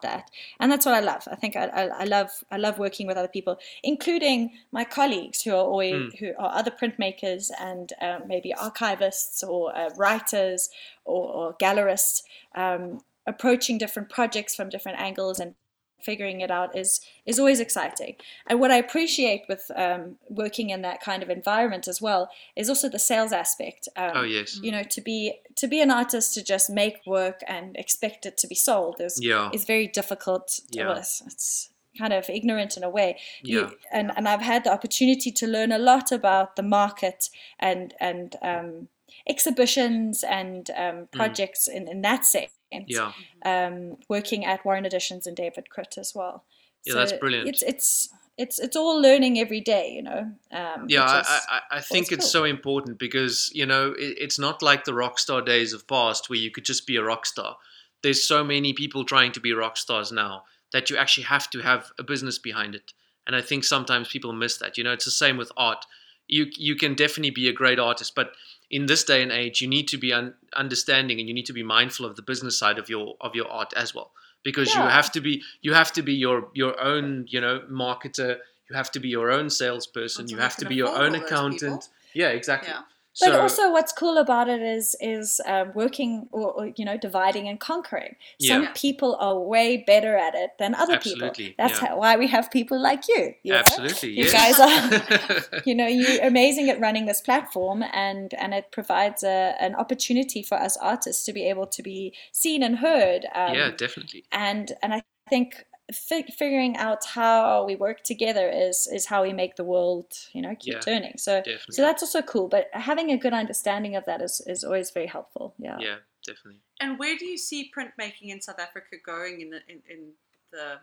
that. 0.02 0.30
And 0.60 0.70
that's 0.70 0.86
what 0.86 0.94
I 0.94 1.00
love. 1.00 1.26
I 1.30 1.36
think 1.36 1.56
I, 1.56 1.66
I, 1.66 1.82
I 1.86 2.04
love 2.04 2.30
I 2.50 2.56
love 2.56 2.78
working 2.78 3.06
with 3.06 3.16
other 3.16 3.28
people, 3.28 3.58
including 3.82 4.52
my 4.72 4.84
colleagues 4.84 5.42
who 5.42 5.52
are 5.52 5.64
always 5.64 5.86
Mm. 5.86 6.18
who 6.18 6.32
are 6.38 6.52
other 6.54 6.70
printmakers 6.70 7.50
and 7.60 7.92
um, 8.00 8.22
maybe 8.26 8.52
archivists 8.56 9.42
or 9.46 9.76
uh, 9.76 9.90
writers 9.96 10.68
or, 11.04 11.32
or 11.32 11.56
gallerists, 11.56 12.22
um, 12.54 13.00
approaching 13.26 13.78
different 13.78 14.08
projects 14.08 14.54
from 14.54 14.68
different 14.68 15.00
angles 15.00 15.40
and 15.40 15.54
figuring 16.00 16.40
it 16.40 16.50
out 16.50 16.76
is 16.76 17.00
is 17.24 17.38
always 17.38 17.60
exciting. 17.60 18.16
And 18.46 18.60
what 18.60 18.70
I 18.70 18.76
appreciate 18.76 19.42
with 19.48 19.70
um, 19.74 20.16
working 20.28 20.70
in 20.70 20.82
that 20.82 21.00
kind 21.00 21.22
of 21.22 21.30
environment 21.30 21.88
as 21.88 22.00
well 22.00 22.30
is 22.54 22.68
also 22.68 22.88
the 22.88 22.98
sales 22.98 23.32
aspect. 23.32 23.88
Um, 23.96 24.12
Oh 24.14 24.22
yes, 24.22 24.60
you 24.62 24.70
know 24.72 24.82
to 24.84 25.00
be 25.00 25.34
to 25.56 25.66
be 25.68 25.80
an 25.80 25.90
artist 25.90 26.34
to 26.34 26.44
just 26.44 26.70
make 26.70 26.96
work 27.06 27.40
and 27.46 27.76
expect 27.76 28.26
it 28.26 28.36
to 28.38 28.46
be 28.46 28.54
sold 28.54 29.00
is 29.00 29.18
yeah, 29.22 29.50
is 29.52 29.64
very 29.64 29.86
difficult 29.88 30.60
Yeah. 30.70 30.88
well, 30.88 30.98
it's, 30.98 31.22
it's 31.26 31.70
kind 31.98 32.12
of 32.12 32.28
ignorant 32.28 32.76
in 32.76 32.82
a 32.84 32.90
way 32.90 33.18
You- 33.42 33.60
yeah, 33.60 33.70
and 33.92 34.12
and 34.16 34.28
I've 34.28 34.42
had 34.42 34.64
the 34.64 34.72
opportunity 34.72 35.30
to 35.32 35.46
learn 35.46 35.72
a 35.72 35.78
lot 35.78 36.12
about 36.12 36.56
the 36.56 36.62
market 36.62 37.30
and 37.58 37.94
and 38.00 38.36
um, 38.42 38.88
exhibitions 39.26 40.22
and 40.24 40.70
um, 40.76 41.08
projects 41.12 41.68
in, 41.68 41.88
in 41.88 42.02
that 42.02 42.24
sense 42.24 42.50
Mm. 42.50 42.55
Yeah. 42.86 43.12
um, 43.44 43.96
working 44.08 44.44
at 44.44 44.64
Warren 44.64 44.84
Editions 44.86 45.26
and 45.26 45.36
David 45.36 45.66
Krut 45.74 45.96
as 45.98 46.12
well 46.14 46.44
Yeah, 46.84 46.94
that's 46.94 47.12
brilliant. 47.12 47.48
it's 47.48 47.62
it's 47.62 48.08
it's 48.38 48.58
it's 48.58 48.76
all 48.76 49.00
learning 49.00 49.38
every 49.38 49.60
day 49.60 49.90
you 49.92 50.02
know 50.02 50.30
um, 50.52 50.86
Yeah, 50.88 51.04
I, 51.04 51.20
is- 51.20 51.26
I, 51.28 51.40
I- 51.56 51.76
I 51.78 51.80
think 51.80 52.04
it's 52.06 52.12
it's 52.12 52.24
cool. 52.32 52.42
so 52.42 52.44
important 52.44 52.98
because 52.98 53.50
you 53.54 53.66
know 53.66 53.92
it, 53.92 54.18
it's 54.18 54.38
not 54.38 54.62
like 54.62 54.84
the 54.84 54.94
rock 54.94 55.18
star 55.18 55.40
days 55.42 55.72
of 55.72 55.86
past 55.86 56.28
where 56.28 56.38
you 56.38 56.50
could 56.50 56.64
just 56.64 56.86
be 56.86 56.96
a 56.96 57.02
rock 57.04 57.24
star. 57.26 57.56
There's 58.02 58.22
so 58.22 58.44
many 58.44 58.72
people 58.72 59.04
trying 59.04 59.32
to 59.32 59.40
be 59.40 59.52
rock 59.52 59.76
stars 59.76 60.12
now 60.12 60.44
that 60.72 60.90
you 60.90 60.96
actually 60.98 61.24
have 61.24 61.48
to 61.50 61.60
have 61.60 61.90
a 61.98 62.02
business 62.02 62.38
behind 62.38 62.74
it, 62.74 62.92
and 63.26 63.34
I 63.34 63.40
think 63.40 63.64
sometimes 63.64 64.08
people 64.08 64.32
miss 64.32 64.58
that. 64.58 64.76
You 64.76 64.84
know, 64.84 64.92
it's 64.92 65.04
the 65.06 65.10
same 65.24 65.36
with 65.38 65.50
art. 65.56 65.86
You 66.28 66.46
you 66.56 66.76
can 66.76 66.94
definitely 66.94 67.30
be 67.30 67.48
a 67.48 67.52
great 67.52 67.78
artist, 67.78 68.14
but 68.14 68.32
in 68.70 68.86
this 68.86 69.04
day 69.04 69.22
and 69.22 69.30
age, 69.30 69.60
you 69.60 69.68
need 69.68 69.88
to 69.88 69.98
be 69.98 70.12
un- 70.12 70.34
understanding 70.54 71.20
and 71.20 71.28
you 71.28 71.34
need 71.34 71.46
to 71.46 71.52
be 71.52 71.62
mindful 71.62 72.06
of 72.06 72.16
the 72.16 72.22
business 72.22 72.58
side 72.58 72.78
of 72.78 72.88
your 72.88 73.16
of 73.20 73.34
your 73.34 73.48
art 73.48 73.72
as 73.74 73.94
well, 73.94 74.10
because 74.42 74.74
you 74.74 74.80
have 74.80 75.12
to 75.12 75.20
be 75.20 75.42
you 75.62 75.72
have 75.74 75.92
to 75.92 76.02
be 76.02 76.14
your 76.14 76.48
your 76.54 76.80
own 76.80 77.26
you 77.28 77.40
know 77.40 77.60
marketer. 77.70 78.38
You 78.68 78.74
have 78.76 78.90
to 78.92 79.00
be 79.00 79.08
your 79.08 79.30
own 79.30 79.48
salesperson. 79.48 80.28
You 80.28 80.38
have 80.38 80.56
to 80.56 80.66
be 80.66 80.74
your 80.74 80.88
own 80.88 81.14
accountant. 81.14 81.82
people. 81.82 81.84
Yeah, 82.14 82.30
exactly. 82.30 82.70
Yeah. 82.70 82.82
But 83.18 83.26
So 83.32 83.40
also, 83.40 83.72
what's 83.72 83.92
cool 83.92 84.18
about 84.18 84.48
it 84.48 84.60
is 84.62 84.94
is 85.00 85.40
um, 85.46 85.72
working 85.74 86.28
or, 86.32 86.52
or 86.52 86.66
you 86.76 86.84
know 86.84 86.96
dividing 86.98 87.48
and 87.48 87.58
conquering. 87.58 88.16
Some 88.40 88.64
Yeah. 88.64 88.72
people 88.74 89.16
are 89.20 89.38
way 89.38 89.78
better 89.78 90.16
at 90.16 90.34
it 90.34 90.50
than 90.58 90.74
other 90.74 90.94
Absolutely, 90.94 91.30
people. 91.48 91.54
That's 91.58 91.80
yeah. 91.82 91.88
how, 91.88 91.98
why 91.98 92.16
we 92.16 92.28
have 92.28 92.50
people 92.50 92.78
like 92.80 93.08
you. 93.08 93.34
you 93.42 93.52
know? 93.52 93.58
absolutely, 93.58 94.10
You 94.10 94.24
yes. 94.24 94.32
guys 94.58 94.60
are, 94.60 95.60
you 95.66 95.74
know, 95.74 95.86
you're 95.86 96.22
amazing 96.22 96.68
at 96.70 96.80
running 96.80 97.06
this 97.06 97.20
platform, 97.20 97.82
and 97.92 98.32
and 98.34 98.54
it 98.54 98.70
provides 98.70 99.22
a, 99.22 99.54
an 99.60 99.74
opportunity 99.74 100.42
for 100.42 100.56
us 100.56 100.76
artists 100.78 101.24
to 101.24 101.32
be 101.32 101.48
able 101.48 101.66
to 101.66 101.82
be 101.82 102.12
seen 102.32 102.62
and 102.62 102.78
heard. 102.78 103.26
Um, 103.34 103.54
yeah, 103.54 103.70
definitely. 103.76 104.24
and 104.32 104.72
and 104.82 104.94
I 104.94 105.02
think 105.28 105.65
fi- 105.92 106.22
figuring 106.36 106.76
out 106.76 107.04
how 107.04 107.64
we 107.64 107.76
work 107.76 108.02
together 108.02 108.48
is 108.48 108.86
is 108.86 109.06
how 109.06 109.22
we 109.22 109.32
make 109.32 109.56
the 109.56 109.64
world 109.64 110.06
you 110.32 110.42
know 110.42 110.54
keep 110.58 110.74
Yeah, 110.74 110.80
turning. 110.80 111.16
So 111.16 111.38
Definitely. 111.38 111.74
so 111.74 111.82
that's 111.82 112.02
also 112.02 112.22
cool. 112.22 112.48
But 112.48 112.68
having 112.72 113.10
a 113.12 113.16
good 113.16 113.32
understanding 113.32 113.96
of 113.96 114.04
that 114.06 114.20
is 114.22 114.40
is 114.46 114.64
always 114.64 114.90
very 114.90 115.06
helpful. 115.06 115.54
Yeah. 115.58 115.78
yeah, 115.80 115.96
definitely. 116.26 116.60
And 116.80 116.98
where 116.98 117.16
do 117.16 117.24
you 117.26 117.38
see 117.38 117.70
printmaking 117.76 118.28
in 118.28 118.40
South 118.40 118.58
Africa 118.58 118.96
going 119.04 119.40
in 119.40 119.50
the 119.50 119.60
in, 119.68 119.82
in 119.88 120.12
the 120.52 120.78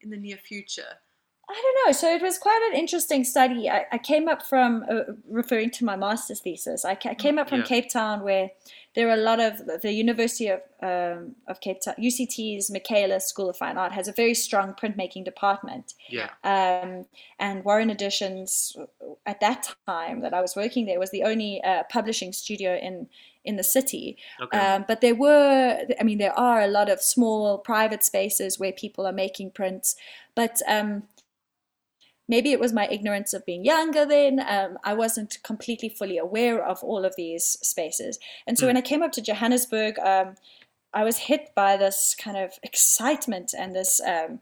in 0.00 0.10
the 0.10 0.16
near 0.16 0.36
future? 0.36 0.98
I 1.48 1.54
don't 1.54 1.86
know. 1.86 1.92
So 1.92 2.12
it 2.12 2.22
was 2.22 2.38
quite 2.38 2.70
an 2.72 2.78
interesting 2.78 3.22
study. 3.22 3.70
I, 3.70 3.84
I 3.92 3.98
came 3.98 4.28
up 4.28 4.42
from 4.42 4.84
uh, 4.90 5.12
referring 5.28 5.70
to 5.70 5.84
my 5.84 5.94
master's 5.94 6.40
thesis. 6.40 6.84
I, 6.84 6.96
ca- 6.96 7.10
I 7.10 7.14
came 7.14 7.38
up 7.38 7.48
from 7.48 7.60
Yeah. 7.60 7.66
Cape 7.66 7.88
Town, 7.90 8.22
where 8.24 8.50
there 8.96 9.08
are 9.08 9.14
a 9.14 9.16
lot 9.18 9.38
of 9.38 9.60
the 9.82 9.92
University 9.92 10.48
of 10.48 10.60
um, 10.82 11.36
of 11.46 11.60
Cape 11.60 11.80
Town, 11.82 11.94
UCT's 11.98 12.70
Michaelis 12.70 13.26
School 13.26 13.48
of 13.48 13.56
Fine 13.56 13.78
Art 13.78 13.92
has 13.92 14.08
a 14.08 14.12
very 14.12 14.34
strong 14.34 14.74
printmaking 14.74 15.24
department. 15.24 15.94
Yeah, 16.08 16.30
Um, 16.42 17.06
and 17.38 17.64
Warren 17.64 17.90
Editions, 17.90 18.76
at 19.24 19.38
that 19.40 19.74
time 19.86 20.22
that 20.22 20.34
I 20.34 20.40
was 20.40 20.56
working 20.56 20.86
there, 20.86 20.98
was 20.98 21.10
the 21.10 21.22
only 21.22 21.62
uh, 21.62 21.84
publishing 21.90 22.32
studio 22.32 22.76
in 22.76 23.08
in 23.44 23.54
the 23.56 23.62
city. 23.62 24.16
okay. 24.42 24.58
Um, 24.58 24.84
but 24.88 25.00
there 25.00 25.14
were, 25.14 25.78
I 26.00 26.02
mean, 26.02 26.18
there 26.18 26.36
are 26.36 26.60
a 26.62 26.66
lot 26.66 26.90
of 26.90 27.00
small 27.00 27.58
private 27.58 28.02
spaces 28.02 28.58
where 28.58 28.72
people 28.72 29.06
are 29.06 29.12
making 29.12 29.52
prints. 29.52 29.94
But 30.34 30.60
um, 30.66 31.04
maybe 32.28 32.52
it 32.52 32.60
was 32.60 32.72
my 32.72 32.88
ignorance 32.88 33.32
of 33.32 33.46
being 33.46 33.64
younger 33.64 34.04
then. 34.04 34.40
Um, 34.40 34.78
I 34.84 34.94
wasn't 34.94 35.38
completely 35.42 35.88
fully 35.88 36.18
aware 36.18 36.64
of 36.64 36.82
all 36.82 37.04
of 37.04 37.14
these 37.16 37.44
spaces. 37.62 38.18
And 38.46 38.58
so 38.58 38.64
Mm. 38.64 38.68
when 38.68 38.76
I 38.76 38.82
came 38.82 39.02
up 39.02 39.12
to 39.12 39.22
Johannesburg, 39.22 39.98
um, 39.98 40.36
I 40.92 41.04
was 41.04 41.18
hit 41.18 41.54
by 41.54 41.76
this 41.76 42.14
kind 42.18 42.36
of 42.36 42.58
excitement 42.62 43.54
and 43.56 43.74
this 43.74 44.00
um, 44.00 44.40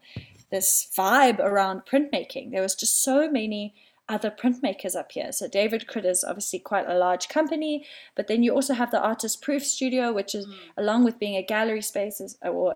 this 0.51 0.87
vibe 0.95 1.39
around 1.39 1.81
printmaking. 1.85 2.51
There 2.51 2.61
was 2.61 2.75
just 2.75 3.03
so 3.03 3.29
many 3.29 3.73
other 4.07 4.29
printmakers 4.29 4.95
up 4.95 5.11
here. 5.11 5.31
So 5.31 5.47
David 5.47 5.87
Krut 5.87 6.05
is 6.05 6.23
obviously 6.23 6.59
quite 6.59 6.87
a 6.87 6.97
large 6.97 7.27
company, 7.27 7.85
but 8.15 8.27
then 8.27 8.43
you 8.43 8.53
also 8.53 8.75
have 8.75 8.91
the 8.91 9.01
Artist 9.01 9.41
Proof 9.41 9.65
Studio, 9.65 10.13
which 10.13 10.35
is 10.35 10.45
mm. 10.45 10.53
along 10.77 11.03
with 11.03 11.17
being 11.19 11.35
a 11.35 11.41
gallery 11.43 11.81
space 11.81 12.21
is, 12.21 12.37
or 12.43 12.75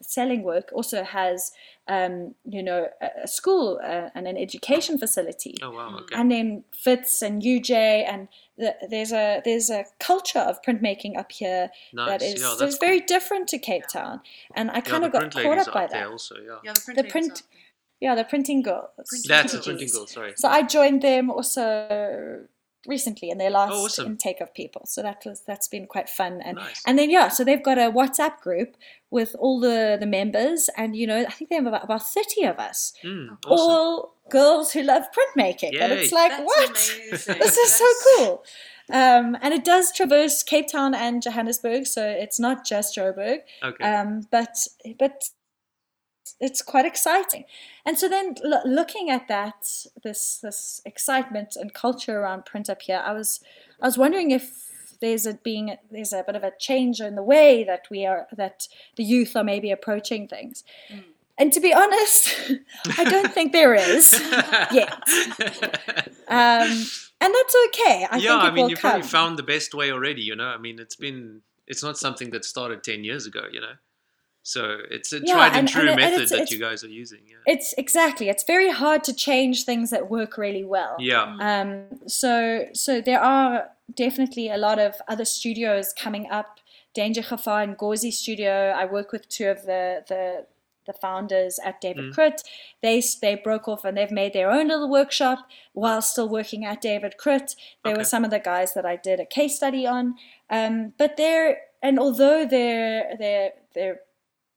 selling 0.00 0.42
work 0.42 0.70
also 0.72 1.04
has 1.04 1.52
um, 1.88 2.34
you 2.44 2.62
know 2.62 2.88
a, 3.00 3.28
school 3.28 3.80
uh, 3.82 4.08
and 4.14 4.26
an 4.26 4.36
education 4.36 4.98
facility 4.98 5.56
oh 5.62 5.70
wow 5.70 5.98
okay. 5.98 6.14
and 6.14 6.30
then 6.30 6.64
Wits 6.86 7.22
and 7.22 7.42
uj 7.42 7.70
and 7.70 8.28
the, 8.56 8.74
there's 8.88 9.12
a 9.12 9.42
there's 9.44 9.70
a 9.70 9.84
culture 9.98 10.38
of 10.38 10.62
printmaking 10.62 11.18
up 11.18 11.30
here 11.32 11.70
nice. 11.92 12.08
that 12.08 12.22
is 12.22 12.40
yeah, 12.40 12.54
cool. 12.58 12.70
very 12.80 13.00
different 13.00 13.48
to 13.48 13.58
cape 13.58 13.86
town 13.88 14.20
and 14.54 14.70
i 14.70 14.80
kind 14.80 15.02
yeah, 15.02 15.06
of 15.06 15.12
got 15.12 15.32
caught 15.32 15.58
up 15.58 15.72
by 15.74 15.86
that 15.86 16.06
also, 16.06 16.36
yeah. 16.36 16.58
yeah 16.64 16.72
the, 16.86 17.02
the 17.02 17.04
print 17.04 17.42
yeah 18.00 18.14
the 18.14 18.24
printing 18.24 18.62
girls 18.62 18.88
that's 19.26 19.52
the 19.52 19.58
printing 19.58 19.88
girls 19.88 20.12
sorry 20.12 20.32
so 20.36 20.48
i 20.48 20.62
joined 20.62 21.02
them 21.02 21.30
also 21.30 22.46
recently 22.86 23.30
in 23.30 23.38
their 23.38 23.50
last 23.50 23.72
oh, 23.72 23.84
awesome. 23.84 24.06
intake 24.06 24.40
of 24.40 24.52
people. 24.54 24.82
So 24.86 25.02
that 25.02 25.22
was 25.24 25.42
that's 25.46 25.68
been 25.68 25.86
quite 25.86 26.08
fun. 26.08 26.40
And 26.42 26.56
nice. 26.56 26.82
and 26.86 26.98
then 26.98 27.10
yeah, 27.10 27.28
so 27.28 27.44
they've 27.44 27.62
got 27.62 27.78
a 27.78 27.90
WhatsApp 27.90 28.40
group 28.40 28.76
with 29.10 29.34
all 29.38 29.60
the 29.60 29.96
the 29.98 30.06
members, 30.06 30.70
and 30.76 30.96
you 30.96 31.06
know 31.06 31.20
I 31.20 31.30
think 31.30 31.50
they 31.50 31.56
have 31.56 31.66
about, 31.66 31.84
about 31.84 32.06
thirty 32.06 32.44
of 32.44 32.58
us, 32.58 32.92
mm, 33.02 33.28
awesome. 33.46 33.50
all 33.50 34.14
girls 34.30 34.72
who 34.72 34.82
love 34.82 35.04
printmaking, 35.16 35.72
Yay. 35.72 35.80
and 35.80 35.92
it's 35.92 36.12
like 36.12 36.30
that's 36.30 36.42
what 36.44 37.38
this 37.38 37.56
is 37.56 37.74
so 37.74 37.86
cool. 38.04 38.44
Um, 38.92 39.36
and 39.40 39.54
it 39.54 39.64
does 39.64 39.92
traverse 39.92 40.42
Cape 40.42 40.68
Town 40.70 40.94
and 40.94 41.22
Johannesburg, 41.22 41.86
so 41.86 42.06
it's 42.06 42.38
not 42.38 42.66
just 42.66 42.96
Joburg. 42.96 43.38
Okay. 43.62 43.84
Um, 43.84 44.22
but 44.30 44.66
but 44.98 45.30
it's 46.40 46.62
quite 46.62 46.86
exciting. 46.86 47.44
And 47.84 47.98
so 47.98 48.08
then 48.08 48.36
l- 48.44 48.62
looking 48.64 49.10
at 49.10 49.28
that, 49.28 49.86
this 50.02 50.38
this 50.38 50.80
excitement 50.84 51.56
and 51.56 51.72
culture 51.72 52.20
around 52.20 52.44
print 52.44 52.70
up 52.70 52.82
here, 52.82 53.02
I 53.04 53.12
was 53.12 53.40
I 53.80 53.86
was 53.86 53.98
wondering 53.98 54.30
if 54.30 54.70
there's 55.00 55.26
a 55.26 55.34
being 55.34 55.76
there's 55.90 56.12
a 56.12 56.22
bit 56.22 56.36
of 56.36 56.44
a 56.44 56.52
change 56.58 57.00
in 57.00 57.14
the 57.14 57.22
way 57.22 57.64
that 57.64 57.86
we 57.90 58.06
are 58.06 58.26
that 58.36 58.68
the 58.96 59.04
youth 59.04 59.36
are 59.36 59.44
maybe 59.44 59.70
approaching 59.70 60.28
things. 60.28 60.64
Mm. 60.90 61.04
And 61.36 61.52
to 61.52 61.60
be 61.60 61.74
honest, 61.74 62.52
I 62.98 63.04
don't 63.04 63.32
think 63.32 63.52
there 63.52 63.74
is 63.74 64.12
yet. 64.72 65.02
Um, 66.28 66.84
and 67.20 67.34
that's 67.34 67.56
okay. 67.68 68.06
I 68.10 68.18
yeah, 68.18 68.36
I 68.36 68.50
mean, 68.50 68.68
you've 68.68 68.78
come. 68.78 68.92
probably 68.92 69.08
found 69.08 69.38
the 69.38 69.42
best 69.42 69.74
way 69.74 69.90
already. 69.90 70.22
You 70.22 70.36
know, 70.36 70.46
I 70.46 70.58
mean, 70.58 70.78
it's 70.78 70.96
been 70.96 71.42
it's 71.66 71.82
not 71.82 71.98
something 71.98 72.30
that 72.30 72.44
started 72.44 72.84
ten 72.84 73.02
years 73.04 73.26
ago. 73.26 73.42
You 73.52 73.60
know. 73.60 73.74
So 74.46 74.76
it's 74.90 75.10
a 75.14 75.20
yeah, 75.24 75.32
tried 75.32 75.46
and, 75.46 75.56
and 75.56 75.68
true 75.68 75.88
and, 75.88 75.96
method 75.98 76.20
and 76.20 76.40
that 76.40 76.50
you 76.50 76.58
guys 76.58 76.84
are 76.84 76.88
using. 76.88 77.20
Yeah. 77.26 77.36
It's 77.46 77.72
exactly. 77.78 78.28
It's 78.28 78.44
very 78.44 78.70
hard 78.70 79.02
to 79.04 79.14
change 79.14 79.64
things 79.64 79.88
that 79.88 80.10
work 80.10 80.36
really 80.36 80.64
well. 80.64 80.96
Yeah. 80.98 81.34
Um. 81.40 81.86
So 82.06 82.66
so 82.74 83.00
there 83.00 83.22
are 83.22 83.70
definitely 83.94 84.50
a 84.50 84.58
lot 84.58 84.78
of 84.78 84.96
other 85.08 85.24
studios 85.24 85.94
coming 85.98 86.30
up. 86.30 86.60
Danger 86.92 87.22
Gevaar 87.22 87.64
and 87.64 87.76
Gauzy 87.76 88.10
Studio. 88.10 88.74
I 88.76 88.84
work 88.84 89.12
with 89.12 89.28
two 89.30 89.48
of 89.48 89.62
the 89.62 90.04
the 90.08 90.46
the 90.86 90.92
founders 90.92 91.58
at 91.64 91.80
David 91.80 92.12
mm. 92.12 92.14
Krut. 92.14 92.44
They 92.82 93.02
they 93.22 93.36
broke 93.36 93.66
off 93.66 93.82
and 93.86 93.96
they've 93.96 94.10
made 94.10 94.34
their 94.34 94.50
own 94.50 94.68
little 94.68 94.90
workshop 94.90 95.48
while 95.72 96.02
still 96.02 96.28
working 96.28 96.66
at 96.66 96.82
David 96.82 97.14
Krut. 97.18 97.56
They 97.82 97.92
okay. 97.92 97.98
were 97.98 98.04
some 98.04 98.24
of 98.24 98.30
the 98.30 98.40
guys 98.40 98.74
that 98.74 98.84
I 98.84 98.96
did 98.96 99.20
a 99.20 99.24
case 99.24 99.56
study 99.56 99.86
on. 99.86 100.16
Um, 100.50 100.92
but 100.98 101.16
they're 101.16 101.62
and 101.82 101.98
although 101.98 102.46
they're 102.46 103.16
they're 103.18 103.52
they're 103.74 104.00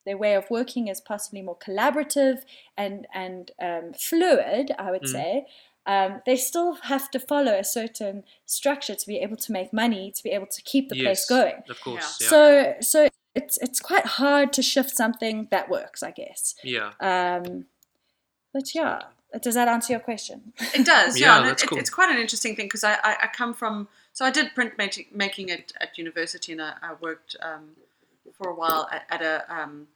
their 0.07 0.17
way 0.17 0.33
of 0.35 0.49
working 0.49 0.87
is 0.87 1.01
possibly 1.01 1.41
more 1.41 1.57
collaborative 1.57 2.39
and 2.77 3.05
and 3.13 3.51
um, 3.61 3.93
fluid, 3.93 4.71
I 4.79 4.89
would 4.89 5.03
mm. 5.03 5.11
say. 5.11 5.45
Um, 5.85 6.21
they 6.25 6.35
still 6.35 6.73
have 6.83 7.11
to 7.11 7.19
follow 7.19 7.53
a 7.53 7.63
certain 7.63 8.23
structure 8.45 8.95
to 8.95 9.07
be 9.07 9.17
able 9.17 9.37
to 9.37 9.51
make 9.51 9.71
money, 9.71 10.11
to 10.11 10.23
be 10.23 10.31
able 10.31 10.47
to 10.47 10.61
keep 10.61 10.89
the 10.89 10.97
yes, 10.97 11.03
place 11.03 11.25
going. 11.29 11.63
Of 11.69 11.79
course. 11.81 12.17
Yeah. 12.19 12.27
So 12.29 12.73
so 12.81 13.07
it's 13.35 13.57
it's 13.57 13.79
quite 13.79 14.05
hard 14.05 14.53
to 14.53 14.61
shift 14.61 14.95
something 14.95 15.47
that 15.51 15.69
works, 15.69 16.01
I 16.01 16.11
guess. 16.11 16.55
Yeah. 16.63 16.91
Um, 16.99 17.65
but 18.53 18.73
yeah, 18.73 19.03
does 19.41 19.55
that 19.55 19.67
answer 19.67 19.93
your 19.93 19.99
question? 19.99 20.53
It 20.73 20.85
does. 20.85 21.19
yeah, 21.19 21.37
yeah 21.37 21.43
that's 21.47 21.63
it, 21.63 21.69
cool. 21.69 21.77
it's 21.77 21.89
quite 21.89 22.09
an 22.09 22.17
interesting 22.17 22.55
thing 22.55 22.65
because 22.65 22.83
I, 22.83 22.93
I, 23.03 23.17
I, 23.23 23.27
come 23.27 23.53
from 23.53 23.87
so 24.13 24.25
I 24.25 24.31
did 24.31 24.55
print 24.55 24.73
making 25.13 25.51
at, 25.51 25.73
at 25.81 25.97
university 25.97 26.53
and 26.53 26.61
I, 26.61 26.73
I 26.81 26.93
worked 26.99 27.35
um, 27.41 27.75
for 28.37 28.49
a 28.49 28.55
while 28.55 28.87
at, 28.91 29.05
at 29.09 29.21
a 29.21 29.53
um, 29.53 29.87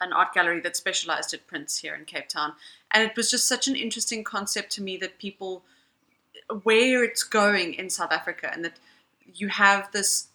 an 0.00 0.12
art 0.12 0.32
gallery 0.34 0.60
that 0.60 0.76
specialized 0.76 1.34
at 1.34 1.46
prints 1.46 1.78
here 1.78 1.94
in 1.94 2.04
Cape 2.04 2.28
Town. 2.28 2.52
And 2.92 3.02
it 3.02 3.16
was 3.16 3.30
just 3.30 3.48
such 3.48 3.68
an 3.68 3.76
interesting 3.76 4.24
concept 4.24 4.70
to 4.72 4.82
me 4.82 4.96
that 4.98 5.18
people, 5.18 5.62
where 6.62 7.04
it's 7.04 7.22
going 7.22 7.74
in 7.74 7.90
South 7.90 8.12
Africa, 8.12 8.50
and 8.52 8.64
that 8.64 8.78
you 9.34 9.48
have 9.48 9.90
this 9.92 10.28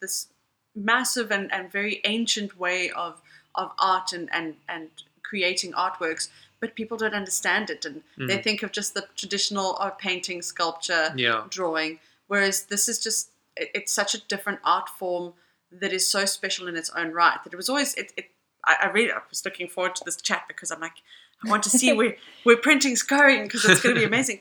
this 0.00 0.28
massive 0.74 1.30
and, 1.30 1.52
and 1.52 1.70
very 1.70 2.00
ancient 2.04 2.58
way 2.58 2.90
of 2.90 3.20
of 3.56 3.72
art 3.78 4.12
and, 4.12 4.28
and, 4.32 4.54
and 4.68 4.88
creating 5.22 5.72
artworks, 5.72 6.28
but 6.60 6.76
people 6.76 6.96
don't 6.96 7.14
understand 7.14 7.68
it. 7.68 7.84
And 7.84 8.02
mm. 8.16 8.28
they 8.28 8.38
think 8.38 8.62
of 8.62 8.70
just 8.70 8.94
the 8.94 9.06
traditional 9.16 9.76
art 9.80 9.98
painting, 9.98 10.40
sculpture, 10.40 11.12
yeah. 11.16 11.44
drawing. 11.50 11.98
Whereas 12.28 12.64
this 12.64 12.88
is 12.88 13.00
just, 13.00 13.30
it, 13.56 13.70
it's 13.74 13.92
such 13.92 14.14
a 14.14 14.24
different 14.28 14.60
art 14.62 14.88
form 14.88 15.32
that 15.72 15.92
is 15.92 16.06
so 16.06 16.24
special 16.26 16.68
in 16.68 16.76
its 16.76 16.90
own 16.90 17.10
right 17.12 17.38
that 17.42 17.52
it 17.52 17.56
was 17.56 17.68
always, 17.68 17.94
it, 17.94 18.12
it 18.16 18.26
I, 18.64 18.76
I 18.82 18.86
really 18.88 19.12
I 19.12 19.18
was 19.28 19.44
looking 19.44 19.68
forward 19.68 19.94
to 19.96 20.02
this 20.04 20.16
chat 20.16 20.42
because 20.48 20.70
I'm 20.70 20.80
like, 20.80 21.02
I 21.44 21.48
want 21.48 21.62
to 21.64 21.70
see 21.70 21.92
where 21.92 22.16
where 22.44 22.56
printing's 22.56 23.02
going 23.02 23.44
because 23.44 23.64
it's 23.64 23.80
going 23.80 23.94
to 23.94 24.00
be 24.00 24.06
amazing. 24.14 24.40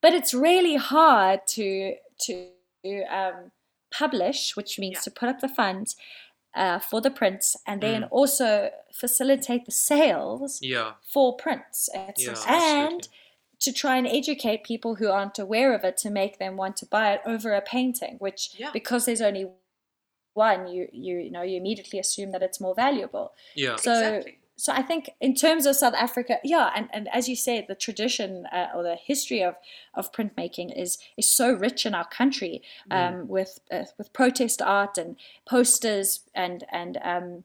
But 0.00 0.14
it's 0.14 0.32
really 0.32 0.76
hard 0.76 1.46
to 1.48 1.94
to 2.20 2.48
um, 3.10 3.50
publish, 3.90 4.56
which 4.56 4.78
means 4.78 4.96
yeah. 4.96 5.00
to 5.00 5.10
put 5.10 5.28
up 5.28 5.40
the 5.40 5.48
funds 5.48 5.96
uh, 6.54 6.78
for 6.78 7.00
the 7.00 7.10
prints, 7.10 7.56
and 7.66 7.80
then 7.80 8.02
mm. 8.02 8.08
also 8.10 8.70
facilitate 8.92 9.64
the 9.66 9.72
sales 9.72 10.58
yeah. 10.62 10.92
for 11.02 11.36
prints. 11.36 11.88
Yeah, 11.94 12.34
and 12.46 13.08
to 13.60 13.72
try 13.72 13.96
and 13.96 14.06
educate 14.06 14.62
people 14.62 14.96
who 14.96 15.08
aren't 15.08 15.38
aware 15.38 15.74
of 15.74 15.84
it 15.84 15.96
to 15.98 16.10
make 16.10 16.38
them 16.38 16.56
want 16.56 16.76
to 16.76 16.86
buy 16.86 17.12
it 17.12 17.20
over 17.26 17.52
a 17.52 17.60
painting, 17.60 18.16
which 18.18 18.50
yeah. 18.56 18.70
because 18.72 19.04
there's 19.04 19.20
only 19.20 19.48
one, 20.38 20.68
you 20.68 20.88
you 20.92 21.18
you 21.18 21.30
know 21.30 21.42
you 21.42 21.56
immediately 21.56 21.98
assume 21.98 22.30
that 22.32 22.42
it's 22.42 22.60
more 22.60 22.74
valuable. 22.74 23.32
Yeah. 23.54 23.76
So 23.76 23.92
exactly. 23.92 24.38
so 24.56 24.72
I 24.72 24.82
think 24.82 25.10
in 25.20 25.34
terms 25.34 25.66
of 25.66 25.76
South 25.76 25.94
Africa, 25.94 26.38
yeah, 26.44 26.70
and, 26.74 26.88
and 26.92 27.08
as 27.12 27.28
you 27.28 27.36
said, 27.36 27.66
the 27.68 27.74
tradition 27.74 28.46
uh, 28.52 28.68
or 28.74 28.82
the 28.82 28.96
history 28.96 29.42
of 29.42 29.56
of 29.94 30.12
printmaking 30.12 30.68
is 30.84 30.98
is 31.16 31.28
so 31.28 31.52
rich 31.52 31.84
in 31.84 31.94
our 31.94 32.08
country, 32.08 32.62
mm. 32.90 32.96
um, 32.96 33.14
mm. 33.14 33.26
with 33.26 33.60
uh, 33.70 33.84
with 33.98 34.12
protest 34.12 34.62
art 34.62 34.96
and 34.96 35.16
posters 35.46 36.20
and 36.34 36.64
and 36.70 36.98
um, 37.02 37.44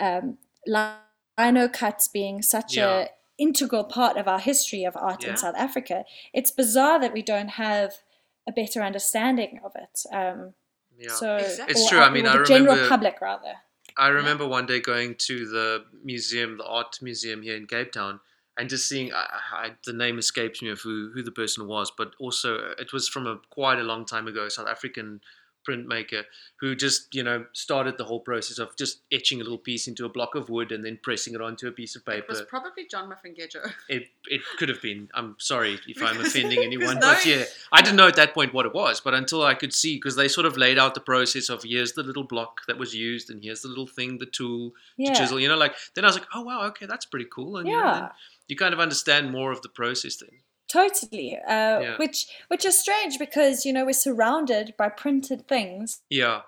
um, 0.00 0.38
lino 0.66 1.68
cuts 1.68 2.08
being 2.08 2.42
such 2.42 2.76
yeah. 2.76 2.88
a 2.88 3.08
integral 3.38 3.84
part 3.84 4.16
of 4.16 4.26
our 4.26 4.40
history 4.40 4.84
of 4.84 4.96
art 4.96 5.22
yeah. 5.24 5.30
in 5.30 5.36
South 5.36 5.56
Africa. 5.56 6.04
It's 6.32 6.50
bizarre 6.50 6.98
that 7.00 7.12
we 7.12 7.22
don't 7.22 7.50
have 7.50 7.90
a 8.48 8.52
better 8.52 8.82
understanding 8.82 9.60
of 9.64 9.72
it. 9.74 9.96
Um, 10.12 10.54
yeah. 10.98 11.12
So 11.12 11.36
exactly. 11.36 11.72
it's 11.72 11.88
true. 11.88 12.00
I 12.00 12.10
mean, 12.10 12.26
I 12.26 12.36
remember 12.36 12.46
general 12.46 12.88
public 12.88 13.20
rather. 13.20 13.54
I 13.96 14.08
remember 14.08 14.44
yeah. 14.44 14.50
one 14.50 14.66
day 14.66 14.80
going 14.80 15.14
to 15.20 15.46
the 15.46 15.84
museum, 16.04 16.58
the 16.58 16.66
art 16.66 16.98
museum 17.00 17.42
here 17.42 17.56
in 17.56 17.66
Cape 17.66 17.92
Town, 17.92 18.20
and 18.58 18.68
just 18.68 18.88
seeing. 18.88 19.12
I, 19.12 19.26
I, 19.52 19.70
the 19.84 19.92
name 19.92 20.18
escapes 20.18 20.62
me 20.62 20.70
of 20.70 20.80
who 20.80 21.10
who 21.14 21.22
the 21.22 21.32
person 21.32 21.66
was, 21.66 21.90
but 21.96 22.12
also 22.18 22.58
uh, 22.58 22.74
it 22.78 22.92
was 22.92 23.08
from 23.08 23.26
a 23.26 23.38
quite 23.50 23.78
a 23.78 23.84
long 23.84 24.04
time 24.04 24.26
ago, 24.26 24.48
South 24.48 24.68
African 24.68 25.20
printmaker 25.66 26.24
who 26.60 26.74
just 26.74 27.14
you 27.14 27.22
know 27.22 27.46
started 27.52 27.98
the 27.98 28.04
whole 28.04 28.20
process 28.20 28.58
of 28.58 28.76
just 28.76 29.00
etching 29.12 29.40
a 29.40 29.44
little 29.44 29.58
piece 29.58 29.88
into 29.88 30.04
a 30.04 30.08
block 30.08 30.34
of 30.34 30.48
wood 30.48 30.72
and 30.72 30.84
then 30.84 30.98
pressing 31.02 31.34
it 31.34 31.40
onto 31.40 31.66
a 31.66 31.72
piece 31.72 31.96
of 31.96 32.04
paper. 32.04 32.24
It 32.24 32.28
was 32.28 32.42
probably 32.42 32.86
John 32.90 33.10
Muafangejo. 33.10 33.72
It 33.88 34.08
it 34.26 34.42
could 34.58 34.68
have 34.68 34.82
been. 34.82 35.08
I'm 35.14 35.36
sorry 35.38 35.78
if 35.86 36.02
I'm 36.02 36.20
offending 36.20 36.58
anyone, 36.62 36.98
but 37.00 37.24
yeah, 37.24 37.44
I 37.72 37.82
didn't 37.82 37.96
know 37.96 38.08
at 38.08 38.16
that 38.16 38.34
point 38.34 38.54
what 38.54 38.66
it 38.66 38.74
was. 38.74 39.00
But 39.00 39.14
until 39.14 39.44
I 39.44 39.54
could 39.54 39.72
see, 39.72 39.96
because 39.96 40.16
they 40.16 40.28
sort 40.28 40.46
of 40.46 40.56
laid 40.56 40.78
out 40.78 40.94
the 40.94 41.00
process 41.00 41.48
of 41.48 41.62
here's 41.62 41.92
the 41.92 42.02
little 42.02 42.24
block 42.24 42.62
that 42.66 42.78
was 42.78 42.94
used 42.94 43.30
and 43.30 43.42
here's 43.42 43.62
the 43.62 43.68
little 43.68 43.86
thing, 43.86 44.18
the 44.18 44.26
tool 44.26 44.72
yeah. 44.96 45.12
to 45.12 45.20
chisel. 45.20 45.40
You 45.40 45.48
know, 45.48 45.56
like 45.56 45.74
then 45.94 46.04
I 46.04 46.08
was 46.08 46.16
like, 46.16 46.28
oh 46.34 46.42
wow, 46.42 46.66
okay, 46.68 46.86
that's 46.86 47.06
pretty 47.06 47.26
cool. 47.30 47.58
And 47.58 47.68
yeah. 47.68 47.74
you, 47.74 48.00
know, 48.00 48.08
you 48.48 48.56
kind 48.56 48.74
of 48.74 48.80
understand 48.80 49.30
more 49.30 49.52
of 49.52 49.62
the 49.62 49.68
process 49.68 50.16
then. 50.16 50.40
Totally, 50.68 51.38
uh, 51.38 51.80
yeah. 51.80 51.96
which 51.96 52.26
which 52.48 52.64
is 52.64 52.78
strange 52.78 53.18
because 53.18 53.64
you 53.64 53.72
know 53.72 53.84
we're 53.84 53.92
surrounded 53.92 54.74
by 54.76 54.88
printed 54.88 55.46
things. 55.46 56.02
Yeah. 56.10 56.42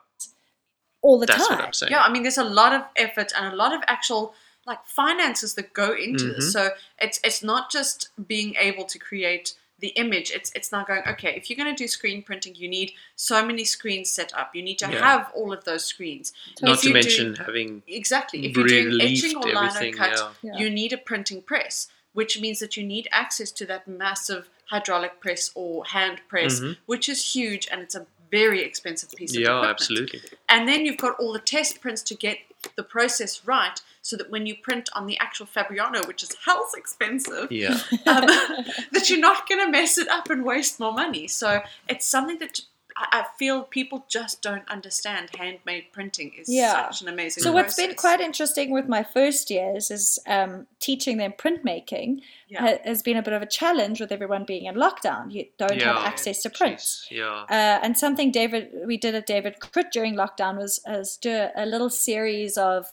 All 1.03 1.21
the 1.21 1.27
That's 1.27 1.47
time. 1.47 1.59
What 1.59 1.67
I'm 1.67 1.73
saying. 1.73 1.93
Yeah, 1.93 2.03
I 2.03 2.11
mean, 2.11 2.25
there's 2.25 2.39
a 2.39 2.45
lot 2.45 2.73
of 2.73 2.83
effort 2.97 3.33
and 3.37 3.53
a 3.53 3.57
lot 3.57 3.73
of 3.73 3.83
actual 3.87 4.35
like 4.67 4.85
finances 4.85 5.55
that 5.55 5.73
go 5.73 5.93
into 5.95 6.25
mm-hmm. 6.25 6.35
this. 6.35 6.53
So 6.53 6.71
it's 7.01 7.21
it's 7.23 7.43
not 7.43 7.71
just 7.71 8.09
being 8.27 8.57
able 8.59 8.85
to 8.87 8.99
create 8.99 9.55
the 9.79 9.89
image. 9.89 10.31
It's 10.33 10.51
it's 10.55 10.73
now 10.73 10.85
going 10.85 11.03
okay. 11.07 11.35
If 11.37 11.49
you're 11.49 11.57
going 11.57 11.75
to 11.75 11.81
do 11.81 11.87
screen 11.89 12.23
printing, 12.23 12.55
you 12.57 12.69
need 12.69 12.93
so 13.17 13.45
many 13.45 13.65
screens 13.65 14.11
set 14.11 14.35
up. 14.35 14.55
You 14.55 14.63
need 14.63 14.79
to 14.81 14.91
Yeah. 14.91 14.99
have 14.99 15.31
all 15.35 15.53
of 15.53 15.65
those 15.65 15.85
screens. 15.85 16.33
Not 16.61 16.75
If 16.75 16.81
to 16.81 16.89
you 16.89 16.95
do- 16.95 17.01
mention 17.01 17.35
having 17.37 17.83
Exactly. 17.87 18.47
If 18.47 18.57
you're 18.57 18.67
doing 18.67 19.01
etching 19.01 19.37
or 19.37 19.45
lino 19.45 19.61
everything. 19.63 19.95
cut, 19.95 20.11
Yeah. 20.13 20.31
Yeah. 20.43 20.59
you 20.59 20.71
need 20.71 20.93
a 20.93 20.99
printing 20.99 21.43
press, 21.43 21.89
which 22.13 22.41
means 22.41 22.59
that 22.61 22.77
you 22.77 22.85
need 22.85 23.09
access 23.13 23.51
to 23.53 23.67
that 23.67 23.87
massive 23.89 24.49
hydraulic 24.67 25.21
press 25.21 25.51
or 25.55 25.85
hand 25.87 26.21
press, 26.29 26.61
Mhm. 26.61 26.77
which 26.87 27.09
is 27.09 27.35
huge 27.35 27.69
and 27.71 27.81
it's 27.81 27.95
a 27.95 28.07
very 28.31 28.63
expensive 28.63 29.11
piece 29.13 29.35
of 29.35 29.41
Yeah, 29.41 29.47
equipment. 29.49 29.65
Yeah, 29.65 29.71
absolutely. 29.71 30.23
And 30.51 30.69
then 30.69 30.85
you've 30.85 30.99
got 30.99 31.19
all 31.19 31.33
the 31.33 31.39
test 31.39 31.81
prints 31.81 32.03
to 32.03 32.15
get 32.15 32.39
the 32.77 32.83
process 32.83 33.45
right 33.47 33.81
so 34.03 34.17
that 34.17 34.29
when 34.31 34.45
you 34.47 34.55
print 34.57 34.91
on 34.93 35.07
the 35.07 35.19
actual 35.19 35.47
Fabriano, 35.47 36.03
which 36.07 36.23
is 36.23 36.35
hell's 36.45 36.75
expensive, 36.75 37.51
Yeah. 37.51 37.81
um, 38.07 38.27
that 38.93 39.07
you're 39.09 39.19
not 39.21 39.49
going 39.49 39.65
to 39.65 39.71
mess 39.71 39.97
it 39.97 40.09
up 40.09 40.29
and 40.29 40.45
waste 40.45 40.79
more 40.79 40.93
money. 40.93 41.27
So 41.29 41.63
it's 41.89 42.05
something 42.05 42.39
that 42.41 42.61
I 42.99 43.07
I 43.21 43.25
feel 43.39 43.63
people 43.63 44.05
just 44.09 44.43
don't 44.43 44.69
understand. 44.69 45.31
Handmade 45.39 45.87
printing 45.93 46.33
is 46.41 46.47
Yeah. 46.49 46.73
such 46.73 47.03
an 47.03 47.09
amazing 47.09 47.43
So 47.45 47.53
what's 47.53 47.77
been 47.77 47.95
quite 47.95 48.21
interesting 48.21 48.71
with 48.73 48.87
my 48.89 49.03
first 49.17 49.51
years 49.51 49.91
is 49.91 50.19
um, 50.27 50.67
teaching 50.81 51.17
them 51.19 51.33
printmaking 51.33 52.21
Yeah. 52.49 52.61
ha- 52.65 52.83
has 52.85 53.03
been 53.03 53.17
a 53.17 53.23
bit 53.23 53.35
of 53.35 53.43
a 53.43 53.47
challenge 53.61 54.01
with 54.01 54.11
everyone 54.13 54.45
being 54.45 54.65
in 54.67 54.75
lockdown. 54.75 55.33
You 55.33 55.47
don't 55.59 55.81
have 55.83 55.99
access 56.13 56.43
to 56.43 56.51
prints. 56.51 57.07
Jeez, 57.11 57.17
Yeah. 57.19 57.43
Uh, 57.59 57.79
and 57.85 57.97
something 57.97 58.31
David 58.33 58.63
we 58.87 58.97
did 58.97 59.15
at 59.15 59.27
David 59.27 59.55
Krut 59.61 59.91
during 59.93 60.15
lockdown 60.17 60.57
was, 60.59 60.81
was 60.87 61.17
do 61.17 61.31
a, 61.31 61.51
a 61.65 61.67
little 61.67 61.91
series 61.91 62.57
of 62.59 62.93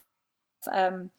um, 0.72 1.10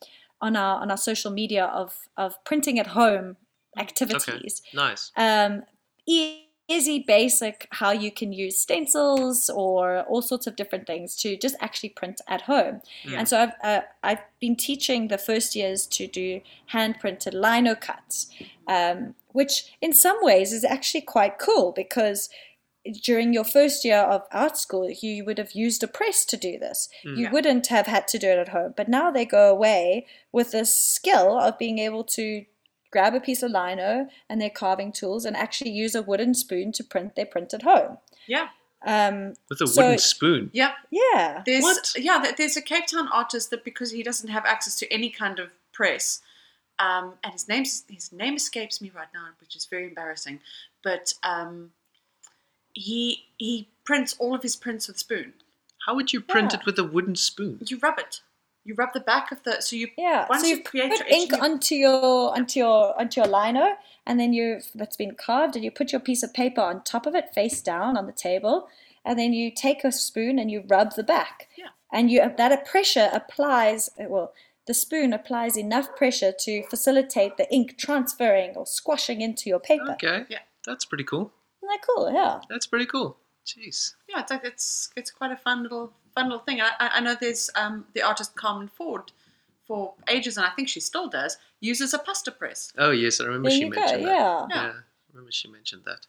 on 0.41 0.55
our 0.55 0.81
on 0.81 0.91
our 0.91 0.97
social 1.11 1.31
media 1.31 1.65
of 1.65 2.07
of 2.15 2.43
printing 2.43 2.79
at 2.79 2.87
home 2.87 3.37
activities. 3.77 4.61
Nice. 4.73 5.11
Um, 5.15 5.63
e- 6.05 6.46
easy, 6.67 6.99
basic, 6.99 7.67
how 7.71 7.91
you 7.91 8.11
can 8.11 8.33
use 8.33 8.57
stencils 8.59 9.49
or 9.49 10.01
all 10.01 10.21
sorts 10.21 10.47
of 10.47 10.55
different 10.55 10.85
things 10.85 11.15
to 11.17 11.37
just 11.37 11.55
actually 11.59 11.89
print 11.89 12.19
at 12.27 12.41
home. 12.41 12.81
Mm. 13.05 13.13
And 13.19 13.29
so 13.29 13.39
I've 13.39 13.53
uh, 13.63 13.81
I've 14.03 14.21
been 14.39 14.55
teaching 14.55 15.07
the 15.07 15.17
first 15.17 15.55
years 15.55 15.87
to 15.87 16.07
do 16.07 16.41
hand 16.67 16.99
printed 16.99 17.33
lino 17.33 17.75
cuts, 17.75 18.27
um, 18.67 19.15
which 19.31 19.75
in 19.81 19.93
some 19.93 20.17
ways 20.21 20.51
is 20.51 20.63
actually 20.63 21.01
quite 21.01 21.39
cool 21.39 21.71
because 21.71 22.29
during 23.03 23.33
your 23.33 23.43
first 23.43 23.83
year 23.83 23.99
of 23.99 24.23
art 24.31 24.57
school, 24.57 24.89
you 24.89 25.25
would 25.25 25.37
have 25.37 25.51
used 25.51 25.83
a 25.83 25.87
press 25.87 26.23
to 26.25 26.37
do 26.37 26.57
this. 26.57 26.87
Mm. 27.05 27.17
You 27.17 27.23
Yeah. 27.23 27.31
wouldn't 27.31 27.67
have 27.67 27.87
had 27.87 28.07
to 28.09 28.17
do 28.17 28.29
it 28.29 28.39
at 28.39 28.49
home. 28.49 28.73
But 28.77 28.87
now 28.87 29.11
they 29.11 29.25
go 29.25 29.49
away 29.49 30.05
with 30.31 30.51
this 30.51 30.73
skill 30.73 31.37
of 31.37 31.57
being 31.57 31.79
able 31.79 32.05
to 32.05 32.45
grab 32.91 33.13
a 33.13 33.19
piece 33.19 33.43
of 33.43 33.51
lino 33.51 34.09
and 34.29 34.39
their 34.41 34.49
carving 34.49 34.91
tools 34.91 35.25
and 35.25 35.35
actually 35.35 35.71
use 35.71 35.95
a 35.95 36.01
wooden 36.01 36.33
spoon 36.33 36.71
to 36.73 36.83
print 36.83 37.15
their 37.15 37.25
print 37.25 37.53
at 37.53 37.63
home. 37.63 37.97
Yeah, 38.27 38.49
Um, 38.85 39.33
With 39.49 39.59
a 39.61 39.67
So- 39.67 39.81
wooden 39.81 39.97
spoon. 39.99 40.49
yeah. 40.53 40.75
yeah. 40.91 41.41
There's 41.45 41.63
What? 41.63 41.93
yeah, 41.97 42.31
there's 42.37 42.55
a 42.57 42.61
Cape 42.61 42.85
Town 42.87 43.07
artist 43.09 43.49
that 43.49 43.63
because 43.63 43.91
he 43.91 44.03
doesn't 44.03 44.29
have 44.29 44.45
access 44.45 44.75
to 44.79 44.91
any 44.93 45.09
kind 45.09 45.39
of 45.39 45.49
press, 45.73 46.21
um, 46.79 47.17
and 47.23 47.33
his 47.33 47.47
name's 47.47 47.83
his 47.89 48.11
name 48.11 48.35
escapes 48.35 48.79
me 48.81 48.91
right 48.91 49.07
now, 49.13 49.29
which 49.39 49.55
is 49.55 49.65
very 49.65 49.85
embarrassing. 49.87 50.41
But 50.83 51.15
um, 51.23 51.71
he 52.73 53.25
he 53.37 53.67
prints 53.83 54.15
all 54.19 54.35
of 54.35 54.43
his 54.43 54.55
prints 54.55 54.87
with 54.87 54.99
spoon. 54.99 55.33
How 55.85 55.95
would 55.95 56.13
you 56.13 56.21
print 56.21 56.51
Yeah. 56.53 56.59
it 56.59 56.65
with 56.65 56.77
a 56.77 56.83
wooden 56.83 57.15
spoon? 57.15 57.59
You 57.67 57.77
rub 57.79 57.97
it. 57.97 58.21
You 58.67 58.75
rub 58.75 58.91
the 58.93 58.99
back 58.99 59.31
of 59.31 59.41
the 59.43 59.61
so 59.61 59.75
you 59.75 59.87
Yeah, 59.97 60.25
Once 60.29 60.41
so 60.43 60.47
you 60.49 60.57
you 60.57 60.63
create 60.63 60.89
put 60.91 60.99
your 60.99 61.07
ink 61.07 61.31
etching- 61.33 61.43
onto 61.43 61.75
your 61.75 62.35
onto 62.37 62.59
your 62.59 62.99
onto 62.99 63.21
your 63.21 63.27
lino, 63.29 63.77
and 64.05 64.19
then 64.19 64.33
you 64.33 64.59
that's 64.75 64.97
been 64.97 65.15
carved, 65.15 65.55
and 65.55 65.63
you 65.65 65.71
put 65.71 65.91
your 65.93 66.01
piece 66.01 66.21
of 66.21 66.33
paper 66.33 66.61
on 66.61 66.83
top 66.83 67.05
of 67.05 67.15
it, 67.15 67.33
face 67.33 67.61
down 67.61 67.97
on 67.97 68.05
the 68.07 68.11
table, 68.11 68.67
and 69.05 69.17
then 69.17 69.31
you 69.33 69.49
take 69.49 69.83
a 69.85 69.91
spoon 69.91 70.37
and 70.37 70.51
you 70.51 70.63
rub 70.67 70.95
the 70.95 71.03
back. 71.03 71.47
Yeah. 71.57 71.67
And 71.93 72.11
you 72.11 72.19
that 72.37 72.65
pressure 72.65 73.09
applies 73.13 73.89
uh, 73.99 74.05
well. 74.09 74.33
The 74.67 74.73
spoon 74.73 75.13
applies 75.13 75.55
enough 75.55 75.95
pressure 75.95 76.33
to 76.41 76.63
facilitate 76.63 77.37
the 77.37 77.49
ink 77.53 77.77
transferring 77.77 78.51
or 78.57 78.65
squashing 78.65 79.21
into 79.21 79.49
your 79.49 79.61
paper. 79.61 79.93
Okay. 79.93 80.25
Yeah. 80.29 80.39
That's 80.65 80.83
pretty 80.83 81.05
cool. 81.05 81.31
Isn't 81.63 81.69
that 81.69 81.79
cool? 81.87 82.11
Yeah. 82.13 82.41
That's 82.49 82.67
pretty 82.67 82.85
cool. 82.85 83.15
Jeez. 83.45 83.93
yeah, 84.09 84.19
it's 84.19 84.29
like 84.29 84.43
it's 84.43 84.89
it's 84.97 85.09
quite 85.09 85.31
a 85.31 85.37
fun 85.37 85.63
little 85.63 85.93
fun 86.17 86.29
little 86.29 86.43
thing. 86.47 86.59
I, 86.61 86.69
I 86.79 86.87
I 86.97 86.99
know 86.99 87.15
there's 87.19 87.49
um, 87.55 87.85
the 87.93 88.01
artist 88.01 88.35
Carmen 88.35 88.67
Ford 88.67 89.11
for 89.67 89.93
ages, 90.07 90.37
and 90.37 90.45
I 90.45 90.49
think 90.55 90.69
she 90.69 90.79
still 90.79 91.07
does, 91.09 91.37
uses 91.59 91.93
a 91.93 91.99
pasta 91.99 92.31
press. 92.31 92.71
Oh 92.77 92.91
yes, 92.91 93.19
I 93.21 93.25
remember 93.25 93.49
There 93.49 93.57
she 93.57 93.65
you 93.65 93.71
go. 93.71 93.79
mentioned 93.79 94.05
that. 94.05 94.15
Yeah. 94.15 94.47
Yeah. 94.49 94.63
Yeah, 94.63 94.71
I 94.71 95.09
remember 95.13 95.31
she 95.31 95.47
mentioned 95.51 95.83
that. 95.85 96.07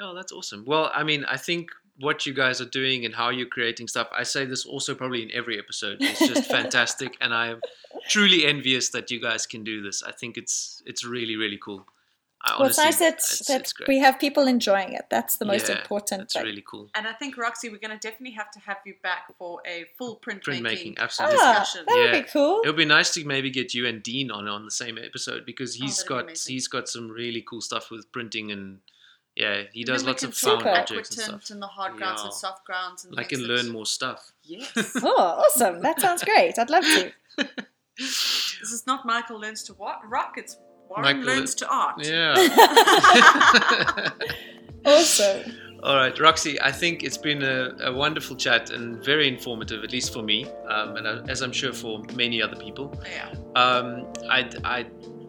Oh, 0.00 0.14
that's 0.14 0.32
awesome. 0.32 0.64
Well, 0.66 0.90
I 0.94 1.02
mean, 1.02 1.24
I 1.26 1.36
think 1.36 1.70
what 1.98 2.24
you 2.26 2.32
guys 2.32 2.60
are 2.60 2.70
doing 2.80 3.04
and 3.04 3.14
how 3.14 3.28
you're 3.28 3.46
creating 3.46 3.86
stuff, 3.88 4.08
I 4.16 4.22
say 4.22 4.44
this 4.46 4.64
also 4.64 4.94
probably 4.94 5.22
in 5.22 5.30
every 5.32 5.58
episode. 5.58 5.98
It's 6.00 6.26
just 6.26 6.50
fantastic, 6.58 7.16
and 7.20 7.34
I 7.34 7.48
am 7.48 7.60
truly 8.08 8.46
envious 8.46 8.90
that 8.90 9.10
you 9.10 9.20
guys 9.20 9.46
can 9.46 9.62
do 9.64 9.82
this. 9.82 10.02
I 10.02 10.12
think 10.12 10.36
it's 10.36 10.82
it's 10.86 11.04
really 11.04 11.36
really 11.36 11.58
cool. 11.62 11.86
I 12.44 12.56
Well, 12.58 12.68
it's 12.68 12.78
nice 12.78 12.98
that, 12.98 13.14
it's- 13.14 13.46
that 13.46 13.60
it's 13.60 13.74
we 13.86 13.98
have 14.00 14.18
people 14.18 14.48
enjoying 14.48 14.94
it. 14.94 15.06
That's 15.10 15.36
the 15.36 15.44
most 15.44 15.68
Yeah, 15.68 15.78
important 15.80 16.22
That's 16.22 16.32
thing. 16.32 16.42
really 16.44 16.64
cool. 16.68 16.90
And 16.94 17.06
I 17.06 17.12
think 17.12 17.36
Roxy, 17.38 17.68
we're 17.68 17.78
going 17.78 17.96
to 17.96 18.08
definitely 18.08 18.32
have 18.36 18.50
to 18.52 18.58
have 18.60 18.78
you 18.84 18.94
back 19.02 19.32
for 19.38 19.60
a 19.64 19.84
full 19.96 20.16
printmaking. 20.18 20.62
Printmaking, 20.62 20.98
absolutely. 20.98 21.38
Ah, 21.40 21.60
discussion. 21.60 21.84
that 21.86 21.94
would 21.96 22.04
Yeah. 22.14 22.20
be 22.22 22.28
cool. 22.28 22.60
It 22.62 22.66
would 22.66 22.76
be 22.76 22.84
nice 22.84 23.14
to 23.14 23.24
maybe 23.24 23.50
get 23.50 23.74
you 23.74 23.86
and 23.86 24.02
Dean 24.02 24.30
on 24.32 24.48
on 24.48 24.64
the 24.64 24.72
same 24.72 24.98
episode 24.98 25.46
because 25.46 25.76
Oh, 25.80 25.84
he's 25.84 26.02
that'd 26.02 26.26
be 26.26 26.32
got 26.32 26.38
he's 26.46 26.66
got 26.68 26.88
some 26.88 27.08
really 27.10 27.42
cool 27.42 27.60
stuff 27.60 27.90
with 27.92 28.10
printing 28.10 28.50
and 28.50 28.80
yeah, 29.36 29.62
he 29.72 29.82
And 29.82 29.86
does 29.86 30.04
lots 30.04 30.24
of 30.24 30.30
talk 30.38 30.40
fun 30.40 30.58
Super. 30.60 30.62
projects 30.74 31.10
and 31.16 31.20
stuff. 31.40 31.50
and 31.50 31.62
the 31.62 31.66
hard 31.68 31.96
grounds 31.96 32.22
and 32.22 32.34
soft 32.34 32.64
grounds 32.66 33.04
and 33.04 33.18
I 33.18 33.22
can 33.22 33.40
learn 33.44 33.68
more 33.70 33.86
stuff. 33.86 34.32
Yes. 34.42 34.72
Oh, 35.02 35.44
awesome. 35.46 35.80
That 35.80 36.00
sounds 36.00 36.24
great. 36.24 36.58
I'd 36.58 36.68
love 36.70 36.84
to. 36.84 37.12
this 37.98 38.72
is 38.72 38.84
not 38.86 39.06
Michael 39.06 39.38
learns 39.40 39.62
to 39.64 39.74
what 39.74 40.00
rock. 40.08 40.34
It's 40.36 40.56
Warren 40.88 41.02
Michael 41.18 41.22
learns 41.22 41.54
to 41.56 41.68
art. 41.68 42.04
Yeah. 42.04 42.34
Awesome. 44.84 45.52
All 45.82 45.96
right, 45.96 46.18
Roxy, 46.18 46.60
I 46.60 46.70
think 46.70 47.02
it's 47.02 47.16
been 47.16 47.42
a, 47.42 47.72
a 47.82 47.92
wonderful 47.92 48.36
chat 48.36 48.70
and 48.70 49.04
very 49.04 49.26
informative, 49.26 49.82
at 49.82 49.92
least 49.92 50.12
for 50.12 50.22
me, 50.22 50.46
um, 50.68 50.96
and 50.96 51.06
uh, 51.06 51.22
as 51.28 51.40
I'm 51.42 51.52
sure 51.52 51.72
for 51.72 52.02
many 52.14 52.40
other 52.40 52.56
people. 52.56 52.92
Yeah. 53.10 53.28
Um, 53.60 54.06
I, 54.30 54.48
I 54.64 54.86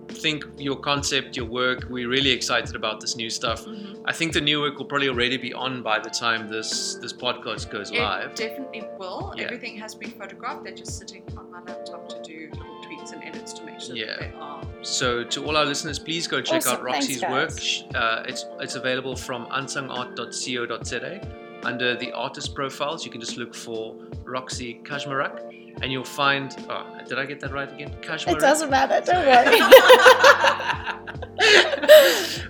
think 0.10 0.46
your 0.58 0.76
concept, 0.76 1.36
your 1.36 1.46
work, 1.48 1.88
we're 1.90 2.08
really 2.08 2.30
excited 2.30 2.76
about 2.76 3.00
this 3.00 3.16
new 3.16 3.32
stuff. 3.32 3.66
Mhm. 3.66 4.02
I 4.06 4.14
think 4.14 4.34
the 4.34 4.42
new 4.42 4.60
work 4.62 4.78
will 4.78 4.86
probably 4.86 5.10
already 5.10 5.38
be 5.38 5.54
on 5.54 5.82
by 5.82 5.98
the 6.00 6.10
time 6.10 6.48
this 6.48 6.96
this 6.96 7.14
podcast 7.14 7.72
goes 7.72 7.92
live. 7.92 8.32
It 8.32 8.36
definitely 8.36 8.84
will. 9.00 9.34
Yeah. 9.36 9.46
Everything 9.46 9.78
has 9.78 9.96
been 9.96 10.12
photographed. 10.12 10.66
They're 10.66 10.76
just 10.76 11.00
sitting 11.00 11.24
on 11.38 11.50
my 11.52 11.62
laptop 11.62 12.10
to 12.10 12.22
do 12.22 12.50
little 12.52 12.63
tweaks 12.63 12.63
and 13.12 13.24
edits 13.24 13.54
to 13.54 13.64
make 13.64 13.80
sure 13.80 13.96
Yeah. 13.96 14.06
that 14.08 14.20
they 14.20 14.32
are. 14.40 14.64
So 14.82 15.24
to 15.24 15.46
all 15.46 15.58
our 15.58 15.66
listeners, 15.66 16.00
please 16.00 16.28
go 16.28 16.42
check 16.42 16.58
Awesome. 16.58 16.78
out 16.78 16.84
Roxy's 16.84 17.22
Thanks, 17.22 17.84
work. 17.94 17.96
Uh, 17.96 18.24
it's 18.28 18.46
it's 18.60 18.76
available 18.76 19.16
from 19.16 19.46
unsungart.co.za. 19.48 21.22
Under 21.64 21.96
the 21.96 22.12
artist 22.12 22.54
profiles, 22.56 23.06
you 23.06 23.12
can 23.12 23.22
just 23.22 23.38
look 23.38 23.56
for 23.56 23.96
Roxy 24.26 24.82
Kajmarak, 24.84 25.63
and 25.82 25.92
you'll 25.92 26.04
find. 26.04 26.56
Oh, 26.70 26.86
did 27.08 27.20
I 27.20 27.26
get 27.26 27.40
that 27.42 27.52
right 27.52 27.72
again? 27.72 27.94
Kajmarak. 28.02 28.34
It 28.34 28.40
doesn't 28.40 28.70
matter. 28.70 29.02
Don't 29.06 29.26
worry. 29.34 29.60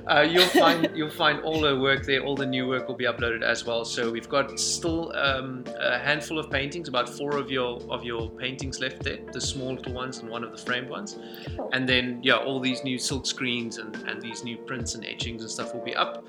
uh, 0.08 0.22
you'll 0.22 0.48
find 0.48 0.90
you'll 0.96 1.10
find 1.10 1.40
all 1.42 1.62
the 1.62 1.80
work 1.80 2.06
there. 2.06 2.22
All 2.22 2.36
the 2.36 2.46
new 2.46 2.68
work 2.68 2.88
will 2.88 2.96
be 2.96 3.06
uploaded 3.06 3.42
as 3.42 3.66
well. 3.66 3.86
So 3.86 4.12
we've 4.12 4.30
got 4.30 4.60
still 4.60 5.16
um, 5.16 5.64
a 5.80 5.98
handful 5.98 6.38
of 6.40 6.50
paintings, 6.52 6.88
about 6.88 7.10
four 7.10 7.38
of 7.38 7.50
your 7.50 7.82
of 7.90 8.04
your 8.04 8.30
paintings 8.30 8.80
left 8.80 9.04
there, 9.04 9.20
the 9.32 9.42
small 9.42 9.74
little 9.74 9.94
ones 9.94 10.20
and 10.20 10.30
one 10.30 10.44
of 10.44 10.52
the 10.52 10.58
framed 10.58 10.90
ones. 10.90 11.18
Cool. 11.56 11.70
And 11.74 11.88
then 11.88 12.20
yeah, 12.24 12.36
all 12.36 12.60
these 12.60 12.84
new 12.84 12.98
silk 12.98 13.26
screens 13.26 13.78
and, 13.78 13.96
and 14.08 14.22
these 14.22 14.44
new 14.44 14.58
prints 14.58 14.96
and 14.96 15.06
etchings 15.06 15.42
and 15.42 15.50
stuff 15.52 15.74
will 15.74 15.84
be 15.84 15.96
up. 15.96 16.26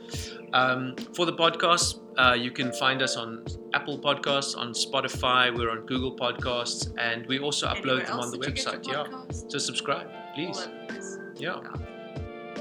Um, 0.52 0.94
for 1.14 1.26
the 1.26 1.32
podcast, 1.32 2.00
uh, 2.18 2.34
you 2.34 2.50
can 2.50 2.72
find 2.72 3.02
us 3.02 3.16
on 3.16 3.44
Apple 3.72 3.98
Podcasts, 3.98 4.56
on 4.56 4.72
Spotify. 4.72 5.54
We're 5.56 5.70
on 5.70 5.86
Google 5.86 6.16
Podcasts, 6.16 6.92
and 6.98 7.26
we 7.26 7.38
also 7.38 7.66
upload 7.66 7.76
Anywhere 7.76 7.96
them 8.06 8.10
else 8.10 8.24
on 8.26 8.30
the 8.32 8.38
that 8.38 8.48
you 8.48 8.54
get 8.54 8.66
website. 8.66 8.86
your 8.86 8.94
Yeah, 8.96 9.02
podcast? 9.12 9.50
so 9.52 9.58
subscribe, 9.58 10.06
All 10.08 10.34
please. 10.34 10.58
over 10.58 10.70
the 10.86 10.92
place. 10.92 11.18
Yeah. 11.36 11.60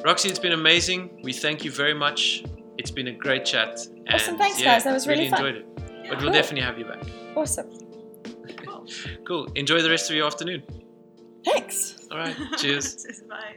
Roxy, 0.04 0.30
it's 0.30 0.40
been 0.40 0.54
amazing. 0.54 1.20
We 1.24 1.34
thank 1.34 1.64
you 1.64 1.72
very 1.72 1.94
much. 1.94 2.44
It's 2.78 2.92
been 2.92 3.08
a 3.08 3.14
great 3.14 3.46
chat. 3.46 3.80
Awesome. 4.12 4.38
Thanks, 4.38 4.60
yeah, 4.60 4.66
guys. 4.74 4.84
That 4.84 4.94
was 4.94 5.08
really 5.08 5.30
fun. 5.30 5.46
enjoyed 5.46 5.62
it. 5.62 5.68
Yeah. 5.78 6.10
But 6.10 6.18
we'll 6.18 6.20
Cool. 6.28 6.34
definitely 6.34 6.62
have 6.66 6.78
you 6.80 6.86
back. 6.86 7.04
awesome. 7.36 7.70
Cool. 8.66 8.86
Cool. 9.26 9.46
Enjoy 9.56 9.82
the 9.82 9.90
rest 9.90 10.10
of 10.10 10.16
your 10.18 10.26
afternoon. 10.28 10.64
Thanks. 11.46 12.06
All 12.12 12.18
right. 12.18 12.36
Cheers. 12.58 13.06
Bye. 13.30 13.56